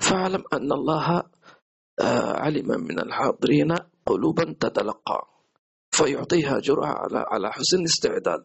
فاعلم 0.00 0.44
أن 0.52 0.72
الله 0.72 1.22
آه، 2.00 2.32
علم 2.40 2.68
من 2.68 2.98
الحاضرين 3.00 3.74
قلوبا 4.06 4.44
تتلقى 4.60 5.26
فيعطيها 5.90 6.58
جرعة 6.60 6.92
على 6.92 7.24
على 7.28 7.52
حسن 7.52 7.82
استعداد 7.84 8.44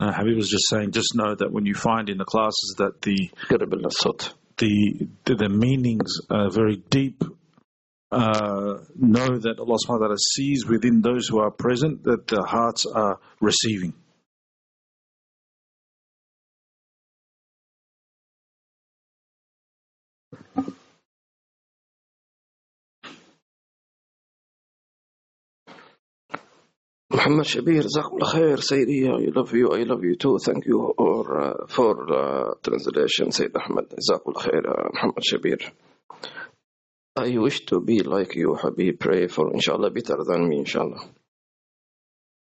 Uh, 0.00 0.12
Habib 0.12 0.36
was 0.36 0.48
just 0.48 0.68
saying, 0.70 0.92
just 0.92 1.16
know 1.16 1.34
that 1.34 1.50
when 1.50 1.66
you 1.66 1.74
find 1.74 2.08
in 2.08 2.18
the 2.18 2.24
classes 2.24 2.76
that 2.78 3.02
the 3.02 3.18
the, 4.56 5.34
the 5.34 5.48
meanings 5.48 6.20
are 6.30 6.50
very 6.50 6.76
deep, 6.76 7.24
uh, 8.10 8.78
know 8.96 9.38
that 9.38 9.58
Allah 9.58 9.76
subhanahu 9.84 10.00
wa 10.00 10.06
ta'ala 10.06 10.18
sees 10.18 10.66
within 10.66 11.02
those 11.02 11.28
who 11.28 11.40
are 11.40 11.50
present 11.50 12.04
that 12.04 12.26
the 12.26 12.42
hearts 12.42 12.86
are 12.86 13.20
receiving. 13.40 13.92
Muhammad 27.10 27.46
Shabir, 27.46 27.82
Jazakumullah 27.82 28.32
khair, 28.32 28.56
Sayyidi, 28.58 29.08
I 29.08 29.30
love 29.34 29.52
you, 29.52 29.72
I 29.72 29.82
love 29.82 30.04
you 30.04 30.14
too. 30.16 30.38
Thank 30.38 30.66
you 30.66 30.94
for, 30.96 31.40
uh, 31.40 31.66
for 31.66 32.12
uh, 32.12 32.54
translation, 32.62 33.32
Sayyid 33.32 33.56
Ahmed, 33.56 33.88
Jazakumullah 33.90 34.42
khair, 34.44 34.68
uh, 34.68 34.88
Muhammad 34.92 35.24
Shabir. 35.24 35.70
I 37.18 37.36
wish 37.38 37.66
to 37.66 37.80
be 37.80 38.02
like 38.02 38.36
you 38.36 38.54
حبيب 38.56 38.98
pray 38.98 39.28
for 39.28 39.54
إن 39.54 39.60
شاء 39.60 39.76
الله 39.76 39.90
better 39.90 40.24
than 40.24 40.48
me 40.48 40.58
إن 40.58 40.66
شاء 40.66 40.82
الله 40.82 41.18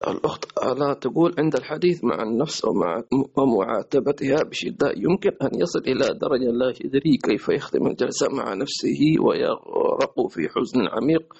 الأخت 0.07 0.45
ألا 0.63 0.93
تقول 0.93 1.35
عند 1.37 1.55
الحديث 1.55 2.03
مع 2.03 2.23
النفس 2.23 2.65
ومع 2.65 3.03
ومعاتبتها 3.37 4.43
بشدة. 4.43 4.93
يمكن 4.97 5.31
أن 5.41 5.61
يصل 5.61 5.79
إلى 5.79 6.07
درجة 6.21 6.51
لا 6.51 6.73
يدري 6.85 7.17
كيف 7.23 7.49
يختم 7.49 7.87
الجلسة 7.87 8.27
مع 8.31 8.53
نفسه 8.53 8.99
ويغرق 9.19 10.27
في 10.29 10.49
حزن 10.49 10.87
عميق. 10.87 11.33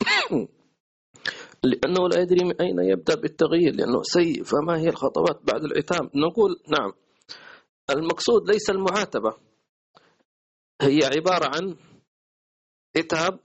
لأنه 1.64 2.08
لا 2.08 2.20
يدري 2.20 2.44
من 2.44 2.60
أين 2.60 2.78
يبدأ 2.78 3.14
بالتغيير 3.14 3.74
لأنه 3.74 4.02
سيء. 4.02 4.42
فما 4.42 4.78
هي 4.78 4.88
الخطوات 4.88 5.40
بعد 5.44 5.64
العتاب؟ 5.64 6.10
نقول 6.14 6.56
نعم. 6.68 6.92
المقصود 7.90 8.50
ليس 8.50 8.70
المعاتبة 8.70 9.34
هي 10.82 11.00
عبارة 11.16 11.46
عن 11.56 11.76
عتاب 12.96 13.40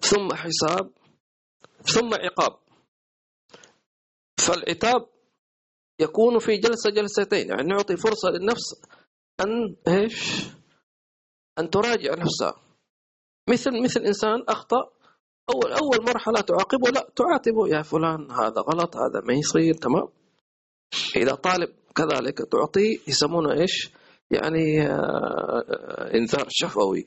ثم 0.00 0.34
حساب 0.34 0.90
ثم 1.82 2.14
عقاب. 2.14 2.58
فالعتاب 4.38 5.06
يكون 6.00 6.38
في 6.38 6.56
جلسة 6.56 6.90
جلستين 6.90 7.48
يعني 7.48 7.62
نعطي 7.62 7.96
فرصة 7.96 8.28
للنفس 8.30 8.82
أن 9.40 9.76
إيش؟ 9.88 10.46
أن 11.58 11.70
تراجع 11.70 12.14
نفسها. 12.14 12.62
مثل 13.50 13.82
مثل 13.82 14.00
إنسان 14.00 14.44
أخطأ 14.48 14.90
أول 15.50 15.72
أول 15.72 16.04
مرحلة 16.06 16.40
تعاقبه 16.40 16.90
لا 16.90 17.10
تعاتبه 17.16 17.68
يا 17.68 17.82
فلان 17.82 18.30
هذا 18.30 18.60
غلط 18.60 18.96
هذا 18.96 19.20
ما 19.24 19.34
يصير 19.34 19.74
تمام؟ 19.74 20.08
إذا 21.16 21.34
طالب 21.34 21.74
كذلك 21.94 22.38
تعطيه 22.38 22.98
يسمونه 23.08 23.60
إيش؟ 23.60 23.90
يعني 24.30 24.82
آه، 24.82 26.14
إنذار 26.14 26.46
شفوي. 26.48 27.06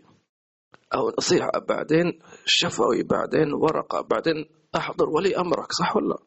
أو 0.96 1.12
نصيحة 1.18 1.60
بعدين 1.70 2.20
شفوي 2.46 3.04
بعدين 3.04 3.54
ورقة 3.54 4.02
بعدين 4.02 4.46
أحضر 4.76 5.10
ولي 5.10 5.38
أمرك 5.38 5.72
صح 5.72 5.96
ولا 5.96 6.08
لا؟ 6.08 6.18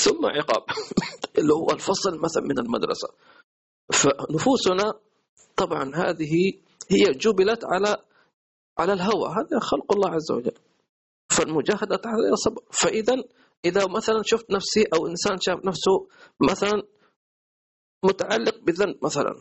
ثم 0.00 0.26
عقاب. 0.26 0.64
اللي 1.38 1.54
هو 1.54 1.70
الفصل 1.70 2.20
مثلا 2.20 2.42
من 2.42 2.58
المدرسة. 2.58 3.08
فنفوسنا 3.92 4.94
طبعا 5.56 5.92
هذه 5.94 6.52
هي 6.90 7.12
جبلت 7.12 7.64
على 7.64 7.96
على 8.78 8.92
الهوى. 8.92 9.28
هذا 9.28 9.58
خلق 9.60 9.92
الله 9.92 10.10
عز 10.10 10.32
وجل. 10.32 10.58
فالمجاهدة 11.30 12.00
إلى 12.28 12.36
صبر. 12.36 12.62
فإذا 12.70 13.14
إذا 13.64 13.86
مثلا 13.86 14.22
شفت 14.24 14.50
نفسي 14.50 14.84
أو 14.94 15.06
إنسان 15.06 15.36
شاف 15.40 15.64
نفسه 15.64 16.08
مثلا 16.50 16.82
متعلق 18.04 18.58
بذنب 18.62 19.04
مثلا 19.04 19.34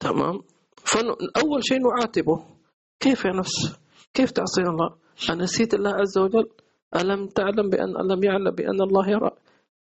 تمام؟ 0.00 0.42
فأول 0.76 1.64
شيء 1.64 1.78
نعاتبه. 1.78 2.59
كيف 3.00 3.24
يا 3.24 3.30
نفس؟ 3.30 3.76
كيف 4.14 4.30
تعصي 4.30 4.62
الله؟ 4.62 4.96
أنسيت 5.30 5.74
الله 5.74 5.90
عز 5.90 6.18
وجل؟ 6.18 6.48
ألم 6.96 7.26
تعلم 7.26 7.68
بأن 7.70 7.96
ألم 8.00 8.24
يعلم 8.24 8.50
بأن 8.50 8.80
الله 8.82 9.10
يرى؟ 9.10 9.30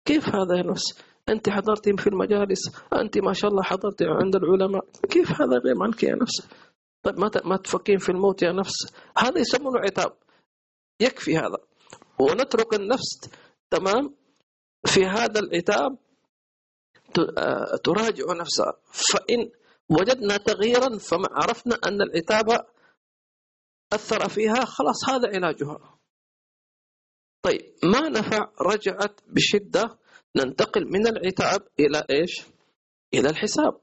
كيف 0.06 0.24
هذا 0.28 0.58
يا 0.58 0.64
نفس؟ 0.64 0.84
أنت 1.30 1.50
حضرتي 1.50 1.98
في 1.98 2.08
المجالس 2.08 2.60
أنت 2.94 3.18
ما 3.18 3.34
شاء 3.34 3.52
الله 3.52 3.64
حضرتي 3.64 4.06
عند 4.08 4.36
العلماء. 4.36 4.86
كيف 5.10 5.32
هذا 5.32 5.58
غير 5.66 5.84
عنك 5.84 6.04
يا 6.04 6.16
نفس؟ 6.16 6.48
طيب 7.04 7.20
ما 7.20 7.32
ما 7.46 7.58
تفكين 7.58 7.98
في 7.98 8.10
الموت 8.10 8.42
يا 8.42 8.52
نفس؟ 8.52 8.76
هذا 9.18 9.40
يسمونه 9.40 9.80
عتاب. 9.80 10.14
يكفي 11.02 11.38
هذا. 11.38 11.58
ونترك 12.20 12.74
النفس 12.74 13.30
تمام؟ 13.70 14.16
في 14.86 15.06
هذا 15.06 15.40
العتاب 15.40 15.98
آه، 17.38 17.76
تراجع 17.84 18.24
نفسها. 18.34 18.74
فإن 18.92 19.50
وجدنا 19.90 20.38
تغييرا 20.38 20.98
فعرفنا 20.98 21.76
أن 21.88 22.02
العتاب 22.02 22.66
أثر 23.94 24.30
فيها 24.30 24.66
خلاص 24.66 25.10
هذا 25.10 25.28
علاجها. 25.28 26.00
طيب 27.42 27.62
ما 27.84 28.10
نفع 28.10 28.52
رجعت 28.62 29.22
بشدة 29.28 30.00
ننتقل 30.36 30.86
من 30.86 31.08
العتاب 31.08 31.68
إلى 31.80 32.06
إيش؟ 32.10 32.46
إلى 33.14 33.30
الحساب. 33.30 33.82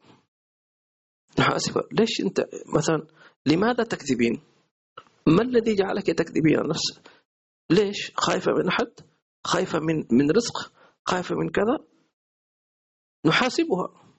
نحاسبها 1.38 1.82
ليش 1.92 2.20
أنت 2.20 2.40
مثلا 2.76 3.06
لماذا 3.46 3.84
تكذبين؟ 3.84 4.42
ما 5.26 5.42
الذي 5.42 5.74
جعلك 5.74 6.06
تكذبين 6.06 6.58
النفس 6.58 7.00
ليش؟ 7.70 8.12
خايفة 8.16 8.52
من 8.52 8.68
أحد؟ 8.68 8.92
خايفة 9.46 9.78
من 9.78 9.96
من 10.10 10.30
رزق؟ 10.30 10.72
خايفة 11.06 11.34
من 11.34 11.50
كذا؟ 11.50 11.86
نحاسبها. 13.26 14.16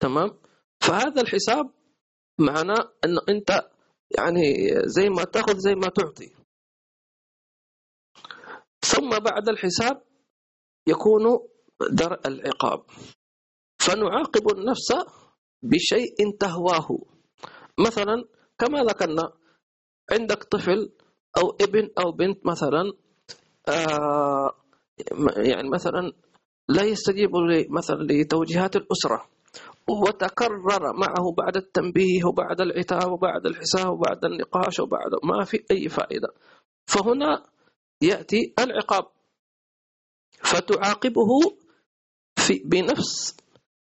تمام؟ 0.00 0.38
فهذا 0.80 1.22
الحساب 1.22 1.70
معناه 2.38 2.92
أن 3.04 3.18
أنت 3.28 3.70
يعني 4.18 4.68
زي 4.84 5.08
ما 5.08 5.24
تأخذ 5.24 5.58
زي 5.58 5.74
ما 5.74 5.88
تعطي. 5.88 6.30
ثم 8.80 9.10
بعد 9.10 9.48
الحساب 9.48 10.02
يكون 10.88 11.38
درء 11.90 12.26
العقاب. 12.26 12.84
فنعاقب 13.78 14.50
النفس 14.58 14.92
بشيء 15.62 16.36
تهواه. 16.40 16.88
مثلا 17.78 18.24
كما 18.58 18.82
ذكرنا 18.82 19.32
عندك 20.12 20.44
طفل 20.44 20.92
أو 21.38 21.50
ابن 21.60 21.90
أو 21.98 22.12
بنت 22.12 22.46
مثلا 22.46 22.92
آه 23.68 24.54
يعني 25.36 25.68
مثلا 25.68 26.12
لا 26.68 26.82
يستجيب 26.82 27.30
مثلا 27.70 28.02
لتوجيهات 28.02 28.76
الأسرة. 28.76 29.28
وتكرر 29.88 30.92
معه 30.92 31.32
بعد 31.38 31.56
التنبيه 31.56 32.24
وبعد 32.24 32.60
العتاب 32.60 33.12
وبعد 33.12 33.46
الحساب 33.46 33.92
وبعد 33.92 34.24
النقاش 34.24 34.80
وبعد 34.80 35.10
ما 35.24 35.44
في 35.44 35.64
أي 35.70 35.88
فائدة. 35.88 36.28
فهنا 36.86 37.46
يأتي 38.02 38.54
العقاب. 38.58 39.04
فتعاقبه 40.42 41.28
في 42.36 42.62
بنفس 42.64 43.36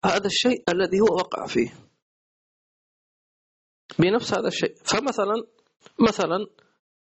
هذا 0.05 0.27
الشيء 0.27 0.63
الذي 0.69 1.01
هو 1.01 1.17
وقع 1.17 1.47
فيه. 1.47 1.75
بنفس 3.99 4.35
هذا 4.35 4.49
الشيء. 4.49 4.75
فمثلا 4.85 5.47
مثلا 6.09 6.47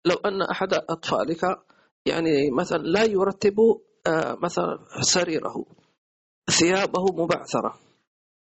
لو 0.06 0.16
أن 0.16 0.42
أحد 0.42 0.74
أطفالك 0.74 1.42
يعني 2.06 2.52
مثلا 2.58 2.78
لا 2.78 3.04
يرتب 3.04 3.56
آه، 4.08 4.38
مثلا 4.44 4.80
سريره 5.02 5.66
ثيابه 6.50 7.06
مبعثرة. 7.14 7.91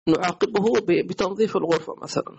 نعاقبه 0.08 0.64
بتنظيف 0.88 1.56
الغرفة 1.56 1.94
مثلا. 2.02 2.38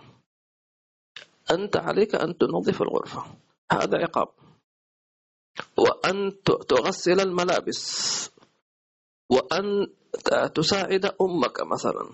أنت 1.50 1.76
عليك 1.76 2.14
أن 2.14 2.38
تنظف 2.38 2.82
الغرفة. 2.82 3.24
هذا 3.72 3.98
عقاب. 3.98 4.28
وأن 5.78 6.42
تغسل 6.68 7.20
الملابس. 7.20 8.30
وأن 9.30 9.86
تساعد 10.54 11.04
أمك 11.04 11.60
مثلا. 11.72 12.10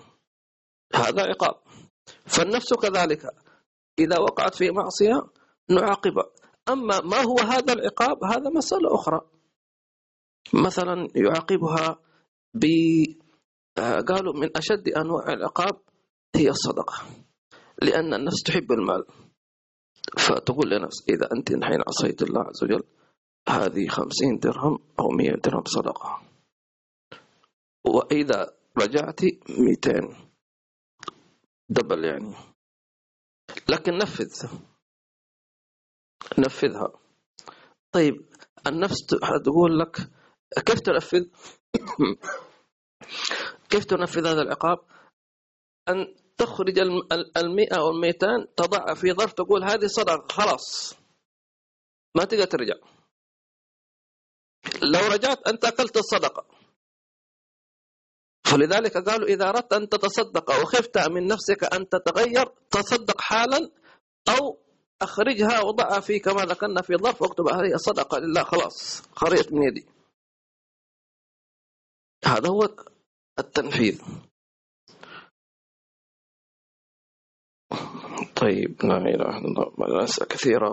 هذا 0.93 1.23
عقاب. 1.23 1.55
فالنفس 2.25 2.73
كذلك. 2.73 3.25
إذا 3.99 4.19
وقعت 4.19 4.55
في 4.55 4.71
معصية 4.71 5.27
نعاقبها 5.69 6.25
أما 6.69 7.01
ما 7.01 7.21
هو 7.21 7.37
هذا 7.37 7.73
العقاب 7.73 8.23
هذا 8.23 8.49
مسألة 8.49 8.95
أخرى. 8.95 9.21
مثلا 10.53 11.07
يعاقبها 11.15 11.99
ب 12.53 12.65
قالوا 13.77 14.33
من 14.33 14.57
أشد 14.57 14.89
أنواع 14.89 15.33
العقاب 15.33 15.81
هي 16.35 16.49
الصدقة 16.49 17.05
لأن 17.81 18.13
النفس 18.13 18.43
تحب 18.43 18.71
المال. 18.71 19.05
فتقول 20.17 20.69
لنفس 20.69 21.09
إذا 21.09 21.29
أنت 21.37 21.49
حين 21.49 21.79
عصيت 21.87 22.21
الله 22.21 22.41
عز 22.41 22.63
وجل 22.63 22.83
هذه 23.49 23.87
خمسين 23.87 24.39
درهم 24.39 24.79
أو 24.99 25.07
مئة 25.09 25.35
درهم 25.35 25.63
صدقة. 25.65 26.21
وإذا 27.85 28.57
رجعت 28.77 29.21
مئتين. 29.59 30.29
دبل 31.69 32.05
يعني. 32.05 32.33
لكن 33.69 33.97
نفذ. 33.97 34.49
نفذها. 36.39 36.93
طيب 37.91 38.25
النفس 38.67 39.05
تقول 39.45 39.79
لك 39.79 39.97
كيف 40.65 40.79
تنفذ؟ 40.79 41.25
كيف 43.75 43.85
تنفذ 43.85 44.27
هذا 44.27 44.41
العقاب؟ 44.41 44.77
أن 45.89 46.15
تخرج 46.37 46.79
المئة 47.37 47.77
أو 47.77 47.89
المئتان 47.89 48.55
تضعها 48.57 48.93
في 48.93 49.13
ظرف 49.13 49.33
تقول 49.33 49.63
هذه 49.63 49.87
صدقة 49.87 50.27
خلاص. 50.31 50.95
ما 52.15 52.23
تقدر 52.23 52.45
ترجع. 52.45 52.75
لو 54.83 54.99
رجعت 54.99 55.47
أنت 55.47 55.65
أكلت 55.65 55.97
الصدقة. 55.97 56.45
فلذلك 58.45 58.97
قالوا 58.97 59.27
إذا 59.27 59.49
أردت 59.49 59.73
أن 59.73 59.89
تتصدق 59.89 60.61
وخفت 60.61 60.97
من 60.97 61.27
نفسك 61.27 61.73
أن 61.73 61.89
تتغير 61.89 62.45
تصدق 62.71 63.21
حالا 63.21 63.71
أو 64.29 64.57
أخرجها 65.01 65.61
وضعها 65.61 65.99
في 65.99 66.19
كما 66.19 66.41
ذكرنا 66.41 66.81
في 66.81 66.93
ظرف 66.95 67.21
واكتب 67.21 67.47
هذه 67.47 67.75
صدقة 67.75 68.19
لله 68.19 68.43
خلاص 68.43 69.01
خرجت 69.15 69.53
من 69.53 69.63
يدي. 69.63 69.85
هذا 72.25 72.49
هو 72.49 72.94
التنفيذ. 73.39 74.01
طيب 78.35 78.75
لا 78.83 78.97
إله 78.97 79.37
إلا 79.37 79.63
الله 79.67 79.87
الأسئلة 79.87 80.27
كثيرة 80.27 80.69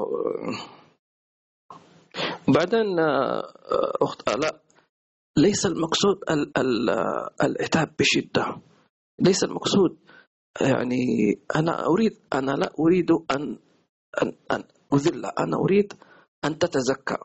بعدين 2.49 2.99
أخت 4.03 4.29
آلاء 4.29 4.63
ليس 5.39 5.67
المقصود 5.67 6.17
ال 6.31 6.59
ال 6.59 6.91
العتاب 7.43 7.95
بشدة. 7.99 8.61
ليس 9.21 9.45
المقصود 9.45 9.99
يعني 10.61 11.05
أنا 11.57 11.87
أريد 11.87 12.19
أنا 12.35 12.51
لا 12.53 12.73
أريد 12.81 13.11
أن 13.11 13.59
أن 14.23 14.33
أن 14.51 14.65
أذل 14.95 15.27
أنا 15.27 15.57
أريد 15.57 15.93
أن 16.45 16.59
تتزكى 16.59 17.17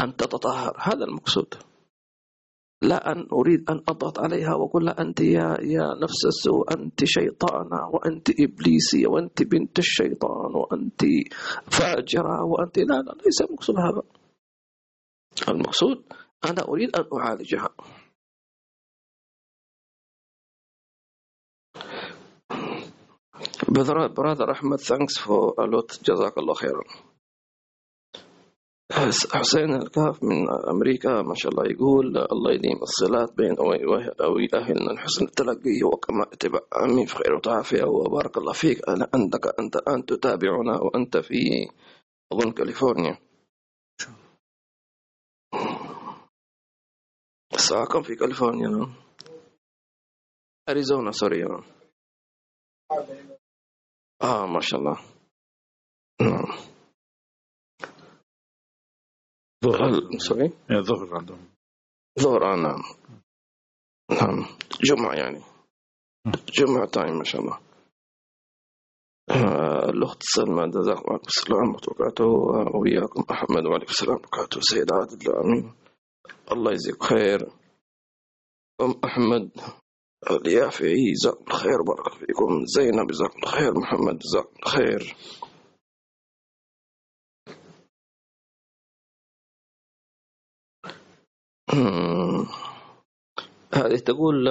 أن 0.00 0.16
تتطهر. 0.16 0.76
هذا 0.80 1.04
المقصود. 1.04 1.54
لا 2.82 3.12
أن 3.12 3.28
أريد 3.32 3.70
أن 3.70 3.82
أضغط 3.88 4.18
عليها 4.18 4.54
وأقول 4.54 4.84
لها 4.86 5.00
أنت 5.00 5.20
يا 5.20 5.56
يا 5.60 5.86
نفس 6.02 6.26
السوء 6.26 6.72
أنت 6.74 7.04
شيطانة 7.04 7.88
وأنت 7.94 8.30
إبليسية 8.40 9.06
وأنت 9.06 9.42
بنت 9.42 9.78
الشيطان 9.78 10.54
وأنت 10.54 11.00
فاجرة 11.70 12.44
وأنت 12.44 12.78
لا 12.78 12.94
لا 12.94 13.14
ليس 13.24 13.40
المقصود 13.40 13.76
هذا 13.76 14.02
المقصود 15.48 16.04
أنا 16.44 16.68
أريد 16.68 16.96
أن 16.96 17.04
أعالجها 17.18 17.68
Brother 23.72 24.50
Ahmed, 24.50 24.80
thanks 24.80 25.16
for 25.16 25.54
a 25.58 25.64
lot. 25.64 25.88
الله 26.38 26.54
خيرا. 26.54 27.11
حسين 29.32 29.74
الكاف 29.74 30.22
من 30.22 30.50
أمريكا 30.70 31.22
ما 31.22 31.34
شاء 31.34 31.52
الله 31.52 31.64
يقول 31.70 32.18
الله 32.18 32.52
يديم 32.52 32.82
الصلات 32.82 33.32
بين 33.36 33.56
أهلنا 34.54 34.90
الحسن 34.92 35.24
التلقي 35.24 35.82
وكما 35.84 36.22
اتباع 36.32 36.60
أمين 36.84 37.06
في 37.06 37.14
خير 37.14 37.40
وعافية 37.46 37.84
وبارك 37.84 38.36
الله 38.36 38.52
فيك. 38.52 38.88
أنا 38.88 39.08
عندك 39.14 39.60
أنت 39.60 39.76
أن 39.76 40.06
تتابعنا 40.06 40.80
وأنت 40.80 41.16
في 41.16 41.68
أظن 42.32 42.52
كاليفورنيا. 42.52 43.18
الساعة 47.54 47.86
كم 47.86 48.02
في 48.02 48.14
كاليفورنيا 48.14 48.94
أريزونا 50.68 51.10
sorry. 51.10 51.44
آه 54.22 54.46
ما 54.46 54.60
شاء 54.60 54.80
الله. 54.80 54.98
نعم. 56.20 56.71
ظهر 59.62 60.18
sorry؟ 60.18 60.52
ظهر 60.72 61.16
عندهم. 61.16 61.48
ظهر 62.20 62.52
آه 62.52 62.56
نعم. 62.56 62.82
نعم. 64.10 64.46
جمعة 64.84 65.14
يعني. 65.14 65.40
جمعة 66.58 66.86
time 66.86 67.18
ما 67.18 67.24
شاء 67.24 67.40
الله. 67.40 67.58
آه، 69.30 69.88
الأخت 69.90 70.22
سلمى 70.22 70.68
جزاكم 70.68 71.02
الله 71.06 71.20
السلام 71.26 71.68
وبركاته. 71.68 72.24
وياكم 72.74 73.24
أحمد 73.30 73.66
وعليكم 73.66 73.90
السلام. 73.90 74.16
وبركاته 74.16 74.60
سيد 74.60 74.92
عادل 74.92 75.34
آمين 75.44 75.74
الله 76.52 76.72
يجزيك 76.72 77.02
خير. 77.02 77.48
أم 78.80 78.94
أحمد 79.04 79.50
اليافعي 80.30 81.12
جزاكم 81.12 81.44
الخير 81.48 81.82
بارك 81.82 82.12
فيكم. 82.18 82.64
زينب 82.64 83.10
جزاكم 83.10 83.38
الخير 83.42 83.72
محمد 83.78 84.18
جزاكم 84.18 84.56
الخير 84.62 85.16
هذه 93.74 93.96
تقول 93.96 94.48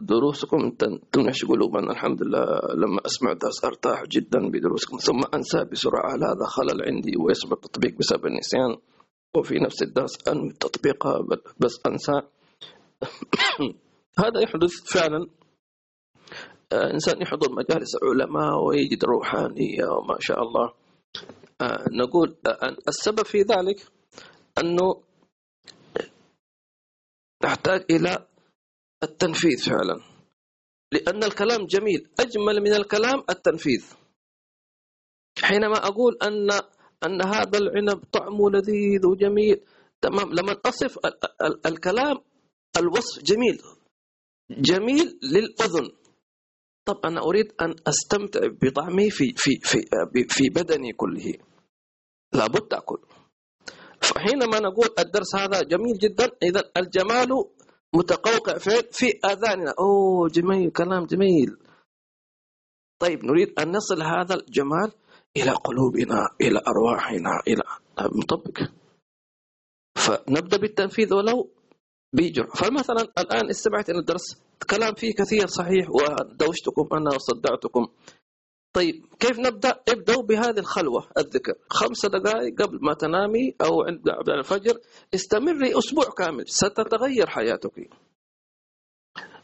دروسكم 0.00 0.70
تنعش 1.12 1.44
قلوبنا 1.44 1.92
الحمد 1.92 2.22
لله 2.22 2.44
لما 2.74 3.00
أسمع 3.06 3.32
درس 3.32 3.64
أرتاح 3.64 4.04
جدا 4.04 4.50
بدروسكم 4.50 4.96
ثم 4.96 5.20
أنسى 5.34 5.64
بسرعة 5.64 6.14
هذا 6.14 6.46
خلل 6.46 6.82
عندي 6.82 7.16
ويصبح 7.16 7.52
التطبيق 7.52 7.98
بسبب 7.98 8.26
النسيان؟ 8.26 8.76
وفي 9.36 9.54
نفس 9.54 9.82
الدرس 9.82 10.28
أنوي 10.28 10.48
التطبيق 10.48 11.06
بس 11.60 11.80
أنسى. 11.86 12.12
هذا 14.24 14.40
يحدث 14.42 14.72
فعلا. 14.84 15.26
إنسان 16.72 17.22
يحضر 17.22 17.52
مجالس 17.52 17.96
علماء 18.02 18.64
ويجد 18.64 19.04
روحانية 19.04 19.84
وما 19.84 20.16
شاء 20.20 20.42
الله. 20.42 20.72
نقول 21.92 22.36
السبب 22.88 23.24
في 23.24 23.38
ذلك 23.38 23.86
أنه 24.58 25.02
تحتاج 27.42 27.84
إلى 27.90 28.26
التنفيذ 29.02 29.58
فعلا. 29.70 29.96
لأن 30.92 31.24
الكلام 31.24 31.66
جميل. 31.66 32.08
أجمل 32.20 32.60
من 32.60 32.74
الكلام 32.74 33.22
التنفيذ. 33.30 33.84
حينما 35.42 35.76
أقول 35.76 36.18
أن 36.22 36.50
أن 37.04 37.22
هذا 37.22 37.58
العنب 37.58 38.04
طعمه 38.12 38.50
لذيذ 38.50 39.06
وجميل 39.06 39.60
تمام. 40.00 40.32
لما 40.32 40.60
أصف 40.66 40.98
الكلام 41.66 42.16
الوصف 42.76 43.22
جميل. 43.22 43.58
جميل 44.50 45.18
للأذن. 45.22 45.90
طب 46.84 46.98
أنا 47.04 47.20
أريد 47.20 47.52
أن 47.60 47.74
أستمتع 47.86 48.40
بطعمه 48.62 49.08
في 49.10 49.32
في 49.36 49.50
في 49.62 49.78
في 50.28 50.44
بدني 50.48 50.92
كله. 50.92 51.32
لابد 52.32 52.68
تأكل 52.68 52.98
فحينما 54.02 54.58
نقول 54.60 54.88
الدرس 54.98 55.36
هذا 55.36 55.62
جميل 55.62 55.98
جدا 55.98 56.30
إذا 56.42 56.70
الجمال 56.76 57.28
متقوقع 57.94 58.58
في 58.58 58.70
في 58.90 59.06
آذاننا. 59.24 59.74
أوه 59.78 60.28
جميل 60.28 60.70
كلام 60.70 61.04
جميل. 61.06 61.56
طيب 62.98 63.24
نريد 63.24 63.60
أن 63.60 63.76
نصل 63.76 64.02
هذا 64.02 64.34
الجمال 64.34 64.92
إلى 65.36 65.50
قلوبنا 65.50 66.28
إلى 66.40 66.60
أرواحنا 66.68 67.30
إلى 67.48 67.62
نطبق 68.00 68.58
فنبدأ 69.96 70.56
بالتنفيذ 70.56 71.14
ولو 71.14 71.50
بيجر 72.12 72.46
فمثلا 72.54 73.02
الآن 73.18 73.50
استمعت 73.50 73.90
إلى 73.90 73.98
الدرس 73.98 74.42
كلام 74.70 74.94
فيه 74.94 75.12
كثير 75.14 75.46
صحيح 75.46 75.90
ودوشتكم 75.90 76.88
أنا 76.92 77.10
وصدعتكم. 77.14 77.86
طيب 78.72 79.06
كيف 79.20 79.38
نبدأ؟ 79.38 79.80
ابدأوا 79.88 80.22
بهذه 80.22 80.58
الخلوة 80.58 81.08
الذكر. 81.18 81.54
خمس 81.70 82.06
دقائق 82.06 82.62
قبل 82.62 82.78
ما 82.82 82.94
تنامي 82.94 83.54
أو 83.60 83.82
عند 83.82 84.08
الفجر. 84.28 84.78
استمري 85.14 85.78
أسبوع 85.78 86.04
كامل 86.18 86.48
ستتغير 86.48 87.26
حياتك. 87.26 87.90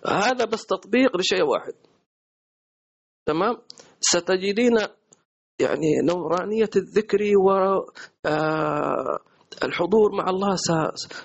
هذا 0.06 0.44
بس 0.44 0.66
تطبيق 0.66 1.16
لشيء 1.16 1.42
واحد. 1.42 1.74
تمام؟ 3.26 3.56
ستجدين 4.00 4.78
يعني 5.60 6.00
نورانية 6.04 6.70
الذكر 6.76 7.18
والحضور 9.62 10.12
مع 10.12 10.30
الله 10.30 10.56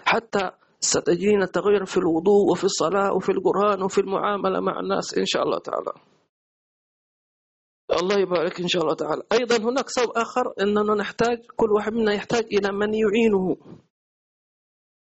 حتى 0.05 0.51
ستجدين 0.79 1.51
تغير 1.51 1.85
في 1.85 1.97
الوضوء 1.97 2.51
وفي 2.51 2.63
الصلاة 2.63 3.13
وفي 3.13 3.31
القرآن 3.31 3.83
وفي 3.83 4.01
المعاملة 4.01 4.59
مع 4.59 4.79
الناس 4.79 5.17
إن 5.17 5.25
شاء 5.25 5.43
الله 5.43 5.59
تعالى. 5.59 5.93
الله 7.91 8.19
يبارك 8.19 8.59
إن 8.59 8.67
شاء 8.67 8.83
الله 8.83 8.95
تعالى. 8.95 9.23
أيضا 9.31 9.57
هناك 9.57 9.89
سبب 9.89 10.11
آخر 10.15 10.53
أننا 10.61 10.93
نحتاج 10.95 11.37
كل 11.55 11.71
واحد 11.75 11.93
منا 11.93 12.13
يحتاج 12.13 12.43
إلى 12.51 12.71
من 12.71 12.93
يعينه. 12.93 13.57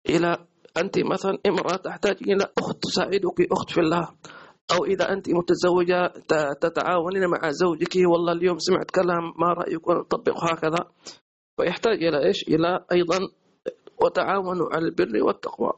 إلى 0.09 0.47
أنت 0.77 0.99
مثلا 0.99 1.39
امرأة 1.47 1.77
تحتاج 1.77 2.16
إلى 2.23 2.45
أخت 2.59 2.83
تساعدك 2.83 3.53
أخت 3.53 3.71
في 3.71 3.81
الله. 3.81 4.09
أو 4.73 4.85
إذا 4.85 5.12
أنت 5.12 5.29
متزوجة 5.29 6.12
تتعاونين 6.61 7.27
مع 7.27 7.51
زوجك 7.51 7.97
والله 7.97 8.33
اليوم 8.33 8.59
سمعت 8.59 8.91
كلام 8.91 9.33
ما 9.39 9.53
رأيك 9.53 9.89
نطبق 9.89 10.45
هكذا. 10.45 10.91
فيحتاج 11.57 12.05
إلى 12.05 12.27
إيش؟ 12.27 12.49
إلى 12.49 12.85
أيضا 12.93 13.18
وتعاونوا 14.03 14.66
على 14.73 14.85
البر 14.85 15.25
والتقوى. 15.25 15.73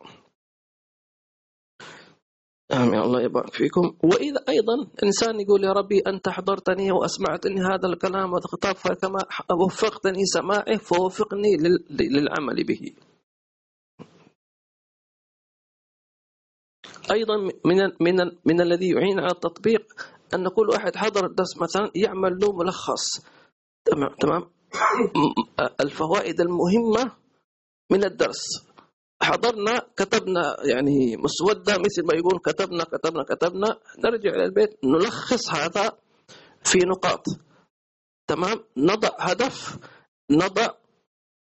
آمين 2.73 3.01
الله 3.01 3.21
يبارك 3.23 3.53
فيكم. 3.55 3.97
وإذا 4.05 4.41
أيضا 4.49 4.75
إنسان 5.05 5.41
يقول 5.41 5.65
يا 5.65 5.73
ربي 5.73 5.99
أنت 6.07 6.29
حضرتني 6.29 6.93
وأسمعتني 6.93 7.61
هذا 7.61 7.87
الكلام 7.89 8.33
والخطاب 8.33 8.77
فكما 8.77 9.19
وفقتني 9.65 10.25
سماعه 10.25 10.77
فوفقني 10.79 11.57
لل- 11.57 11.85
للعمل 11.91 12.65
به. 12.65 12.93
أيضا 17.13 17.37
من 17.65 17.79
من 18.01 18.17
من 18.45 18.61
الذي 18.61 18.89
يعين 18.91 19.19
على 19.19 19.31
التطبيق 19.31 19.83
أن 20.35 20.49
كل 20.49 20.69
واحد 20.69 20.97
حضر 20.97 21.27
الدرس 21.27 21.59
مثلا 21.63 21.91
يعمل 21.95 22.39
له 22.39 22.53
ملخص. 22.53 23.05
تمام 23.85 24.15
تمام. 24.21 24.51
الفوائد 25.81 26.41
المهمة 26.41 27.13
من 27.91 28.05
الدرس. 28.05 28.72
حضرنا 29.23 29.79
كتبنا 29.97 30.57
يعني 30.65 31.17
مسودة 31.17 31.79
مثل 31.79 32.07
ما 32.07 32.15
يقول 32.15 32.39
كتبنا 32.45 32.85
كتبنا 32.85 33.23
كتبنا. 33.23 33.79
نرجع 34.05 34.31
إلى 34.31 34.45
البيت 34.45 34.85
نلخص 34.85 35.51
هذا 35.51 35.99
في 36.65 36.79
نقاط. 36.79 37.25
تمام؟ 38.27 38.65
نضع 38.77 39.11
هدف 39.19 39.79
نضع 40.31 40.69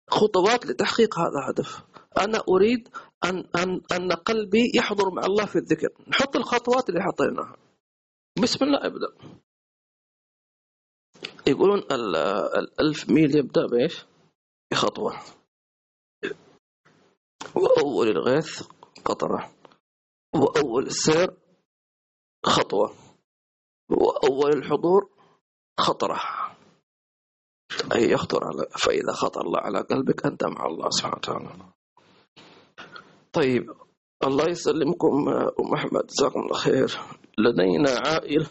خطوات 0.09 0.65
لتحقيق 0.65 1.19
هذا 1.19 1.39
الهدف. 1.43 1.83
أنا 2.17 2.43
أريد 2.49 2.89
أن 3.25 3.37
أن 3.55 3.81
أن 3.91 4.11
قلبي 4.11 4.71
يحضر 4.75 5.09
مع 5.09 5.25
الله 5.25 5.45
في 5.45 5.55
الذكر. 5.55 5.89
نحط 6.07 6.35
الخطوات 6.35 6.89
اللي 6.89 7.01
حطيناها. 7.01 7.57
بسم 8.41 8.65
الله 8.65 8.85
ابدأ. 8.85 9.07
يقولون 11.47 11.79
ال- 11.91 12.15
الألف 12.57 13.09
ميل 13.09 13.35
يبدأ 13.37 13.65
بإيش؟ 13.67 14.05
بخطوة. 14.71 15.19
وأول 17.57 18.07
الغيث 18.07 18.63
قطرة 19.05 19.51
وأول 20.35 20.85
السير 20.85 21.33
خطوة 22.45 22.93
وأول 23.89 24.53
الحضور 24.53 25.09
خطرة. 25.79 26.19
أي 27.95 28.11
يخطر 28.11 28.43
على 28.43 28.67
فإذا 28.71 29.11
خطر 29.13 29.41
الله 29.41 29.59
على 29.59 29.79
قلبك 29.79 30.25
أنت 30.25 30.43
مع 30.45 30.65
الله 30.65 30.89
سبحانه 30.89 31.15
وتعالى. 31.17 31.49
طيب 33.33 33.73
الله 34.23 34.45
يسلمكم 34.49 35.29
أم 35.59 35.73
أحمد 35.75 36.05
جزاكم 36.07 36.39
الله 36.39 36.57
خير. 36.57 36.99
لدينا 37.37 37.89
عائلة 37.89 38.47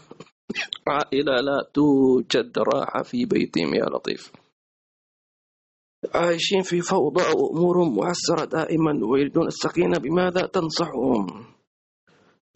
عائلة 0.88 1.40
لا 1.40 1.70
توجد 1.74 2.58
راحة 2.58 3.02
في 3.02 3.24
بيتهم 3.24 3.74
يا 3.74 3.84
لطيف. 3.84 4.32
عايشين 6.14 6.62
في 6.62 6.80
فوضى 6.80 7.22
وأمورهم 7.22 7.96
معسرة 7.96 8.44
دائما 8.44 9.06
ويريدون 9.06 9.46
السكينة. 9.46 9.98
بماذا 9.98 10.46
تنصحهم؟ 10.46 11.46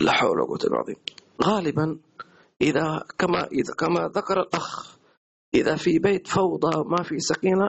لا 0.00 0.12
حول 0.12 0.30
ولا 0.30 0.46
قوة 0.46 0.58
إلا 0.64 0.82
بالله. 0.82 1.00
غالبا 1.42 1.98
إذا 2.60 3.02
كما 3.18 3.44
إذا 3.44 3.74
كما 3.78 4.08
ذكر 4.08 4.40
الأخ 4.40 4.98
إذا 5.54 5.76
في 5.76 5.98
بيت 5.98 6.28
فوضى 6.28 6.88
ما 6.88 7.02
في 7.02 7.18
سكينة 7.18 7.68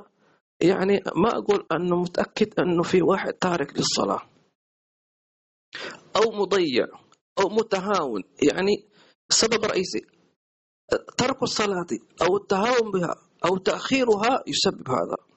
يعني 0.61 1.03
ما 1.15 1.29
أقول 1.38 1.65
أنه 1.71 2.01
متأكد 2.01 2.59
أنه 2.59 2.84
في 2.84 3.01
واحد 3.01 3.34
تارك 3.34 3.77
للصلاة. 3.77 4.21
أو 6.15 6.32
مضيع 6.32 6.86
أو 7.39 7.49
متهاون. 7.49 8.23
يعني 8.41 8.86
السبب 9.29 9.65
الرئيسي 9.65 10.01
ترك 11.17 11.43
الصلاة 11.43 11.88
أو 12.21 12.38
التهاون 12.38 12.91
بها 12.91 13.15
أو 13.45 13.57
تأخيرها 13.57 14.43
يسبب 14.47 14.89
هذا. 14.89 15.30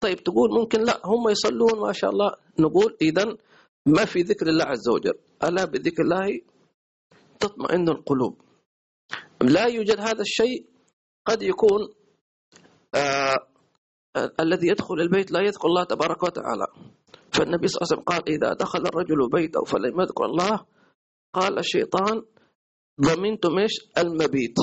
طيب 0.00 0.22
تقول 0.22 0.50
ممكن 0.60 0.80
لا 0.80 1.00
هم 1.04 1.28
يصلون 1.28 1.80
ما 1.80 1.92
شاء 1.92 2.10
الله. 2.10 2.32
نقول 2.58 2.96
إذا 3.02 3.36
ما 3.86 4.04
في 4.04 4.22
ذكر 4.22 4.46
الله 4.46 4.64
عز 4.64 4.88
وجل. 4.88 5.18
ألا 5.44 5.64
بذكر 5.64 6.02
الله 6.02 6.40
تطمئن 7.40 7.88
القلوب. 7.88 8.40
لا 9.42 9.66
يوجد 9.66 10.00
هذا 10.00 10.20
الشيء 10.20 10.66
قد 11.26 11.42
يكون 11.42 11.88
آه 12.94 13.46
الذي 14.40 14.68
يدخل 14.68 14.94
البيت 14.94 15.32
لا 15.32 15.40
يذكر 15.40 15.68
الله 15.68 15.84
تبارك 15.84 16.22
وتعالى. 16.22 16.66
فالنبي 17.32 17.68
صلى 17.68 17.78
الله 17.78 17.86
عليه 17.86 17.92
وسلم 17.92 18.04
قال 18.04 18.22
إذا 18.28 18.52
دخل 18.52 18.78
الرجل 18.78 19.28
بيته 19.32 19.64
فلم 19.64 20.00
يذكر 20.00 20.24
الله 20.24 20.66
قال 21.34 21.58
الشيطان 21.58 22.22
ضمنتم 23.00 23.58
إيش؟ 23.58 23.72
المبيت. 23.98 24.56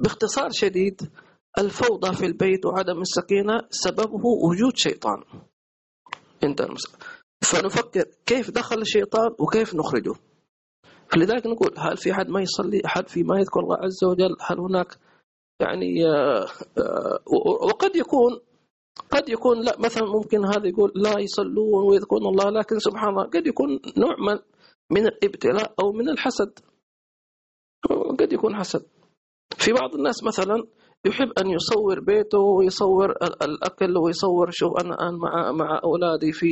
باختصار 0.00 0.50
شديد 0.50 1.10
الفوضى 1.58 2.16
في 2.16 2.26
البيت 2.26 2.66
وعدم 2.66 3.00
السكينة 3.00 3.60
سببه 3.70 4.26
وجود 4.26 4.76
شيطان. 4.76 5.22
انت. 6.44 6.66
فنفكر 7.42 8.04
كيف 8.26 8.50
دخل 8.50 8.80
الشيطان 8.80 9.30
وكيف 9.38 9.74
نخرجه. 9.74 10.14
فلذلك 11.08 11.46
نقول 11.46 11.74
هل 11.78 11.96
في 11.96 12.14
حد 12.14 12.28
ما 12.28 12.40
يصلي؟ 12.40 12.82
أحد 12.86 13.08
في 13.08 13.22
ما 13.22 13.38
يذكر 13.38 13.60
الله 13.60 13.76
عز 13.76 14.04
وجل؟ 14.04 14.36
هل 14.40 14.58
هناك 14.60 14.98
يعني 15.60 16.06
آه، 16.06 16.46
آه، 16.78 17.20
وقد 17.62 17.96
يكون 17.96 18.40
قد 19.10 19.28
يكون 19.28 19.60
لا 19.64 19.76
مثلا 19.78 20.06
ممكن 20.06 20.44
هذا 20.44 20.66
يقول 20.68 20.92
لا 20.94 21.18
يصلون 21.18 21.84
ويذكرون 21.90 22.26
الله 22.26 22.50
لكن 22.50 22.78
سبحان 22.78 23.08
الله 23.08 23.24
قد 23.24 23.46
يكون 23.46 23.80
نوع 23.96 24.16
من 24.18 24.38
من 24.90 25.06
الابتلاء 25.06 25.74
أو 25.80 25.92
من 25.92 26.08
الحسد. 26.08 26.58
قد 28.18 28.32
يكون 28.32 28.56
حسد. 28.56 28.86
في 29.56 29.72
بعض 29.72 29.94
الناس 29.94 30.24
مثلا 30.24 30.66
يحب 31.06 31.32
أن 31.38 31.50
يصور 31.50 32.00
بيته 32.00 32.38
ويصور 32.38 33.10
ال- 33.10 33.42
الأكل 33.42 33.96
ويصور 33.98 34.50
شوف 34.50 34.76
أنا 34.80 34.94
الآن 34.94 35.14
مع 35.14 35.52
مع 35.52 35.80
أولادي 35.84 36.32
في 36.32 36.46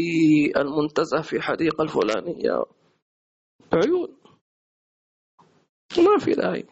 المنتزه 0.57 1.22
في 1.22 1.40
حديقة 1.40 1.82
الفلانية. 1.82 2.62
عيون. 3.72 4.16
ما 5.99 6.18
في 6.18 6.32
داعي. 6.32 6.66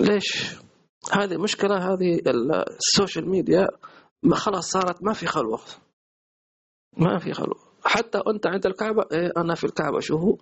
ليش؟ 0.00 0.56
هذه 1.12 1.36
مشكلة 1.36 1.92
هذه 1.92 2.14
ال- 2.26 2.52
السوشيال 2.68 3.28
ميديا 3.28 3.68
ما 4.22 4.36
خلاص 4.36 4.70
صارت 4.70 5.02
ما 5.02 5.12
في 5.12 5.26
خلوة. 5.26 5.60
ما 6.96 7.18
في 7.18 7.32
خلوة. 7.32 7.58
حتى 7.84 8.18
أنت 8.34 8.46
عند 8.46 8.66
الكعبة 8.66 9.02
إيه 9.12 9.32
أنا 9.36 9.54
في 9.54 9.64
الكعبة 9.64 10.00
شوفوا 10.00 10.36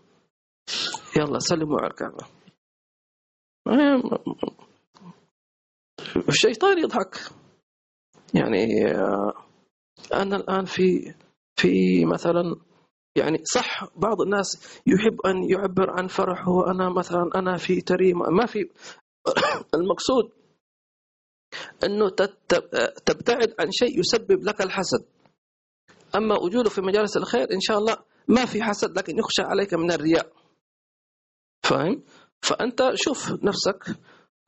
يلا 1.16 1.38
سلموا 1.38 1.78
على 1.80 1.90
الكعبة. 1.90 2.26
الشيطان 6.16 6.78
يضحك. 6.78 7.16
يعني 8.34 8.86
آه، 8.94 9.32
أنا 10.14 10.36
الآن 10.36 10.64
في 10.64 11.14
في 11.56 12.04
مثلا 12.04 12.42
يعني 13.16 13.38
صح 13.54 13.84
بعض 13.96 14.20
الناس 14.20 14.78
يحب 14.86 15.20
أن 15.26 15.50
يعبر 15.50 15.90
عن 15.90 16.06
فرحه 16.06 16.70
أنا 16.70 16.88
مثلا 16.90 17.30
أنا 17.34 17.56
في 17.56 17.80
تريمة 17.80 18.30
ما 18.30 18.46
في 18.46 18.58
المقصود 19.74 20.30
تت- 22.16 23.02
تبتعد 23.06 23.54
عن 23.60 23.70
شيء 23.70 24.00
يسبب 24.00 24.42
لك 24.44 24.60
الحسد. 24.62 25.04
أما 26.16 26.38
وجوده 26.38 26.70
في 26.70 26.80
مجالس 26.80 27.16
الخير 27.16 27.52
إن 27.52 27.60
شاء 27.60 27.78
الله 27.78 27.96
ما 28.28 28.44
في 28.44 28.62
حسد 28.62 28.98
لكن 28.98 29.18
يخشى 29.18 29.42
عليك 29.42 29.74
من 29.74 29.90
الرياء. 29.92 30.32
فاهم؟ 31.62 32.02
فأنت 32.42 32.90
شوف 32.94 33.30
نفسك. 33.32 33.96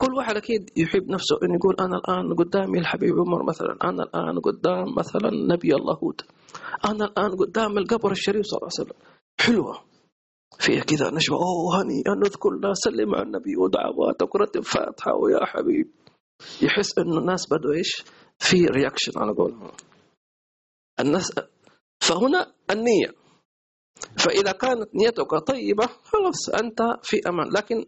كل 0.00 0.14
واحد 0.14 0.36
أكيد 0.36 0.70
يحب 0.76 1.10
نفسه 1.10 1.36
أن 1.42 1.54
يقول 1.54 1.76
أنا 1.80 1.96
الآن 1.96 2.34
قدامي 2.34 2.78
الحبيب 2.78 3.14
عمر 3.18 3.42
مثلا 3.42 3.76
أنا 3.84 4.02
الآن 4.02 4.38
قدام 4.40 4.94
مثلا 4.98 5.30
نبي 5.54 5.74
الله 5.74 5.94
هود 5.94 6.22
أنا 6.84 7.04
الآن 7.04 7.36
قدام 7.36 7.78
القبر 7.78 8.10
الشريف 8.10 8.46
صلى 8.46 8.58
الله 8.58 8.70
عليه 8.72 8.80
وسلم. 8.80 8.98
حلوة. 9.40 9.84
فيها 10.58 10.80
كذا 10.80 11.10
نشوة. 11.10 11.36
أوه 11.36 11.82
هني 11.82 12.02
أن 12.08 12.22
الله 12.46 12.72
سلم 12.74 13.14
على 13.14 13.22
النبي 13.22 13.56
ودعواتك 13.56 14.34
ورتب 14.34 14.60
فاتحة 14.60 15.14
ويا 15.14 15.44
حبيب. 15.44 15.90
يحس 16.62 16.98
أنه 16.98 17.18
الناس 17.18 17.52
بدوا 17.52 17.72
إيش؟ 17.74 18.04
في 18.38 18.66
رياكشن 18.66 19.12
على 19.16 19.32
قولهم. 19.32 19.70
الناس 21.00 21.32
فهنا 22.00 22.52
النية. 22.70 23.12
فإذا 24.18 24.52
كانت 24.52 24.94
نيتك 24.94 25.34
طيبة 25.34 25.86
خلاص 25.86 26.48
أنت 26.48 26.78
في 27.02 27.28
أمان. 27.28 27.48
لكن 27.52 27.84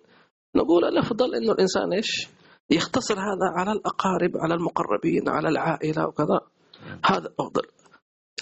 نقول 0.57 0.85
الأفضل 0.85 1.35
أنه 1.35 1.53
الإنسان 1.53 1.93
إيش؟ 1.93 2.29
يختصر 2.71 3.15
هذا 3.15 3.49
على 3.57 3.73
الأقارب 3.73 4.31
على 4.37 4.55
المقربين 4.55 5.29
على 5.29 5.49
العائلة 5.49 6.07
وكذا. 6.07 6.41
هذا 7.05 7.33
أفضل. 7.41 7.63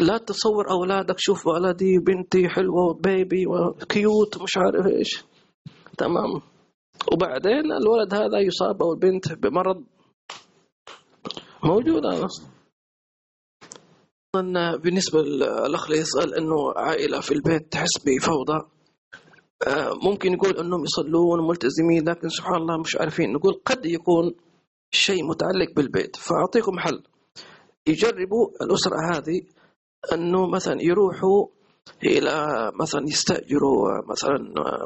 لا 0.01 0.19
تصور 0.19 0.71
أولادك 0.71 1.19
شوف 1.19 1.47
ولدي 1.47 1.99
بنتي 1.99 2.49
حلوة 2.49 2.95
بيبي 2.95 3.47
وكيوت 3.47 4.43
مش 4.43 4.57
عارف 4.57 4.87
إيش. 4.87 5.25
تمام. 5.99 6.41
وبعدين 7.13 7.73
الولد 7.73 8.15
هذا 8.15 8.39
يصاب 8.39 8.83
أو 8.83 8.93
البنت 8.93 9.33
بمرض 9.33 9.85
موجود. 11.65 12.07
هذا 12.07 12.29
بالنسبة 14.77 15.23
للأخ 15.23 15.87
اللي 15.87 15.99
يسأل 15.99 16.35
أنه 16.35 16.73
عائلة 16.77 17.21
في 17.21 17.35
البيت 17.35 17.73
تحس 17.73 17.99
بفوضى. 18.07 18.69
ممكن 20.03 20.33
يقول 20.33 20.59
أنهم 20.59 20.85
يصلون 20.85 21.49
ملتزمين 21.49 22.09
لكن 22.09 22.29
سبحان 22.29 22.55
الله 22.55 22.79
مش 22.79 22.97
عارفين. 22.97 23.33
نقول 23.33 23.61
قد 23.65 23.87
يكون 23.87 24.35
شيء 24.91 25.25
متعلق 25.29 25.75
بالبيت. 25.77 26.17
فأعطيكم 26.17 26.79
حل. 26.79 27.03
يجربوا 27.87 28.49
الأسرة 28.63 28.97
هذه 29.13 29.43
أنه 30.13 30.47
مثلا 30.47 30.83
يروحوا 30.83 31.47
إلى 32.05 32.71
مثلا 32.81 33.03
يستأجروا 33.09 33.89
مثلا 34.11 34.39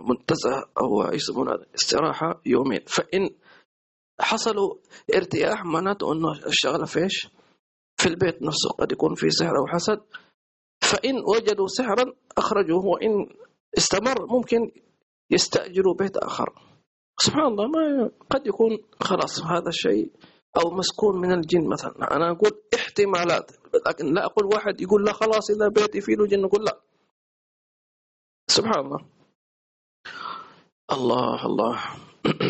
منتزه 0.09 0.65
أو 0.81 1.13
يسمونه 1.13 1.53
استراحة 1.75 2.41
يومين. 2.47 2.81
فإن 2.87 3.31
حصلوا 4.21 4.75
ارتياح 5.15 5.65
معناته 5.65 6.13
أنه 6.13 6.33
الشغلة 6.47 6.85
فيش. 6.85 7.29
في 7.97 8.09
البيت 8.09 8.43
نفسه 8.43 8.71
قد 8.79 8.93
يكون 8.93 9.15
في 9.15 9.31
سحر 9.31 9.59
أو 9.59 9.67
حسد. 9.67 10.01
فإن 10.81 11.15
وجدوا 11.35 11.67
سحرا 11.67 12.13
أخرجوه. 12.39 12.87
وإن 12.87 13.27
استمر 13.79 14.27
ممكن 14.27 14.71
يستأجروا 15.31 15.95
بيت 15.95 16.17
آخر. 16.17 16.53
سبحان 17.21 17.47
الله 17.47 17.67
ما 17.67 18.11
قد 18.31 18.47
يكون 18.47 18.79
خلاص 19.01 19.43
هذا 19.43 19.69
الشيء 19.69 20.11
أو 20.57 20.71
مسكون 20.71 21.21
من 21.21 21.33
الجن 21.33 21.69
مثلا. 21.69 22.17
أنا 22.17 22.31
أقول 22.31 22.51
احتمالات 22.75 23.51
لكن 23.87 24.15
لا 24.15 24.25
أقول 24.25 24.45
واحد 24.47 24.81
يقول 24.81 25.05
لا 25.05 25.13
خلاص 25.13 25.51
إذا 25.51 25.69
بيتي 25.69 26.01
فيه 26.01 26.15
له 26.17 26.27
جن 26.27 26.45
أقول 26.45 26.65
لا. 26.65 26.81
سبحان 28.47 28.79
الله. 28.87 29.07
الله 30.93 31.47
الله. 31.47 31.81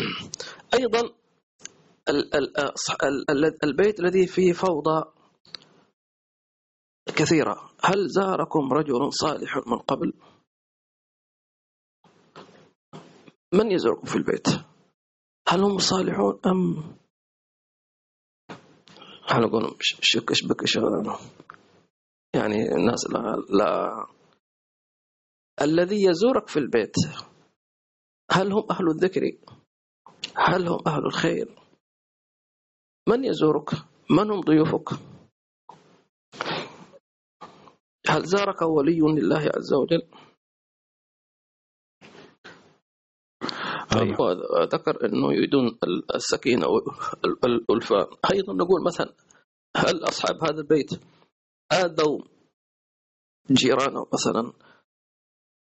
أيضا 0.79 1.01
البيت 3.63 3.99
الذي 3.99 4.27
فيه 4.27 4.53
فوضى 4.53 5.03
كثيرة. 7.15 7.69
هل 7.83 8.07
زاركم 8.07 8.73
رجل 8.73 9.13
صالح 9.13 9.57
من 9.67 9.77
قبل؟ 9.77 10.13
من 13.55 13.71
يزوركم 13.71 14.05
في 14.07 14.15
البيت؟ 14.15 14.47
هل 15.47 15.61
هم 15.63 15.77
صالحون 15.77 16.39
أم؟ 16.45 16.95
هل 19.27 19.41
نقول 19.41 19.77
شك 19.81 20.31
بك 20.47 20.65
يعني 22.35 22.71
الناس 22.75 23.09
لا, 23.09 23.35
لا. 23.49 24.07
الذي 25.61 26.03
يزورك 26.03 26.47
في 26.47 26.59
البيت 26.59 26.95
هل 28.31 28.51
هم 28.51 28.67
أهل 28.71 28.87
الذكر؟ 28.89 29.21
هل 30.35 30.67
هم 30.67 30.79
أهل 30.87 31.05
الخير؟ 31.05 31.59
من 33.09 33.25
يزورك؟ 33.25 33.69
من 34.09 34.31
هم 34.31 34.41
ضيوفك؟ 34.41 34.89
هل 38.07 38.25
زارك 38.25 38.61
ولي 38.61 38.99
لله 38.99 39.51
عز 39.55 39.73
وجل؟ 39.73 40.07
طيب. 43.99 44.15
ذكر 44.73 45.05
إنه 45.05 45.33
يريدون 45.33 45.77
السكينة 46.15 46.67
والالفان 46.67 48.05
أيضا 48.31 48.53
نقول 48.53 48.83
مثلا 48.85 49.13
هل 49.77 50.03
أصحاب 50.03 50.43
هذا 50.43 50.61
البيت 50.61 50.89
آذوا 51.71 52.19
جيرانه 53.51 54.05
مثلا؟ 54.13 54.53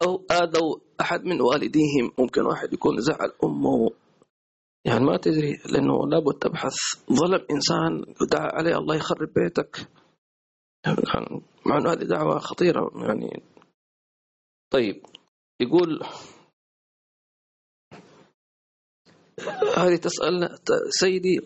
أو 0.06 0.26
آذوا 0.30 0.76
أحد 1.00 1.24
من 1.24 1.40
والديهم؟ 1.40 2.12
ممكن 2.18 2.42
واحد 2.42 2.72
يكون 2.72 3.00
زعل 3.00 3.32
أمه. 3.44 3.90
يعني 4.84 5.04
ما 5.04 5.16
تدري 5.16 5.52
لأنه 5.72 6.08
لابد 6.08 6.38
تبحث. 6.38 6.76
ظلم 7.12 7.46
إنسان 7.50 8.14
دعا 8.32 8.48
عليه 8.52 8.78
الله 8.78 8.96
يخرب 8.96 9.28
بيتك. 9.34 9.88
يعني 10.86 11.42
مع 11.66 11.78
إنه 11.78 11.92
هذه 11.92 12.04
دعوة 12.04 12.38
خطيرة 12.38 12.90
يعني. 12.94 13.42
طيب 14.70 15.02
يقول 15.60 16.00
هذه 19.76 19.96
تسأل 19.96 20.48
سيدي 20.88 21.40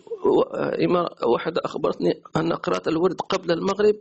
واحدة 1.33 1.61
أخبرتني 1.65 2.21
أن 2.37 2.53
قراءة 2.53 2.89
الورد 2.89 3.21
قبل 3.21 3.51
المغرب 3.51 3.95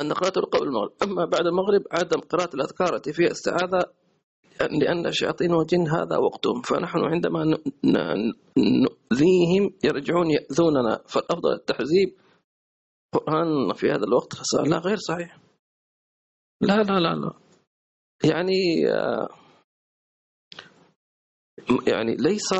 أن 0.00 0.12
قراءته 0.12 0.40
قبل 0.40 0.66
المغرب 0.68 0.92
أما 1.02 1.24
بعد 1.24 1.46
المغرب 1.46 1.82
عدم 1.92 2.20
قراءة 2.20 2.54
الأذكار 2.54 2.96
التي 2.96 3.12
فيها 3.12 3.30
استعاذة 3.30 3.84
لأن 4.60 5.06
الشياطين 5.06 5.52
والجن 5.52 5.88
هذا 5.88 6.16
وقتهم 6.16 6.62
فنحن 6.62 6.98
عندما 6.98 7.58
نؤذيهم 8.58 9.74
يرجعون 9.84 10.30
يأذوننا 10.30 11.00
فالأفضل 11.06 11.52
التحزيب 11.52 12.14
القرآن 13.14 13.72
في 13.74 13.86
هذا 13.90 14.04
الوقت 14.04 14.32
لا 14.66 14.78
غير 14.78 14.96
صحيح. 14.96 15.38
لا 16.60 16.82
لا 16.82 17.00
لا 17.00 17.14
لا. 17.14 17.32
يعني 18.24 18.90
آه، 18.90 19.28
يعني 21.86 22.16
ليس 22.16 22.54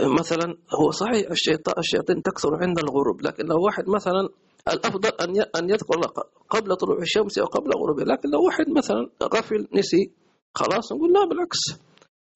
مثلا 0.00 0.56
هو 0.80 0.90
صحيح 0.90 1.30
الشيطان 1.30 1.74
الشياطين 1.78 2.22
تكثر 2.22 2.54
عند 2.62 2.78
الغروب 2.78 3.22
لكن 3.22 3.46
لو 3.46 3.64
واحد 3.64 3.88
مثلا 3.88 4.28
الأفضل 4.68 5.08
أن 5.08 5.40
أن 5.56 5.70
يذكر 5.70 6.00
قبل 6.48 6.76
طلوع 6.76 6.98
الشمس 6.98 7.38
أو 7.38 7.46
قبل 7.46 7.70
غروبها 7.76 8.04
لكن 8.04 8.28
لو 8.30 8.44
واحد 8.46 8.68
مثلا 8.68 9.10
غفل 9.22 9.68
نسي 9.74 10.12
خلاص 10.54 10.92
نقول 10.92 11.12
لا 11.12 11.24
بالعكس. 11.24 11.58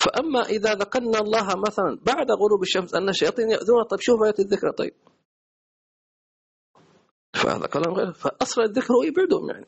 فأما 0.01 0.41
إذا 0.41 0.75
ذكرنا 0.75 1.19
الله 1.19 1.47
مثلا 1.69 1.99
بعد 2.07 2.31
غروب 2.31 2.63
الشمس 2.63 2.95
أن 2.95 3.09
الشياطين 3.09 3.51
يأذون 3.51 3.83
طيب 3.83 4.01
شوف 4.01 4.23
إيه 4.23 4.45
الذكر 4.45 4.71
طيب. 4.71 4.95
فهذا 7.35 7.67
كلام 7.67 7.95
غير 7.95 8.13
فاصل 8.13 8.63
الذكر 8.63 8.95
هو 8.95 9.03
يبعدهم 9.03 9.51
يعني. 9.51 9.67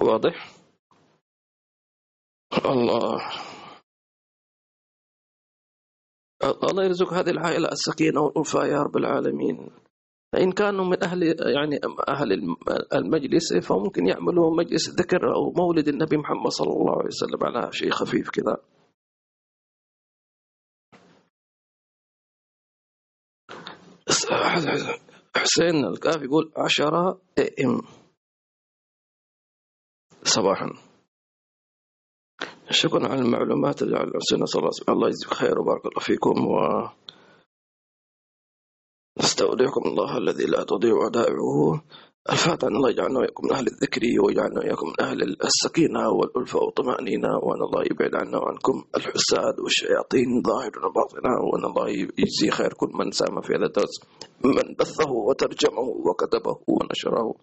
واضح؟ 0.00 0.52
الله. 2.66 3.51
الله 6.44 6.84
يرزق 6.84 7.12
هذه 7.12 7.30
العائلة 7.30 7.68
السكينة 7.68 8.20
والوفاء 8.20 8.66
يا 8.66 8.82
رب 8.82 8.96
العالمين. 8.96 9.70
فإن 10.32 10.52
كانوا 10.52 10.84
من 10.84 11.04
أهل 11.04 11.22
يعني 11.54 11.80
أهل 12.08 12.56
المجلس 12.94 13.54
فممكن 13.54 14.06
يعملوا 14.06 14.56
مجلس 14.56 14.88
ذكر 15.00 15.34
أو 15.34 15.52
مولد 15.52 15.88
النبي 15.88 16.16
محمد 16.16 16.50
صلى 16.50 16.72
الله 16.72 16.92
عليه 16.98 17.06
وسلم 17.06 17.44
على 17.44 17.72
شيء 17.72 17.90
خفيف 17.90 18.30
كذا. 18.30 18.56
حسين 25.36 25.84
الكاف 25.84 26.22
يقول 26.22 26.52
عشرة 26.56 27.20
أم. 27.64 27.80
صباحا. 30.24 30.91
شكرا 32.72 33.08
على 33.08 33.20
المعلومات 33.20 33.82
اللي 33.82 33.96
على 33.96 34.10
صلى 34.44 34.60
الله 34.60 34.70
الله 34.88 35.08
يجزيك 35.08 35.34
خير 35.34 35.58
وبارك 35.60 35.86
الله 35.86 36.00
فيكم 36.00 36.46
و 36.46 36.58
نستودعكم 39.18 39.80
الله 39.86 40.18
الذي 40.18 40.44
لا 40.44 40.64
تضيع 40.64 40.94
ودائعه 40.94 41.82
الفاتحة 42.30 42.68
أن 42.68 42.76
الله 42.76 42.90
يجعلنا 42.90 43.18
وإياكم 43.18 43.46
من 43.46 43.52
أهل 43.52 43.66
الذكر 43.66 44.00
ويجعلنا 44.24 44.60
وإياكم 44.60 44.86
من 44.86 45.06
أهل 45.06 45.36
السكينة 45.44 46.08
والألفة 46.08 46.58
والطمأنينة 46.58 47.28
وأن 47.42 47.62
الله 47.62 47.82
يبعد 47.90 48.14
عنا 48.14 48.38
وعنكم 48.38 48.84
الحساد 48.96 49.60
والشياطين 49.60 50.42
ظاهرا 50.46 50.86
وباطنا 50.86 51.30
وأن 51.42 51.64
الله 51.64 51.88
يجزي 52.18 52.50
خير 52.50 52.72
كل 52.72 52.90
من 52.94 53.10
ساهم 53.10 53.40
في 53.40 53.54
هذا 53.54 53.66
الدرس 53.66 54.00
من 54.44 54.74
بثه 54.78 55.10
وترجمه 55.10 55.80
وكتبه 56.06 56.56
ونشره. 56.68 57.34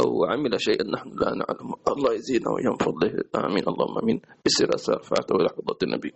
أو 0.00 0.24
عمل 0.24 0.60
شيئا 0.60 0.84
نحن 0.84 1.08
لا 1.08 1.34
نعلم. 1.34 1.74
الله 1.88 2.12
يزيدنا 2.14 2.50
ويوم 2.50 2.76
فضله 2.76 3.24
آمين. 3.34 3.64
اللهم 3.68 3.98
آمين. 3.98 4.20
بسر 4.46 4.70
إلى 5.40 5.48
حضرة 5.48 5.78
النبي. 5.82 6.12